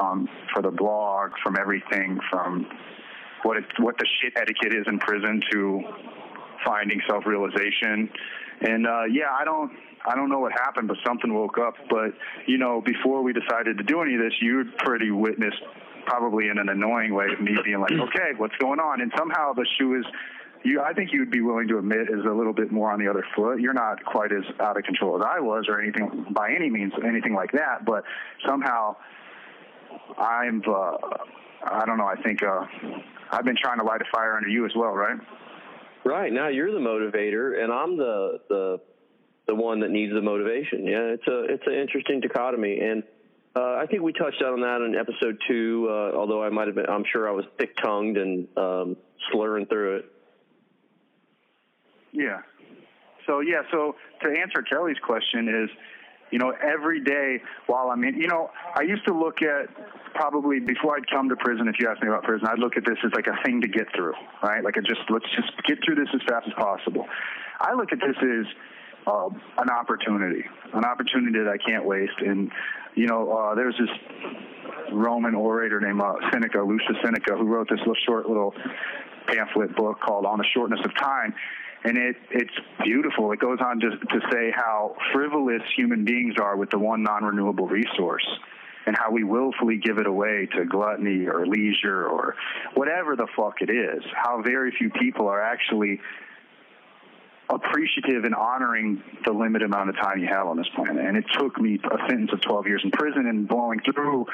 um, 0.00 0.28
for 0.52 0.62
the 0.62 0.70
blog, 0.70 1.32
from 1.42 1.56
everything 1.58 2.18
from 2.30 2.66
what 3.42 3.56
it, 3.58 3.64
what 3.78 3.96
the 3.98 4.06
shit 4.20 4.32
etiquette 4.36 4.74
is 4.74 4.86
in 4.86 4.98
prison 4.98 5.40
to 5.52 5.82
finding 6.64 7.00
self-realization. 7.08 8.10
And 8.62 8.86
uh, 8.86 9.04
yeah, 9.10 9.30
I 9.38 9.44
don't 9.44 9.72
I 10.06 10.14
don't 10.14 10.28
know 10.28 10.38
what 10.38 10.52
happened, 10.52 10.88
but 10.88 10.98
something 11.06 11.32
woke 11.32 11.58
up. 11.58 11.74
But 11.88 12.12
you 12.46 12.58
know, 12.58 12.80
before 12.80 13.22
we 13.22 13.32
decided 13.32 13.78
to 13.78 13.84
do 13.84 14.02
any 14.02 14.14
of 14.14 14.20
this, 14.20 14.34
you'd 14.40 14.76
pretty 14.78 15.10
witnessed 15.10 15.62
probably 16.06 16.48
in 16.48 16.58
an 16.58 16.68
annoying 16.68 17.14
way 17.14 17.26
of 17.32 17.40
me 17.40 17.56
being 17.64 17.80
like, 17.80 17.92
okay, 18.08 18.32
what's 18.36 18.56
going 18.56 18.80
on? 18.80 19.00
And 19.00 19.12
somehow 19.16 19.52
the 19.52 19.66
shoe 19.78 19.98
is 19.98 20.04
you 20.64 20.80
I 20.80 20.92
think 20.94 21.12
you'd 21.12 21.30
be 21.30 21.42
willing 21.42 21.68
to 21.68 21.78
admit 21.78 22.08
is 22.10 22.24
a 22.24 22.32
little 22.32 22.54
bit 22.54 22.72
more 22.72 22.90
on 22.90 22.98
the 22.98 23.08
other 23.08 23.24
foot. 23.36 23.60
You're 23.60 23.74
not 23.74 24.04
quite 24.04 24.32
as 24.32 24.44
out 24.60 24.76
of 24.76 24.84
control 24.84 25.16
as 25.18 25.24
I 25.24 25.38
was 25.40 25.66
or 25.68 25.80
anything 25.80 26.26
by 26.30 26.50
any 26.50 26.70
means 26.70 26.92
anything 27.06 27.34
like 27.34 27.52
that, 27.52 27.84
but 27.84 28.04
somehow 28.46 28.96
I'm 30.18 30.62
uh 30.66 30.96
I 31.64 31.84
don't 31.86 31.98
know, 31.98 32.06
I 32.06 32.20
think 32.22 32.42
uh 32.42 32.64
I've 33.30 33.44
been 33.44 33.56
trying 33.60 33.78
to 33.78 33.84
light 33.84 34.00
a 34.00 34.06
fire 34.12 34.36
under 34.36 34.48
you 34.48 34.64
as 34.64 34.72
well, 34.74 34.92
right? 34.92 35.18
Right. 36.04 36.32
Now 36.32 36.48
you're 36.48 36.72
the 36.72 36.78
motivator 36.78 37.62
and 37.62 37.72
I'm 37.72 37.96
the 37.96 38.40
the 38.48 38.80
the 39.46 39.54
one 39.54 39.80
that 39.80 39.90
needs 39.90 40.14
the 40.14 40.22
motivation. 40.22 40.86
Yeah, 40.86 41.14
it's 41.14 41.26
a 41.28 41.44
it's 41.44 41.66
an 41.66 41.74
interesting 41.74 42.20
dichotomy 42.20 42.80
and 42.80 43.02
uh, 43.56 43.76
I 43.80 43.86
think 43.88 44.02
we 44.02 44.12
touched 44.12 44.42
on 44.42 44.62
that 44.62 44.80
in 44.80 44.96
episode 44.96 45.38
two, 45.46 45.86
uh, 45.88 46.16
although 46.16 46.42
I 46.42 46.48
might 46.48 46.66
have 46.66 46.74
been, 46.74 46.86
I'm 46.88 47.04
sure 47.12 47.28
I 47.28 47.30
was 47.30 47.44
thick 47.56 47.70
tongued 47.80 48.16
and 48.16 48.48
um, 48.56 48.96
slurring 49.30 49.66
through 49.66 49.98
it. 49.98 50.13
Yeah. 52.14 52.38
So 53.26 53.40
yeah, 53.40 53.62
so 53.70 53.96
to 54.22 54.28
answer 54.28 54.62
Kelly's 54.62 54.98
question 55.04 55.48
is, 55.48 55.70
you 56.30 56.38
know, 56.38 56.52
every 56.62 57.02
day 57.02 57.42
while 57.66 57.90
I'm 57.90 58.02
in, 58.04 58.14
you 58.16 58.28
know, 58.28 58.50
I 58.74 58.82
used 58.82 59.04
to 59.06 59.14
look 59.14 59.42
at 59.42 59.68
probably 60.14 60.60
before 60.60 60.96
I'd 60.96 61.10
come 61.10 61.28
to 61.28 61.36
prison. 61.36 61.68
If 61.68 61.76
you 61.80 61.88
ask 61.88 62.00
me 62.02 62.08
about 62.08 62.22
prison, 62.22 62.46
I'd 62.50 62.58
look 62.58 62.76
at 62.76 62.84
this 62.84 62.96
as 63.04 63.12
like 63.14 63.26
a 63.26 63.36
thing 63.44 63.60
to 63.60 63.68
get 63.68 63.86
through, 63.94 64.14
right? 64.42 64.62
Like 64.62 64.76
a 64.76 64.80
just 64.80 65.02
let's 65.10 65.26
just 65.34 65.50
get 65.66 65.78
through 65.84 65.96
this 65.96 66.08
as 66.14 66.20
fast 66.28 66.46
as 66.46 66.54
possible. 66.54 67.06
I 67.60 67.74
look 67.74 67.92
at 67.92 67.98
this 67.98 68.16
as 68.22 68.46
uh, 69.06 69.28
an 69.58 69.70
opportunity, 69.70 70.44
an 70.72 70.84
opportunity 70.84 71.38
that 71.38 71.48
I 71.48 71.58
can't 71.58 71.84
waste. 71.84 72.18
And 72.18 72.50
you 72.94 73.06
know, 73.06 73.32
uh, 73.32 73.54
there's 73.54 73.74
this 73.78 73.90
Roman 74.92 75.34
orator 75.34 75.80
named 75.80 76.00
uh, 76.00 76.14
Seneca, 76.32 76.62
Lucius 76.62 76.96
Seneca, 77.02 77.36
who 77.36 77.44
wrote 77.44 77.68
this 77.68 77.80
little 77.80 77.96
short 78.06 78.28
little 78.28 78.54
pamphlet 79.26 79.74
book 79.74 80.00
called 80.00 80.26
On 80.26 80.38
the 80.38 80.44
Shortness 80.54 80.80
of 80.84 80.94
Time 80.96 81.34
and 81.84 81.98
it 81.98 82.16
it's 82.30 82.54
beautiful. 82.82 83.30
It 83.32 83.40
goes 83.40 83.58
on 83.60 83.80
to 83.80 83.90
to 83.90 84.20
say 84.32 84.50
how 84.54 84.96
frivolous 85.12 85.62
human 85.76 86.04
beings 86.04 86.34
are 86.40 86.56
with 86.56 86.70
the 86.70 86.78
one 86.78 87.02
non-renewable 87.02 87.66
resource, 87.66 88.26
and 88.86 88.96
how 88.96 89.10
we 89.10 89.22
willfully 89.22 89.76
give 89.76 89.98
it 89.98 90.06
away 90.06 90.48
to 90.56 90.64
gluttony 90.64 91.26
or 91.26 91.46
leisure 91.46 92.06
or 92.06 92.34
whatever 92.74 93.16
the 93.16 93.26
fuck 93.36 93.60
it 93.60 93.70
is. 93.70 94.02
How 94.14 94.42
very 94.42 94.72
few 94.72 94.90
people 94.90 95.28
are 95.28 95.42
actually 95.42 96.00
appreciative 97.50 98.24
and 98.24 98.34
honoring 98.34 99.02
the 99.26 99.32
limited 99.32 99.66
amount 99.66 99.90
of 99.90 99.96
time 99.96 100.18
you 100.18 100.26
have 100.26 100.46
on 100.46 100.56
this 100.56 100.68
planet. 100.74 101.04
And 101.04 101.16
it 101.16 101.26
took 101.38 101.60
me 101.60 101.78
a 101.84 102.08
sentence 102.08 102.30
of 102.32 102.40
12 102.40 102.66
years 102.66 102.80
in 102.82 102.90
prison 102.90 103.26
and 103.26 103.46
blowing 103.46 103.80
through 103.80 104.26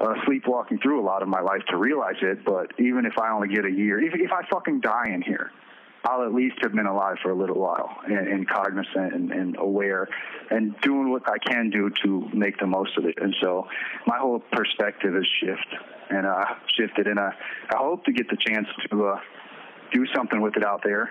uh, 0.00 0.14
sleepwalking 0.24 0.78
through 0.78 1.00
a 1.00 1.04
lot 1.04 1.22
of 1.22 1.28
my 1.28 1.40
life 1.40 1.62
to 1.68 1.76
realize 1.76 2.16
it. 2.22 2.44
But 2.44 2.72
even 2.78 3.04
if 3.06 3.18
I 3.18 3.30
only 3.30 3.48
get 3.48 3.64
a 3.64 3.70
year, 3.70 4.00
if, 4.00 4.14
if 4.14 4.32
I 4.32 4.46
fucking 4.48 4.80
die 4.80 5.10
in 5.12 5.20
here, 5.22 5.52
I'll 6.06 6.22
at 6.22 6.32
least 6.32 6.56
have 6.62 6.72
been 6.72 6.86
alive 6.86 7.16
for 7.20 7.30
a 7.30 7.34
little 7.34 7.58
while 7.58 7.90
and, 8.06 8.28
and 8.28 8.48
cognizant 8.48 9.12
and, 9.12 9.32
and, 9.32 9.56
aware 9.58 10.08
and 10.50 10.78
doing 10.80 11.10
what 11.10 11.22
I 11.28 11.38
can 11.38 11.68
do 11.68 11.90
to 12.04 12.28
make 12.32 12.58
the 12.58 12.66
most 12.66 12.96
of 12.96 13.06
it. 13.06 13.14
And 13.20 13.34
so 13.42 13.66
my 14.06 14.16
whole 14.16 14.38
perspective 14.52 15.14
has 15.14 15.26
shifted 15.40 15.78
and 16.10 16.24
uh, 16.24 16.44
shifted. 16.78 17.08
And 17.08 17.18
uh, 17.18 17.30
I 17.70 17.76
hope 17.78 18.04
to 18.04 18.12
get 18.12 18.28
the 18.28 18.36
chance 18.36 18.68
to 18.90 19.06
uh, 19.06 19.20
do 19.92 20.06
something 20.14 20.40
with 20.40 20.56
it 20.56 20.64
out 20.64 20.82
there, 20.84 21.10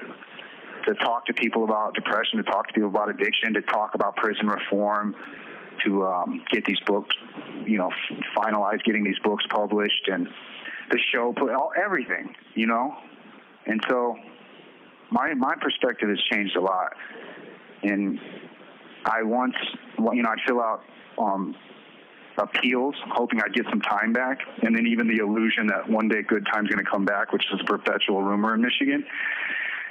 to 0.86 0.94
talk 0.96 1.26
to 1.26 1.34
people 1.34 1.66
about 1.66 1.94
depression, 1.94 2.38
to 2.38 2.44
talk 2.44 2.68
to 2.70 2.74
people 2.74 2.90
about 2.90 3.10
addiction, 3.10 3.54
to 3.56 3.62
talk 3.64 3.96
about 3.96 4.16
prison 4.16 4.48
reform, 4.48 5.14
to 5.84 6.06
um, 6.06 6.42
get 6.52 6.64
these 6.64 6.80
books, 6.86 7.14
you 7.66 7.78
know, 7.78 7.92
finalize 8.38 8.82
getting 8.86 9.04
these 9.04 9.20
books 9.26 9.44
published 9.50 10.08
and 10.08 10.30
the 10.90 11.00
show, 11.12 11.34
put 11.36 11.52
all 11.52 11.72
everything, 11.76 12.34
you 12.54 12.68
know. 12.68 12.96
And 13.66 13.84
so 13.90 14.16
my 15.12 15.34
my 15.34 15.56
perspective 15.60 16.10
has 16.10 16.20
changed 16.32 16.56
a 16.56 16.62
lot. 16.62 16.94
And 17.84 18.20
I 19.06 19.22
once, 19.24 19.56
you 19.98 20.24
know, 20.24 20.30
I'd 20.30 20.40
fill 20.48 20.60
out 20.60 20.82
um, 21.18 21.56
appeals, 22.38 22.96
hoping 23.12 23.40
I'd 23.42 23.54
get 23.54 23.66
some 23.70 23.82
time 23.82 24.14
back, 24.14 24.40
and 24.64 24.76
then 24.76 24.88
even 24.88 25.08
the 25.08 25.24
illusion 25.24 25.68
that 25.68 25.88
one 25.88 26.08
day 26.08 26.22
good 26.24 26.46
time's 26.52 26.70
going 26.70 26.84
to 26.84 26.90
come 26.90 27.06
back, 27.06 27.32
which 27.32 27.44
is 27.54 27.60
a 27.62 27.64
perpetual 27.66 28.24
rumor 28.24 28.56
in 28.56 28.62
Michigan. 28.62 29.06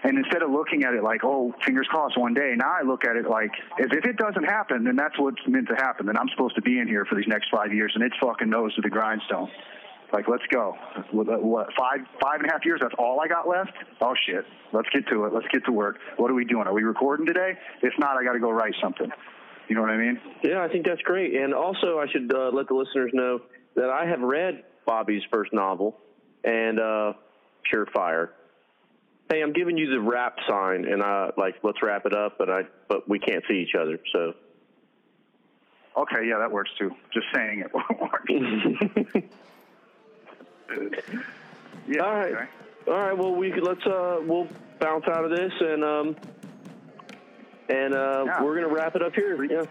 And 0.03 0.19
instead 0.19 0.43
of 0.43 0.51
looking 0.51 0.85
at 0.85 0.93
it 0.93 1.03
like, 1.03 1.25
oh, 1.25 1.55
fingers 1.65 1.87
crossed 1.89 2.19
one 2.19 2.35
day, 2.35 2.53
now 2.57 2.77
I 2.79 2.83
look 2.83 3.07
at 3.07 3.17
it 3.17 3.27
like, 3.27 3.53
if, 3.79 3.91
if 3.91 4.05
it 4.05 4.19
doesn't 4.19 4.45
happen, 4.45 4.85
then 4.85 4.97
that's 4.97 5.19
what's 5.19 5.41
meant 5.47 5.69
to 5.69 5.77
happen. 5.77 6.05
Then 6.05 6.19
I'm 6.19 6.29
supposed 6.29 6.57
to 6.57 6.63
be 6.63 6.79
in 6.79 6.87
here 6.87 7.07
for 7.07 7.15
these 7.15 7.27
next 7.27 7.49
five 7.51 7.73
years, 7.73 7.93
and 7.95 8.05
it's 8.05 8.17
fucking 8.21 8.51
nose 8.51 8.75
to 8.75 8.83
the 8.83 8.91
grindstone. 8.91 9.49
Like, 10.15 10.29
let's 10.29 10.45
go. 10.47 10.77
What, 11.11 11.67
five, 11.77 11.99
five 12.23 12.39
and 12.39 12.49
a 12.49 12.53
half 12.53 12.65
years? 12.65 12.79
That's 12.81 12.95
all 12.97 13.21
I 13.21 13.27
got 13.27 13.49
left? 13.49 13.73
Oh, 14.01 14.15
shit. 14.25 14.45
Let's 14.73 14.89
get 14.91 15.09
to 15.09 15.25
it. 15.25 15.35
Let's 15.35 15.49
get 15.53 15.65
to 15.65 15.73
work. 15.73 15.99
What 16.19 16.31
are 16.31 16.35
we 16.35 16.45
doing? 16.45 16.69
Are 16.69 16.73
we 16.73 16.85
recording 16.85 17.27
today? 17.27 17.55
If 17.83 17.95
not, 17.99 18.17
I 18.17 18.23
got 18.23 18.35
to 18.35 18.39
go 18.39 18.53
write 18.53 18.75
something. 18.81 19.11
You 19.69 19.75
know 19.75 19.81
what 19.81 19.91
I 19.91 19.97
mean? 19.97 20.21
Yeah, 20.45 20.63
I 20.63 20.69
think 20.69 20.87
that's 20.87 21.03
great. 21.03 21.35
And 21.35 21.53
also, 21.53 21.99
I 21.99 22.07
should 22.13 22.33
uh, 22.33 22.51
let 22.53 22.69
the 22.69 22.75
listeners 22.75 23.11
know 23.13 23.41
that 23.75 23.91
I 23.91 24.07
have 24.07 24.21
read 24.21 24.63
Bobby's 24.87 25.23
first 25.33 25.53
novel, 25.53 25.99
and 26.45 26.79
uh, 26.79 27.15
Surefire. 27.73 28.29
Hey, 29.33 29.43
I'm 29.43 29.53
giving 29.53 29.77
you 29.77 29.91
the 29.91 30.01
wrap 30.01 30.37
sign, 30.49 30.85
and 30.85 31.03
I 31.03 31.31
like 31.37 31.57
let's 31.65 31.79
wrap 31.83 32.07
it 32.07 32.15
up, 32.15 32.37
but 32.39 32.51
I 32.51 32.61
but 32.89 33.09
we 33.09 33.19
can't 33.19 33.43
see 33.49 33.67
each 33.67 33.75
other, 33.75 33.99
so. 34.13 34.35
Okay, 35.97 36.29
yeah, 36.29 36.39
that 36.39 36.53
works 36.53 36.71
too. 36.79 36.91
Just 37.13 37.27
saying 37.35 37.65
it 37.65 37.73
won't 37.73 38.01
work. 39.15 39.25
yeah. 41.89 42.03
All 42.03 42.15
right. 42.15 42.33
Okay. 42.33 42.49
All 42.89 42.99
right. 42.99 43.17
Well, 43.17 43.35
we 43.35 43.53
let's 43.61 43.85
uh 43.87 44.21
we'll 44.23 44.49
bounce 44.81 45.07
out 45.09 45.25
of 45.25 45.31
this 45.31 45.53
and 45.61 45.85
um 45.85 46.17
and 47.69 47.95
uh 47.95 48.25
yeah. 48.27 48.43
we're 48.43 48.55
gonna 48.55 48.73
wrap 48.73 48.97
it 48.97 49.03
up 49.03 49.15
here. 49.15 49.43
Yeah. 49.45 49.65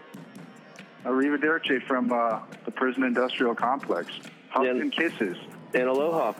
Arrivederci 1.04 1.82
from 1.86 2.10
uh, 2.12 2.40
the 2.64 2.70
prison 2.70 3.04
industrial 3.04 3.54
complex. 3.54 4.10
Hugs 4.48 4.68
and, 4.68 4.80
and 4.80 4.92
kisses. 4.92 5.36
And 5.74 5.84
aloha. 5.84 6.32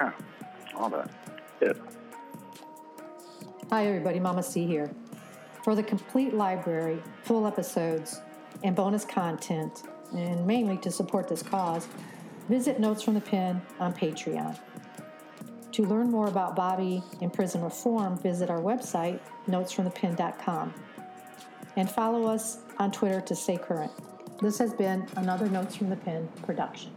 Yeah. 0.00 0.12
All 0.76 0.88
that. 0.90 1.10
Yeah. 1.60 1.72
Hi 3.70 3.86
everybody, 3.86 4.20
Mama 4.20 4.42
C 4.42 4.64
here. 4.64 4.90
For 5.64 5.74
the 5.74 5.82
complete 5.82 6.34
library, 6.34 7.02
full 7.22 7.46
episodes, 7.46 8.20
and 8.62 8.76
bonus 8.76 9.04
content, 9.04 9.84
and 10.14 10.46
mainly 10.46 10.76
to 10.78 10.90
support 10.90 11.28
this 11.28 11.42
cause 11.42 11.88
visit 12.52 12.78
Notes 12.78 13.02
from 13.02 13.14
the 13.14 13.20
Pen 13.22 13.62
on 13.80 13.94
Patreon. 13.94 14.58
To 15.70 15.86
learn 15.86 16.10
more 16.10 16.28
about 16.28 16.54
Bobby 16.54 17.02
and 17.22 17.32
prison 17.32 17.62
reform, 17.62 18.18
visit 18.18 18.50
our 18.50 18.60
website, 18.60 19.20
notesfromthepen.com, 19.48 20.74
and 21.76 21.90
follow 21.90 22.26
us 22.26 22.58
on 22.78 22.92
Twitter 22.92 23.22
to 23.22 23.34
stay 23.34 23.56
current. 23.56 23.90
This 24.42 24.58
has 24.58 24.74
been 24.74 25.08
another 25.16 25.48
Notes 25.48 25.76
from 25.76 25.88
the 25.88 25.96
Pen 25.96 26.28
production. 26.42 26.90